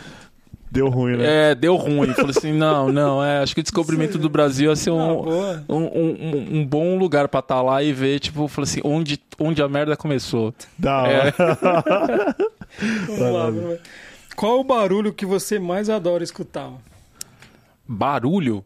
[0.70, 1.50] Deu ruim, né?
[1.50, 2.12] É, deu ruim.
[2.12, 5.22] Falei assim, não, não, é, acho que o descobrimento do Brasil ia ser Ah, um,
[5.22, 5.64] boa.
[5.68, 9.62] um, um, um bom lugar pra estar lá e ver, tipo, falei assim, onde, onde
[9.62, 10.54] a merda começou.
[10.78, 11.18] Da É.
[11.18, 11.34] hora.
[13.06, 13.76] Vamos lá, vamos lá.
[14.36, 16.70] Qual o barulho que você mais adora escutar?
[17.88, 18.62] Barulho?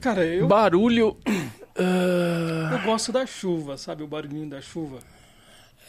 [0.00, 1.16] Cara, eu, Barulho.
[1.76, 4.02] ah, eu gosto da chuva, sabe?
[4.02, 4.98] O barulhinho da chuva.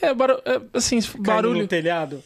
[0.02, 1.62] É, baru- é, assim, Caindo barulho.
[1.62, 2.24] no telhado.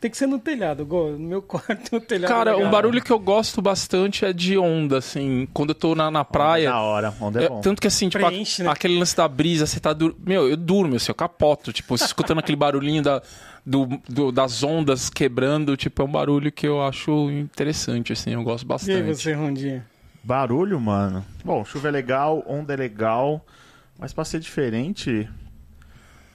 [0.00, 2.30] Tem que ser no telhado, no meu quarto, no telhado.
[2.30, 2.66] Cara, legal.
[2.66, 5.46] um barulho que eu gosto bastante é de onda, assim.
[5.52, 6.70] Quando eu tô na, na praia.
[6.70, 7.14] Da hora.
[7.20, 7.60] Onde é É, bom.
[7.60, 8.70] tanto que assim, tipo, a- Preenche, né?
[8.70, 9.92] aquele lance da brisa, você tá.
[9.92, 13.20] dur- Meu, eu durmo, assim, eu capoto, tipo, escutando aquele barulhinho da,
[13.66, 18.42] do, do- das ondas quebrando, tipo, é um barulho que eu acho interessante, assim, eu
[18.42, 19.02] gosto E aí bastante.
[19.14, 19.84] você, Rondinha?
[20.24, 21.22] Barulho, mano.
[21.44, 23.44] Bom, chuva é legal, onda é legal.
[23.98, 25.28] Mas pra ser diferente.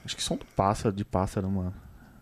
[0.06, 1.74] Acho que som do pássaro, de pássaro, mano.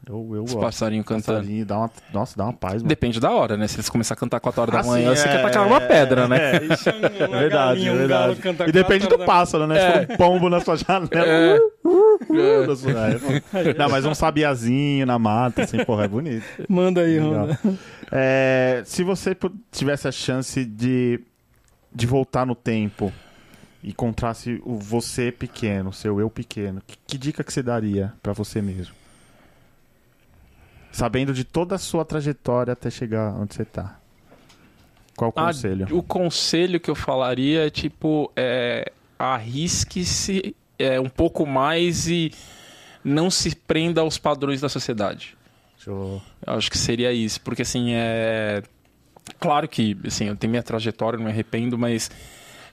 [0.06, 0.60] Eu, eu Os gosto.
[0.60, 1.38] passarinhos cantando.
[1.38, 2.88] Passarinho, dá uma, nossa, dá uma paz, mano.
[2.88, 3.66] Depende da hora, né?
[3.66, 5.80] Se eles começarem a cantar 4 horas da manhã, sim, você é, quer tacar uma
[5.80, 6.56] pedra, né?
[6.56, 8.40] É, Deixa uma é verdade, galinha, é um verdade.
[8.68, 9.76] E depende do pássaro, né?
[9.76, 11.08] Se for um pombo na sua janela.
[12.30, 12.68] É.
[12.70, 16.44] uh, sua- é, Não, mas um sabiazinho na mata, assim, porra, é bonito.
[16.68, 17.18] Manda aí.
[17.18, 17.58] Ronda.
[18.10, 19.36] É, se você
[19.72, 21.20] tivesse a chance de,
[21.92, 23.12] de voltar no tempo
[23.84, 28.32] encontrasse o você pequeno, o seu eu pequeno, que, que dica que você daria pra
[28.32, 28.94] você mesmo?
[30.90, 33.98] Sabendo de toda a sua trajetória até chegar onde você tá.
[35.16, 35.86] Qual o Ah, conselho?
[35.96, 42.32] o conselho que eu falaria é tipo, é, arrisque-se é, um pouco mais e
[43.02, 45.36] não se prenda aos padrões da sociedade.
[45.86, 48.62] Eu acho que seria isso, porque assim, é.
[49.38, 52.10] Claro que, assim, eu tenho minha trajetória, não me arrependo, mas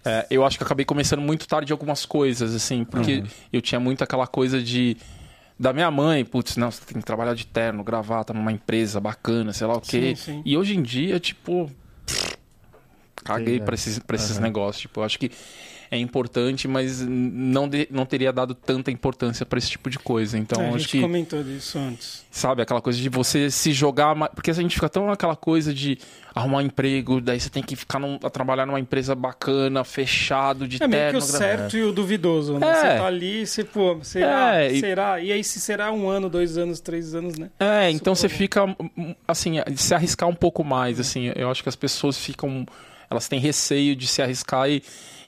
[0.06, 3.28] é, eu acho que acabei começando muito tarde algumas coisas, assim, porque Uhum.
[3.54, 4.98] eu tinha muito aquela coisa de.
[5.60, 9.54] Da minha mãe, putz, não, você tem que trabalhar de terno, gravata, numa empresa bacana,
[9.54, 10.16] sei lá o quê.
[10.16, 10.42] Sim, sim.
[10.44, 11.70] E hoje em dia, tipo.
[13.24, 13.66] Caguei Sim, é.
[13.66, 14.82] pra esses, pra esses negócios.
[14.82, 15.30] Tipo, eu acho que
[15.94, 20.38] é importante, mas não, de- não teria dado tanta importância pra esse tipo de coisa.
[20.38, 21.02] Então, É, a acho gente que.
[21.02, 22.24] comentou disso antes.
[22.32, 24.16] Sabe, aquela coisa de você se jogar.
[24.34, 25.98] Porque a gente fica tão naquela coisa de
[26.34, 30.66] arrumar um emprego, daí você tem que ficar num- a trabalhar numa empresa bacana, fechado,
[30.66, 31.20] de É meio que terno.
[31.20, 32.70] o gra- certo e o duvidoso, né?
[32.70, 32.74] É.
[32.74, 34.62] Você tá ali, você, pô, será?
[34.62, 35.20] É, e- Será?
[35.20, 37.50] E aí, se será um ano, dois anos, três anos, né?
[37.60, 38.76] É, então você Super fica,
[39.28, 41.34] assim, se arriscar um pouco mais, assim.
[41.36, 42.66] Eu acho que as pessoas ficam.
[43.10, 44.82] Elas têm receio de se arriscar e.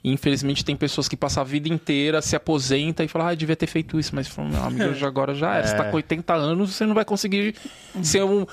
[0.04, 3.56] e, Infelizmente tem pessoas que passam a vida inteira, se aposenta e falam, ah, devia
[3.56, 5.66] ter feito isso, mas falam, meu amigo, já agora já era.
[5.66, 5.90] Você tá É.
[5.90, 7.54] com 80 anos, você não vai conseguir
[8.02, 8.46] ser um,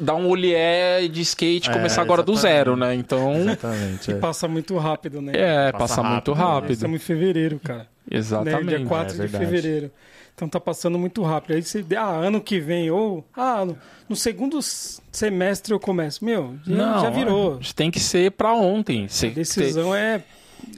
[0.00, 2.94] dar um olhé de skate e É, começar agora do zero, né?
[2.94, 4.10] Então, Exatamente.
[4.10, 4.18] E é.
[4.18, 5.32] passa muito rápido, né?
[5.34, 6.54] é, Passa passa, muito rápido, né?
[6.54, 6.70] rápido.
[6.72, 7.78] Estamos em fevereiro, cara.
[7.78, 7.86] Né?
[8.18, 8.66] Exatamente.
[8.66, 9.90] Dia 4 É de fevereiro.
[10.34, 11.54] Então tá passando muito rápido.
[11.54, 13.78] Aí você, ah, ano que vem, ou, ah, no,
[14.10, 14.58] no segundo
[15.10, 16.22] semestre eu começo.
[16.24, 17.54] Meu, já, Não, já virou.
[17.58, 19.06] é, tem que ser pra ontem.
[19.06, 20.22] A decisão é.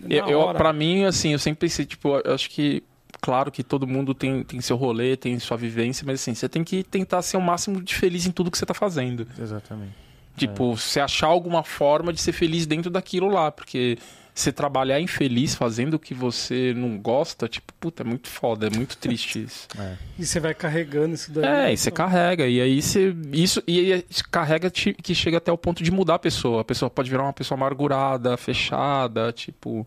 [0.03, 2.82] Na Eu, eu, pra mim, assim, eu sempre pensei, tipo, eu acho que,
[3.20, 6.65] claro que todo mundo tem, tem seu rolê, tem sua vivência, mas assim, você tem
[6.65, 9.27] que tentar ser o máximo de feliz em tudo que você tá fazendo.
[9.39, 9.93] Exatamente.
[10.36, 13.98] Tipo, você achar alguma forma de ser feliz dentro daquilo lá, porque
[14.40, 18.70] você trabalhar infeliz fazendo o que você não gosta, tipo, puta, é muito foda, é
[18.70, 19.66] muito triste isso.
[19.78, 19.97] É.
[20.19, 21.44] E você vai carregando isso daí.
[21.44, 21.73] É, né?
[21.73, 23.15] e você carrega, e aí você.
[23.32, 26.60] Isso, e aí carrega te- que chega até o ponto de mudar a pessoa.
[26.60, 29.86] A pessoa pode virar uma pessoa amargurada, fechada, tipo.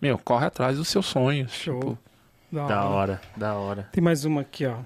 [0.00, 1.52] Meu, corre atrás dos seus sonhos.
[1.52, 1.78] Show.
[1.80, 1.98] Tipo,
[2.52, 2.94] Da Da hora.
[2.94, 3.88] hora, da hora.
[3.92, 4.76] Tem mais uma aqui, ó.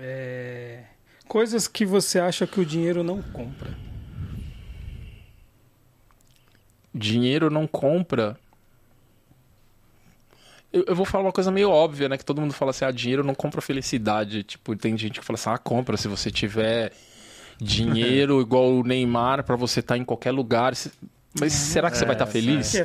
[0.00, 0.80] É...
[1.26, 3.70] Coisas que você acha que o dinheiro não compra.
[6.94, 8.36] Dinheiro não compra.
[10.72, 12.16] Eu, eu vou falar uma coisa meio óbvia, né?
[12.16, 14.42] Que todo mundo fala assim, ah, dinheiro não compra felicidade.
[14.42, 16.92] Tipo, tem gente que fala assim, ah, compra se você tiver
[17.58, 20.74] dinheiro igual o Neymar pra você estar em qualquer lugar.
[20.74, 20.90] Se-
[21.38, 22.70] Mas será que você vai estar feliz?
[22.72, 22.84] Que é.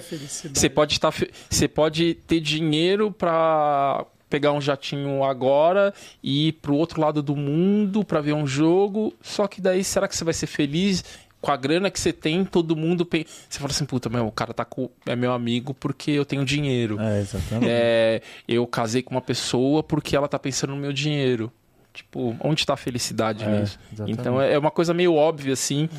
[0.54, 6.52] Você pode estar, fe- você pode ter dinheiro pra pegar um jatinho agora e ir
[6.54, 9.14] pro outro lado do mundo pra ver um jogo.
[9.22, 11.06] Só que daí será que você vai ser feliz
[11.42, 12.44] com a grana que você tem?
[12.44, 13.26] Todo mundo pe...
[13.50, 14.90] você fala assim, puta, meu, o cara tá com...
[15.06, 17.00] é meu amigo porque eu tenho dinheiro.
[17.00, 17.70] É, exatamente.
[17.70, 21.52] É, eu casei com uma pessoa porque ela tá pensando no meu dinheiro.
[21.94, 23.80] Tipo, onde tá a felicidade É, nisso?
[23.92, 24.20] exatamente.
[24.20, 25.90] Então é é uma coisa meio óbvia assim,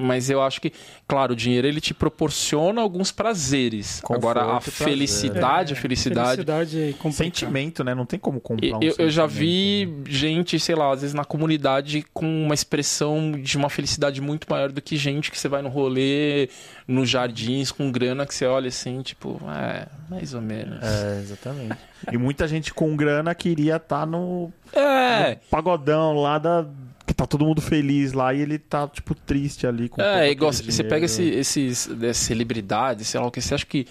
[0.00, 0.72] mas eu acho que,
[1.08, 4.00] claro, o dinheiro ele te proporciona alguns prazeres.
[4.00, 7.10] Conforto Agora a felicidade, a felicidade Felicidade é.
[7.12, 7.94] Sentimento, né?
[7.94, 10.04] Não tem como comprar eu, um eu- eu já vi né?
[10.08, 14.70] gente, sei lá, às vezes na comunidade com uma expressão de uma felicidade muito maior
[14.70, 16.48] do que gente que você vai no rolê,
[16.86, 20.78] nos jardins, com grana, que você olha assim, tipo, é, mais ou menos.
[20.82, 21.76] É, exatamente.
[22.12, 26.64] E muita gente com grana queria estar no, É, no pagodão lá da.
[27.18, 30.84] Tá todo mundo feliz lá e ele tá, tipo, triste ali com É, igual você
[30.84, 31.40] pega esse- dinheiro.
[31.40, 33.88] esses dessas celebridades, sei lá o que, você acha que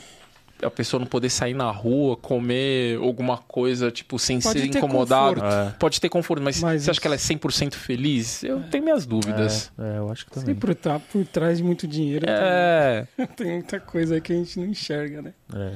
[0.64, 4.78] a pessoa não poder sair na rua, comer alguma coisa, tipo, sem Pode ser ter
[4.78, 5.44] incomodado?
[5.44, 5.72] É.
[5.78, 8.44] Pode ter conforto, mas, Mas você acha que ela é 100% feliz?
[8.46, 9.74] Eu tenho minhas dúvidas.
[9.78, 10.56] É, é, eu acho que também.
[10.56, 12.26] Sempre tá por trás de muito dinheiro.
[12.30, 15.34] É, Tem, tem muita coisa aí que a gente não enxerga, né?
[15.54, 15.74] É,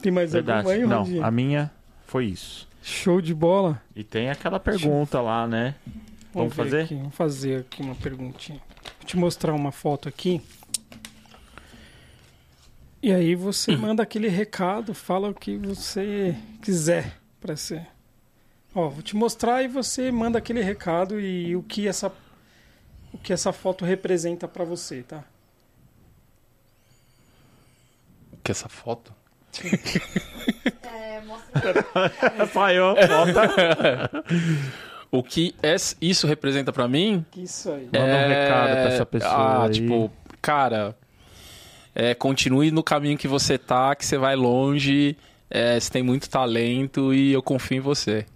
[0.00, 0.58] Tem mais verdade.
[0.70, 0.72] alguma
[1.02, 1.68] aí, Não, a minha
[2.06, 2.68] foi isso.
[2.80, 3.82] Show de bola.
[3.96, 5.74] E tem aquela pergunta lá, né?
[6.36, 6.82] Vamos ver fazer?
[6.82, 8.60] aqui, vamos fazer aqui uma perguntinha.
[8.98, 10.40] Vou te mostrar uma foto aqui.
[13.02, 17.86] E aí você manda aquele recado, fala o que você quiser para ser.
[18.74, 22.12] Ó, vou te mostrar e você manda aquele recado e o que essa
[23.12, 25.24] o que essa foto representa para você, tá?
[28.46, 29.12] que essa foto?
[30.82, 34.10] É, mostra Falhou, volta.
[35.10, 37.24] O que es- isso representa pra mim?
[37.30, 37.84] Que Isso aí.
[37.86, 39.70] Manda um recado pra essa pessoa Ah, aí.
[39.70, 40.10] tipo,
[40.42, 40.96] cara,
[41.94, 45.16] é, continue no caminho que você tá, que você vai longe,
[45.48, 48.26] é, você tem muito talento e eu confio em você.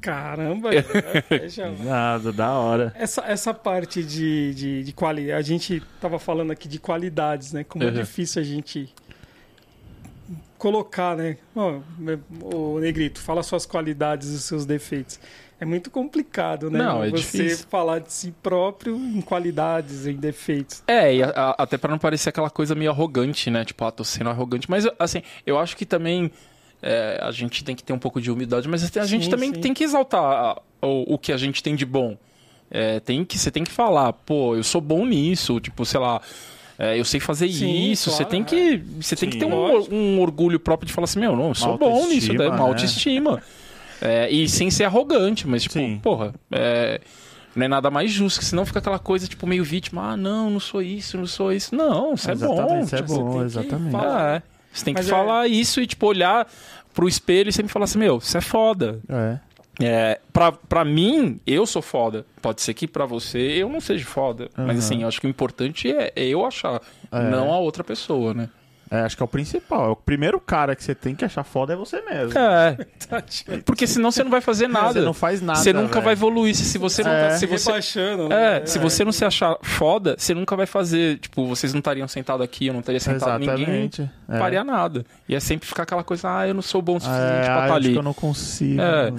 [0.00, 0.70] Caramba,
[1.78, 1.84] lá.
[1.84, 2.92] Nada, da hora.
[2.96, 7.62] Essa, essa parte de, de, de qualidade, a gente tava falando aqui de qualidades, né?
[7.62, 7.92] Como é Uhum.
[7.92, 8.92] difícil a gente
[10.62, 11.36] colocar, né?
[11.56, 11.80] Ó,
[12.40, 15.18] o Negrito, fala suas qualidades e seus defeitos.
[15.58, 16.78] É muito complicado, né?
[16.78, 17.66] Não, é Você difícil.
[17.68, 20.82] falar de si próprio em qualidades, em defeitos.
[20.86, 23.64] É, e a- a- até pra não parecer aquela coisa meio arrogante, né?
[23.64, 24.70] Tipo, ah, tô sendo arrogante.
[24.70, 26.30] Mas, assim, eu acho que também
[26.80, 29.54] é, a gente tem que ter um pouco de humildade, mas a gente Sim, também
[29.54, 29.60] sim.
[29.60, 32.16] tem que exaltar a- o, o que a gente tem de bom.
[32.70, 36.20] É, tem que, você tem que falar, pô, eu sou bom nisso, tipo, sei lá.
[36.82, 38.10] É, eu sei fazer Sim, isso.
[38.10, 41.04] você claro, tem que, você tem que Sim, ter um, um orgulho próprio de falar
[41.04, 42.62] assim, meu, não, eu sou bom nisso, daí, uma né?
[42.62, 43.40] autoestima.
[44.04, 46.00] É, e sem ser arrogante, mas tipo, Sim.
[46.02, 47.00] porra, é,
[47.54, 50.50] não é nada mais justo, que senão fica aquela coisa, tipo, meio vítima, ah, não,
[50.50, 51.72] não sou isso, não sou isso.
[51.72, 52.82] Não, isso é exatamente, bom.
[52.82, 53.92] isso é tipo, bom, tem que exatamente.
[53.92, 54.34] falar.
[54.34, 54.42] é,
[54.72, 56.50] você tem que é- falar isso e, tipo, olhar
[56.92, 58.98] pro espelho e sempre falar assim, meu, você é foda.
[59.08, 59.38] É.
[59.80, 62.26] É, pra, pra mim, eu sou foda.
[62.42, 64.48] Pode ser que pra você eu não seja foda.
[64.56, 64.78] Mas Aham.
[64.78, 66.80] assim, eu acho que o importante é, é eu achar,
[67.10, 67.22] É.
[67.30, 68.48] não a outra pessoa, né?
[68.90, 69.92] É, acho que é o principal.
[69.92, 72.38] O primeiro cara que você tem que achar foda é você mesmo.
[72.38, 72.76] É,
[73.64, 74.92] porque senão você não vai fazer nada.
[74.92, 75.58] Você não faz nada.
[75.58, 76.04] Você nunca velho.
[76.04, 76.54] vai evoluir.
[76.54, 77.28] Se, se você não É.
[77.30, 78.58] tá, se você Rebaixando, né?
[78.58, 81.18] É, se você não se achar foda, você nunca vai fazer.
[81.20, 84.10] Tipo, vocês não estariam sentados aqui, eu não estaria sentado, ninguém Exatamente.
[84.28, 84.38] É.
[84.38, 85.06] faria nada.
[85.26, 87.52] E é sempre ficar aquela coisa, ah, eu não sou bom o suficiente É, pra
[87.52, 87.92] estar acho ali.
[87.92, 88.78] que eu não consigo.
[88.82, 89.10] É.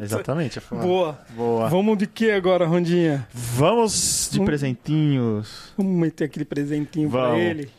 [0.00, 0.58] Exatamente.
[0.58, 0.62] é.
[0.76, 1.18] Boa.
[1.30, 1.68] Boa.
[1.68, 3.26] Vamos de que agora, Rondinha?
[3.32, 5.72] Vamos de Vamos- presentinhos.
[5.76, 7.40] Vamos meter aquele presentinho pra Vamos.
[7.40, 7.70] ele.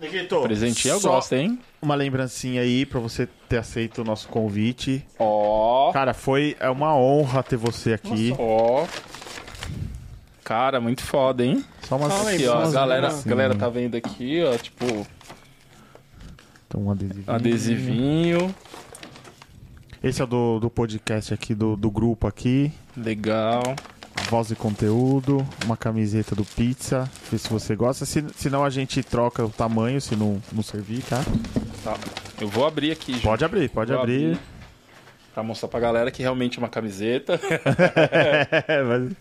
[0.00, 1.58] Negrito, Presentinho eu só gosto, hein?
[1.82, 5.04] Uma lembrancinha aí pra você ter aceito o nosso convite.
[5.18, 8.32] Ó, Cara, foi é uma honra ter você aqui.
[8.38, 8.86] ó.
[10.44, 11.64] Cara, muito foda, hein?
[11.82, 15.06] Só umas Fala aí, Aqui, ó, a galera, galera tá vendo aqui, ó, tipo,
[16.66, 17.24] Então, um adesivinho.
[17.34, 18.54] adesivinho.
[20.02, 22.72] Esse é do, do podcast aqui, do, do grupo aqui.
[22.96, 23.62] Legal.
[24.30, 25.44] Voz e conteúdo.
[25.64, 27.10] Uma camiseta do Pizza.
[27.30, 28.04] Vê se você gosta.
[28.04, 31.24] Se, senão a gente troca o tamanho, se não, não servir, tá?
[31.82, 31.96] Tá.
[32.40, 33.22] Eu vou abrir aqui, gente.
[33.24, 34.38] Pode abrir, pode Vou abrir.
[35.34, 37.40] Pra mostrar pra galera que realmente é uma camiseta.
[38.68, 39.12] É, mas...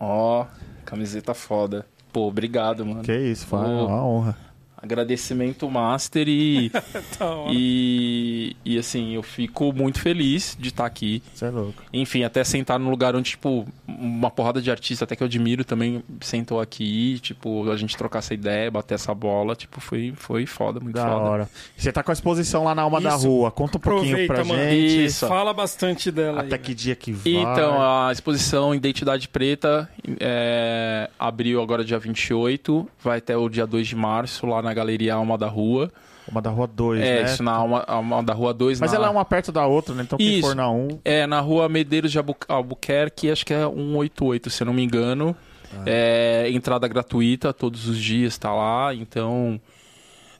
[0.00, 0.46] Ó,
[0.84, 1.86] camiseta foda.
[2.12, 3.02] Pô, obrigado, mano.
[3.02, 4.49] Que isso, foi uma honra.
[4.82, 6.70] Agradecimento master e,
[7.18, 7.50] Da hora.
[7.52, 11.22] e, e assim, eu fico muito feliz de estar aqui.
[11.34, 11.82] Você é louco.
[11.92, 15.64] Enfim, até sentar num lugar onde, tipo, uma porrada de artista até que eu admiro
[15.64, 20.46] também sentou aqui, tipo, a gente trocar essa ideia, bater essa bola, tipo, foi, foi
[20.46, 21.14] foda, muito Da foda.
[21.16, 21.50] hora.
[21.76, 23.26] Você tá com a exposição lá na Alma da Isso.
[23.28, 23.50] Rua.
[23.50, 24.62] Conta um pouquinho Aproveita, pra mano.
[24.70, 25.04] gente.
[25.06, 25.26] Isso.
[25.26, 26.60] Fala bastante dela Até aí.
[26.60, 27.32] que dia que vai.
[27.32, 29.88] Então, a exposição Identidade Preta
[30.18, 35.14] é, abriu agora dia 28, vai até o dia 2 de março, lá na Galeria
[35.14, 35.90] Alma da Rua.
[36.30, 37.32] Uma da Rua 2, é, né?
[37.32, 38.78] isso na Alma, Alma da Rua 2.
[38.78, 40.02] Mas na, ela é uma perto da outra, né?
[40.04, 40.46] Então quem Isso.
[40.48, 41.00] for na 1...
[41.04, 44.82] É, na rua Medeiros de Albu- Albuquerque, acho que é 188, se eu não me
[44.84, 45.34] engano.
[45.74, 45.82] Ah.
[45.86, 48.94] É entrada gratuita todos os dias, tá lá.
[48.94, 49.60] Então,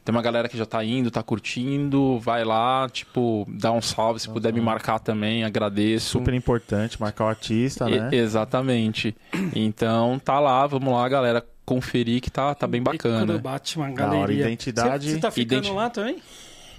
[0.04, 2.18] tem uma galera que já tá indo, tá curtindo.
[2.20, 4.20] Vai lá, tipo, dá um salve.
[4.20, 6.10] Se puder me marcar também, agradeço.
[6.10, 8.08] Super importante, marcar o artista, E- né?
[8.12, 9.16] exatamente.
[9.56, 13.38] Então, tá lá, vamos lá, galera, conferir que tá, tá bem bacana.
[13.38, 14.44] Batman, Da hora, galeria.
[14.46, 16.16] identidade- Você, você tá ficando Identi- lá também?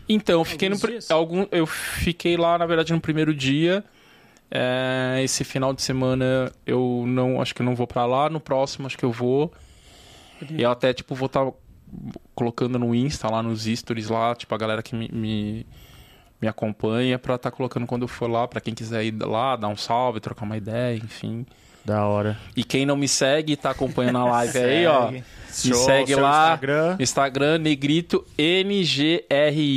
[0.10, 0.78] Então, eu fiquei no
[1.10, 3.84] algum, eu fiquei lá, na verdade, no primeiro dia.
[4.54, 8.30] É, esse final de semana eu não acho que eu não vou pra lá.
[8.30, 9.52] No próximo acho que eu vou.
[10.50, 11.50] E eu até tipo vou estar
[12.36, 15.66] colocando no Insta lá nos stories lá, tipo a galera que me, me,
[16.42, 19.68] me acompanha pra estar colocando quando eu for lá, pra quem quiser ir lá, dar
[19.70, 21.46] um salve, trocar uma ideia, enfim.
[21.84, 22.38] Da hora.
[22.56, 25.08] E quem não me segue, tá acompanhando a live aí, ó.
[25.08, 25.14] Segue.
[25.18, 25.24] Me
[25.76, 26.52] Show, segue lá.
[26.54, 26.96] Instagram.
[27.00, 28.26] Instagram, Negrito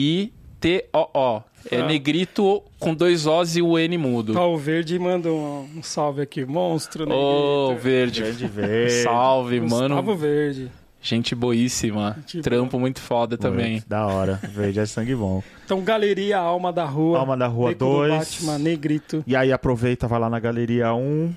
[0.05, 1.43] N-G-R-I-T-O-O.
[1.71, 1.87] É Ah.
[1.87, 4.39] Negrito com dois O's e o N mudo.
[4.39, 6.45] Ó, o Verde mandou um, um salve aqui.
[6.45, 7.15] Monstro, né?
[7.15, 8.21] Ô, Verde.
[8.23, 9.03] Grande verde.
[9.03, 10.17] Salve, Gustavo mano.
[10.17, 10.71] Verde.
[11.01, 12.17] Gente boíssima.
[12.27, 13.73] Gente Trampo muito foda também.
[13.73, 14.39] Muito Da hora.
[14.43, 15.43] Verde é sangue bom.
[15.65, 17.19] Então, Galeria Alma da Rua.
[17.19, 18.13] Alma da Rua Beco do 2.
[18.15, 19.25] Batman, Negrito.
[19.27, 21.35] E aí aproveita, vai lá na Galeria 1.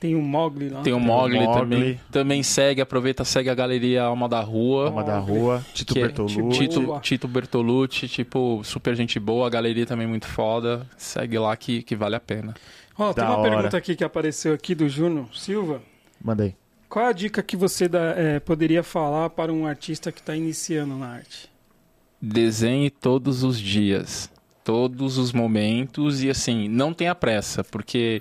[0.00, 0.80] Tem o Mogli lá.
[0.80, 1.60] Tem o Mogli Mogli.
[1.60, 2.00] também.
[2.10, 4.86] Também segue, aproveita, segue a galeria Alma da Rua.
[4.86, 5.62] Alma da Rua.
[5.74, 6.58] Tito que é Bertolucci.
[6.68, 7.00] Tito.
[7.02, 9.46] Tito Bertolucci, tipo, super gente boa.
[9.46, 10.86] A galeria também muito foda.
[10.96, 12.54] Segue lá que, que vale a pena.
[12.98, 13.50] Ó, tem Da uma hora.
[13.50, 15.82] pergunta aqui que apareceu aqui do Júnior Silva.
[16.24, 16.56] Mandei.
[16.88, 20.96] Qual a dica que você dá- é, poderia falar para um artista que está iniciando
[20.96, 21.48] na arte?
[22.20, 24.30] Desenhe todos os dias,
[24.64, 28.20] todos os momentos e assim, não tenha pressa, porque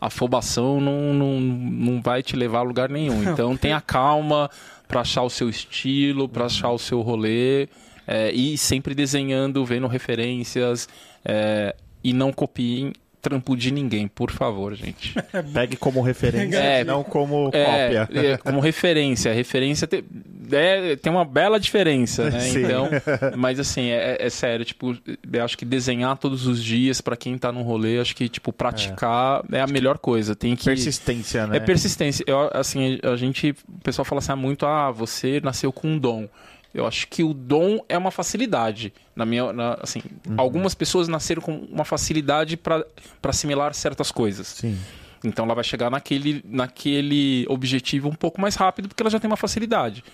[0.00, 3.22] afobação não, não, não vai te levar a lugar nenhum.
[3.30, 4.50] Então tenha calma
[4.86, 7.68] para achar o seu estilo, para achar o seu rolê
[8.06, 10.88] é, e sempre desenhando, vendo referências
[11.24, 11.74] é,
[12.04, 12.92] e não copiem
[13.26, 15.12] trampo de ninguém, por favor, gente.
[15.52, 18.08] Pegue como referência, É, não como É, cópia.
[18.20, 19.32] é, como referência.
[19.32, 20.04] Referência tem,
[20.52, 22.38] é, tem uma bela diferença, né?
[22.38, 22.62] Sim.
[22.62, 22.88] Então,
[23.36, 24.96] mas assim, é, é sério, tipo,
[25.32, 28.52] eu acho que desenhar todos os dias pra quem tá no rolê, acho que, tipo,
[28.52, 30.36] praticar é, a melhor coisa.
[30.36, 30.66] Tem que.
[30.66, 31.56] Persistência, né?
[31.56, 32.22] É persistência.
[32.28, 33.50] Eu, assim, a gente.
[33.68, 36.28] O pessoal fala assim ah, muito, ah, você nasceu com um dom.
[36.74, 38.92] Eu acho que o dom é uma facilidade.
[39.14, 40.34] Na minha, na- assim, Uhum.
[40.36, 42.84] algumas pessoas nasceram com uma facilidade para
[43.24, 44.46] assimilar certas coisas.
[44.48, 44.78] Sim.
[45.24, 49.28] Então ela vai chegar naquele, naquele objetivo um pouco mais rápido porque ela já tem
[49.28, 50.04] uma facilidade.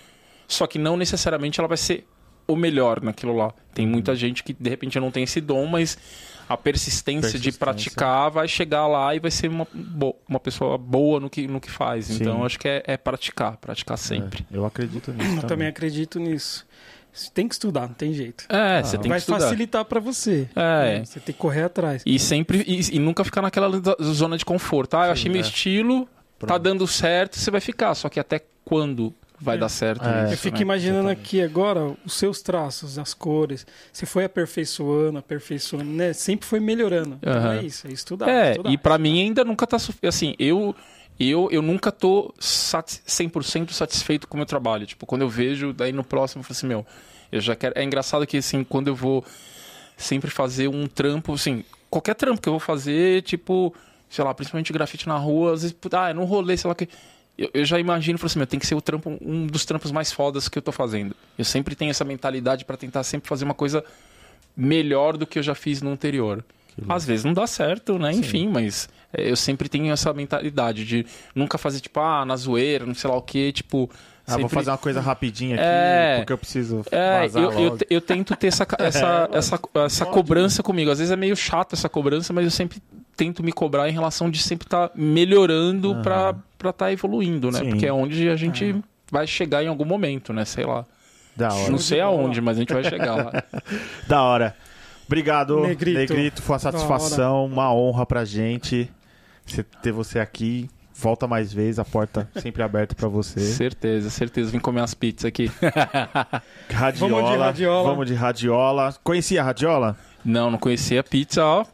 [0.47, 2.05] Só que não necessariamente ela vai ser
[2.47, 3.53] o melhor naquilo lá.
[3.73, 3.91] Tem Uhum.
[3.91, 5.97] muita gente que de repente não tem esse dom, mas
[6.47, 7.59] a persistência, de Persistência.
[7.59, 11.59] praticar vai chegar lá e vai ser uma, bo- uma pessoa boa no que, no
[11.61, 12.05] que faz.
[12.07, 12.15] Sim.
[12.15, 14.45] Então acho que é, é praticar, praticar sempre.
[14.51, 15.37] É, eu acredito nisso.
[15.37, 16.65] Eu também acredito nisso.
[17.11, 18.45] Você tem que estudar, não tem jeito.
[18.49, 19.39] É, você tem Vai que estudar.
[19.41, 20.49] facilitar para você.
[20.55, 20.99] É.
[20.99, 21.05] Né?
[21.05, 22.01] Você tem que correr atrás.
[22.05, 23.69] E sempre e, e nunca ficar naquela
[24.01, 24.95] zona de conforto.
[24.95, 25.43] Ah, eu achei meu é.
[25.45, 26.05] estilo,
[26.39, 26.59] tá Pronto.
[26.63, 27.93] dando certo, você vai ficar.
[27.93, 29.13] Só que até quando
[29.43, 29.59] vai É.
[29.59, 30.23] dar certo É.
[30.25, 30.33] isso?
[30.33, 30.61] Eu fico né?
[30.61, 33.65] imaginando aqui agora os seus traços, as cores.
[33.91, 36.13] Você foi aperfeiçoando, aperfeiçoando, né?
[36.13, 37.17] Sempre foi melhorando.
[37.21, 37.53] Então Aham.
[37.59, 38.29] é isso, é estudar.
[38.29, 38.69] É, estudar.
[38.71, 39.77] e pra mim ainda nunca tá.
[40.07, 40.75] Assim, eu.
[41.19, 44.83] Eu, eu nunca tô sati 100% satisfeito com o meu trabalho.
[44.87, 46.85] Tipo, quando eu vejo, daí no próximo eu falo assim, meu,
[47.31, 47.77] eu já quero.
[47.77, 49.23] É engraçado que, assim, quando eu vou
[49.95, 53.71] sempre fazer um trampo, assim, qualquer trampo que eu vou fazer, tipo,
[54.09, 56.75] sei lá, principalmente grafite na rua, às vezes, ah, é num rolê, sei lá o
[56.75, 56.89] que.
[57.37, 59.91] Eu, eu já imagino, falo assim, meu, tem que ser o trampo, um dos trampos
[59.91, 61.15] mais fodas que eu tô fazendo.
[61.37, 63.83] Eu sempre tenho essa mentalidade pra tentar sempre fazer uma coisa
[64.55, 66.43] melhor do que eu já fiz no anterior.
[66.89, 68.11] Às vezes não dá certo, né?
[68.11, 71.05] Enfim, mas é, eu sempre tenho essa mentalidade de
[71.35, 73.89] nunca fazer, tipo, ah, na zoeira, não sei lá o quê, tipo.
[74.25, 76.17] Ah, vou sempre- fazer uma coisa rapidinha aqui, É.
[76.17, 80.89] porque eu preciso É, eu, eu, eu tento ter essa, essa, essa, essa cobrança comigo.
[80.89, 82.81] Às vezes é meio chato essa cobrança, mas eu sempre
[83.15, 87.59] tento me cobrar em relação de sempre estar melhorando pra pra estar evoluindo, né?
[87.59, 87.69] Sim.
[87.71, 88.75] Porque é onde a gente
[89.11, 90.45] vai chegar em algum momento, né?
[90.45, 90.85] Sei lá.
[91.35, 91.69] Da hora.
[91.71, 93.43] Não sei aonde, mas a gente vai chegar lá.
[94.07, 94.55] Da hora.
[95.05, 95.99] Obrigado, Negrito.
[95.99, 96.41] Negrito.
[96.41, 98.89] Foi uma satisfação, uma honra pra gente
[99.81, 100.69] ter você aqui.
[100.95, 103.39] volta mais vezes, a porta sempre aberta pra você.
[103.41, 104.51] Certeza, certeza.
[104.51, 105.51] Vim comer umas pizzas aqui.
[106.71, 107.21] Radiola.
[107.21, 107.89] Vamos de radiola.
[107.89, 108.95] Vamos de radiola.
[109.03, 109.97] Conhecia a radiola?
[110.23, 111.65] Não, não conhecia a pizza, ó.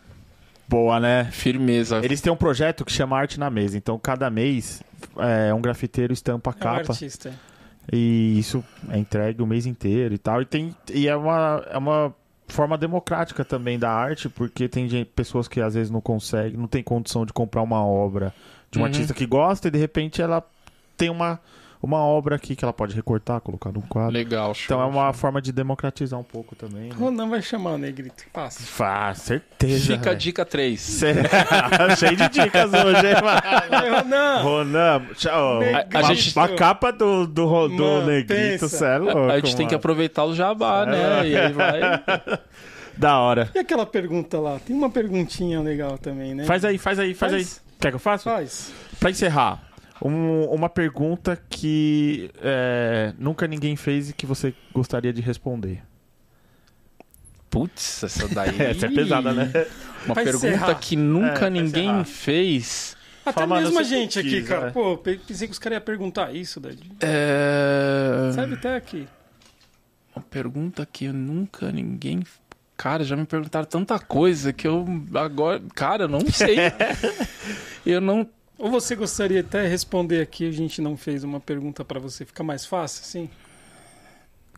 [0.69, 1.25] Boa, né?
[1.31, 1.99] Firmeza.
[2.03, 3.75] Eles têm um projeto que chama Arte na Mesa.
[3.75, 4.83] Então, cada mês,
[5.17, 6.91] é, um grafiteiro estampa a É um capa.
[6.93, 7.33] artista.
[7.91, 10.41] E isso é entregue o mês inteiro e tal.
[10.43, 12.13] E, tem, e é, uma, é uma
[12.47, 16.67] forma democrática também da arte, porque tem gente- pessoas que às vezes não conseguem, não
[16.67, 18.31] tem condição de comprar uma obra
[18.69, 18.87] de um Uhum.
[18.87, 20.43] artista que gosta e de repente ela
[20.95, 21.39] tem uma,
[21.81, 24.11] uma obra aqui que ela pode recortar, colocar num quadro.
[24.13, 24.65] Legal, show.
[24.65, 26.89] Então é uma forma de democratizar um pouco também.
[26.89, 26.95] Né?
[26.97, 28.25] Ronan vai chamar o Negrito.
[28.33, 28.61] Passa.
[28.63, 29.93] Faz, certeza.
[29.93, 30.17] Fica a velho.
[30.17, 30.79] dica 3.
[30.79, 31.13] Cê-
[31.97, 33.95] Cheio de dicas hoje, hein, mano?
[33.95, 34.41] Ronan!
[34.41, 35.59] Ronan, tchau.
[35.59, 35.97] Negrito.
[35.97, 38.67] A gente- a capa do, do, do Mano, Negrito, pensa.
[38.69, 39.77] cê é louco, a gente tem que mano.
[39.77, 41.27] aproveitar o jabá, né?
[41.27, 41.79] E aí vai.
[42.97, 43.49] Da hora.
[43.55, 44.59] E aquela pergunta lá?
[44.59, 46.43] Tem uma perguntinha legal também, né?
[46.43, 47.61] Faz aí, faz aí, faz, Faz.
[47.63, 47.69] aí.
[47.79, 48.29] Quer que eu faça?
[48.29, 48.73] Faz.
[48.99, 49.63] Pra encerrar,
[50.01, 55.81] um- uma pergunta que é, nunca ninguém fez e que você gostaria de responder.
[57.49, 58.61] Putz, essa daí.
[58.61, 59.51] Essa é pesada, né?
[60.05, 60.75] Uma Pra pergunta encerrar.
[60.75, 62.95] que nunca É, ninguém fez.
[63.25, 64.67] Até Fala, mesmo a gente aqui, quis, cara.
[64.67, 64.71] é.
[64.71, 66.77] Pô, pe- pensei que os caras iam perguntar isso, daí.
[67.01, 68.31] É...
[68.33, 69.07] Sabe até aqui.
[70.15, 72.23] Uma pergunta que eu nunca ninguém.
[72.77, 74.85] Cara, já me perguntaram tanta coisa que eu
[75.15, 75.61] agora.
[75.75, 76.57] Cara, eu não sei.
[77.85, 78.27] eu não.
[78.59, 82.43] Ou você gostaria até responder aqui, a gente não fez uma pergunta pra você, fica
[82.43, 83.29] mais fácil, assim?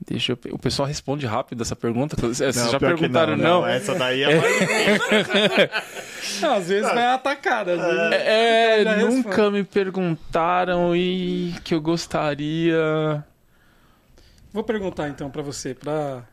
[0.08, 0.40] Deixa eu.
[0.56, 2.16] O pessoal responde rápido essa pergunta.
[2.20, 3.66] Vocês já pior que perguntaram, não?
[3.68, 4.52] Essa daí é mais...
[6.42, 8.12] Não, às vezes vai atacada, às vezes...
[8.26, 9.58] É, Já nunca responde.
[9.58, 13.24] me perguntaram e que eu gostaria.
[14.52, 16.24] Vou perguntar então pra você, pra...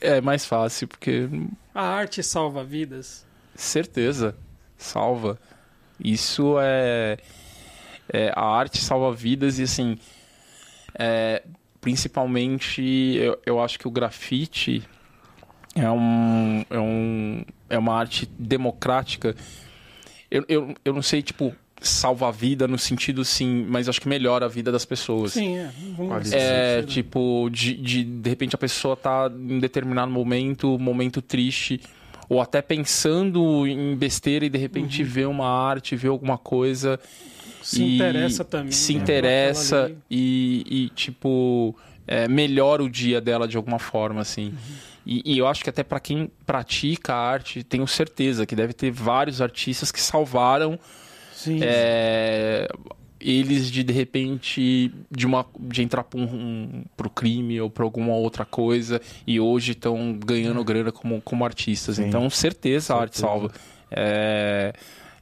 [0.00, 1.28] É mais fácil, porque
[1.72, 3.24] A arte salva vidas?
[3.54, 4.34] certeza
[4.76, 5.38] salva.
[6.04, 7.18] Isso é,
[8.12, 9.98] é a arte salva vidas e assim,
[10.94, 11.42] é,
[11.80, 12.82] principalmente
[13.16, 14.82] eu, eu acho que o grafite
[15.74, 19.34] é um, é um é uma arte democrática.
[20.30, 24.08] Eu, eu, eu não sei tipo salva a vida no sentido sim, mas acho que
[24.08, 25.32] melhora a vida das pessoas.
[25.32, 25.70] Sim, é.
[25.96, 26.92] Vamos É, sentido.
[26.92, 31.80] tipo, de, de de repente a pessoa tá em determinado momento, momento triste,
[32.32, 36.98] ou até pensando em besteira e de repente vê uma arte, vê alguma coisa.
[37.62, 38.72] Se interessa também.
[38.72, 41.76] Se né, interessa e, e, tipo,
[42.06, 44.46] é, melhora o dia dela de alguma forma, assim.
[44.46, 44.76] Uhum.
[45.04, 48.72] E, e eu acho que até para quem pratica a arte, tenho certeza que deve
[48.72, 50.80] ter vários artistas que salvaram
[51.34, 51.58] Sim.
[51.62, 52.66] é,
[53.22, 58.14] eles de de repente de uma de entrar para um, pro crime ou para alguma
[58.14, 61.96] outra coisa e hoje estão ganhando grana como, como artistas.
[61.96, 62.06] Sim.
[62.06, 63.26] então certeza, a arte Certeza.
[63.26, 63.52] salva.
[63.90, 64.72] É,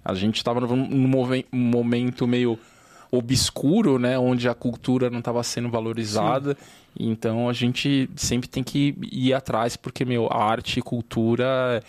[0.04, 1.08] a gente estava num,
[1.52, 2.58] um momento meio
[3.12, 6.56] obscuro né onde a cultura não estava sendo valorizada.
[6.98, 11.82] Então a gente sempre tem que ir atrás porque meu a arte e cultura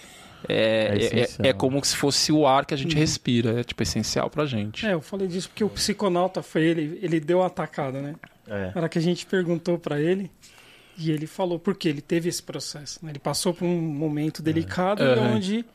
[0.47, 1.47] É é, é, essencial.
[1.49, 4.85] é como se fosse o ar que a gente respira, é tipo essencial pra gente.
[4.85, 8.15] É, eu falei disso porque o psiconauta foi ele, ele deu a atacada, né?
[8.47, 8.65] É.
[8.67, 10.29] Na hora que a gente perguntou pra ele,
[10.97, 12.99] e ele falou porque ele teve esse processo.
[13.03, 13.11] né?
[13.11, 15.35] Ele passou por um momento delicado Aham.
[15.35, 15.65] onde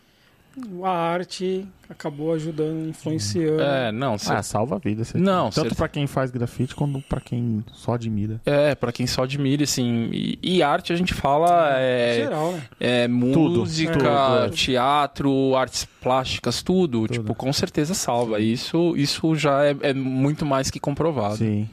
[0.82, 3.62] a arte acabou ajudando, influenciando.
[3.62, 5.02] É, não, Ah, salva a vida.
[5.14, 8.40] Não, Tanto pra quem faz grafite quanto pra quem só admira.
[8.46, 10.08] é, pra quem só admira, assim.
[10.12, 12.62] E, e arte a gente fala é, Geral, né?
[12.80, 14.48] é Tudo, música, tudo, é.
[14.50, 18.40] teatro, artes plásticas, tudo, Tipo, com certeza salva.
[18.40, 21.36] Isso, isso já é, é muito mais que comprovado.
[21.36, 21.68] Sim.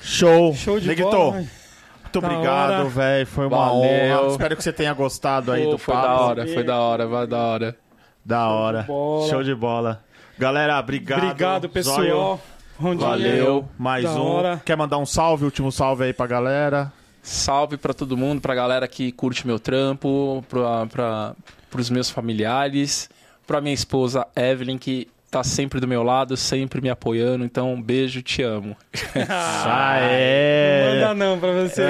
[0.00, 0.54] Show.
[0.54, 1.32] Show de Negrito, bola.
[1.32, 3.26] muito Da obrigado, velho.
[3.26, 3.80] Foi uma Valeu.
[4.20, 4.28] honra.
[4.32, 6.06] Espero que você tenha gostado aí Pô, do foi papo.
[6.06, 7.76] da hora, foi da hora, vai da hora.
[8.24, 8.82] Da hora.
[8.82, 9.28] bola.
[9.28, 10.02] Show de bola.
[10.38, 11.22] Galera, obrigado.
[11.24, 12.40] Obrigado, pessoal.
[12.80, 12.98] Zóio.
[12.98, 13.68] Valeu.
[13.78, 14.22] Mais Da um.
[14.26, 14.62] hora.
[14.64, 16.92] Quer mandar um salve, último salve aí pra galera?
[17.22, 21.34] Salve pra todo mundo, pra galera que curte meu trampo, pra, pra,
[21.70, 23.08] pros meus familiares,
[23.46, 27.44] pra minha esposa Evelyn, que tá sempre do meu lado, sempre me apoiando.
[27.44, 28.76] Então, um beijo, te amo.
[29.28, 31.00] Ah, Não é.
[31.00, 31.82] manda não pra você.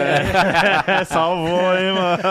[1.07, 2.23] Salvou, hein, mano.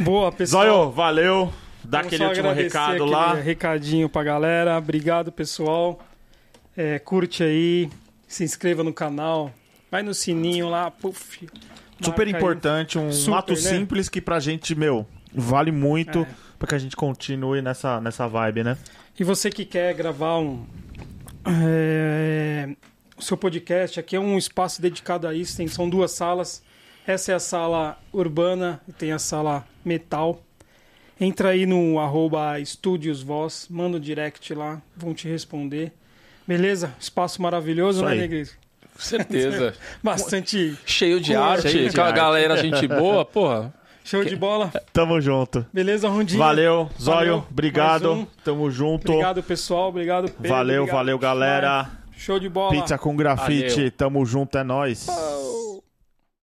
[0.00, 0.64] Boa, pessoal.
[0.64, 1.52] Zóio, valeu.
[1.84, 3.34] Dá Vamos aquele último recado lá.
[3.34, 4.76] Recadinho pra galera.
[4.78, 6.00] Obrigado, pessoal.
[6.76, 7.88] É, curte aí,
[8.26, 9.52] se inscreva no canal,
[9.90, 11.46] vai no sininho lá, puf.
[12.02, 13.58] Super importante, um Super, ato né?
[13.60, 16.26] simples que pra gente, meu, vale muito É.
[16.58, 18.76] pra que a gente continue nessa, nessa vibe, né?
[19.18, 20.66] E você que quer gravar um
[21.46, 22.74] é,
[23.16, 25.56] o seu podcast, aqui é um espaço dedicado a isso.
[25.56, 26.62] Tem, são duas salas.
[27.06, 30.42] Essa é a sala urbana e tem a sala metal.
[31.24, 35.90] Entra aí no arroba Estúdios Voz, manda o direct lá, vão te responder.
[36.46, 36.92] Beleza?
[37.00, 38.14] Espaço maravilhoso, Isso né.
[38.16, 38.52] Negrito?
[38.94, 39.74] Com certeza.
[40.04, 42.16] Bastante Cheio de Cheio arte, de com a arte.
[42.16, 43.72] galera, gente boa, porra.
[44.04, 44.70] show de bola.
[44.92, 45.64] Tamo junto.
[45.72, 46.38] Beleza, Rondinho?
[46.38, 47.16] Valeu, Zóio.
[47.16, 47.46] Valeu.
[47.50, 48.12] Obrigado.
[48.12, 48.26] Um.
[48.44, 49.10] Tamo junto.
[49.10, 49.88] Obrigado, pessoal.
[49.88, 50.48] Obrigado, Pedro.
[50.50, 51.90] valeu, Obrigado, valeu, galera.
[52.18, 52.70] Show de bola.
[52.70, 53.74] Pizza com grafite.
[53.76, 53.90] Valeu.
[53.92, 55.06] Tamo junto, é nóis.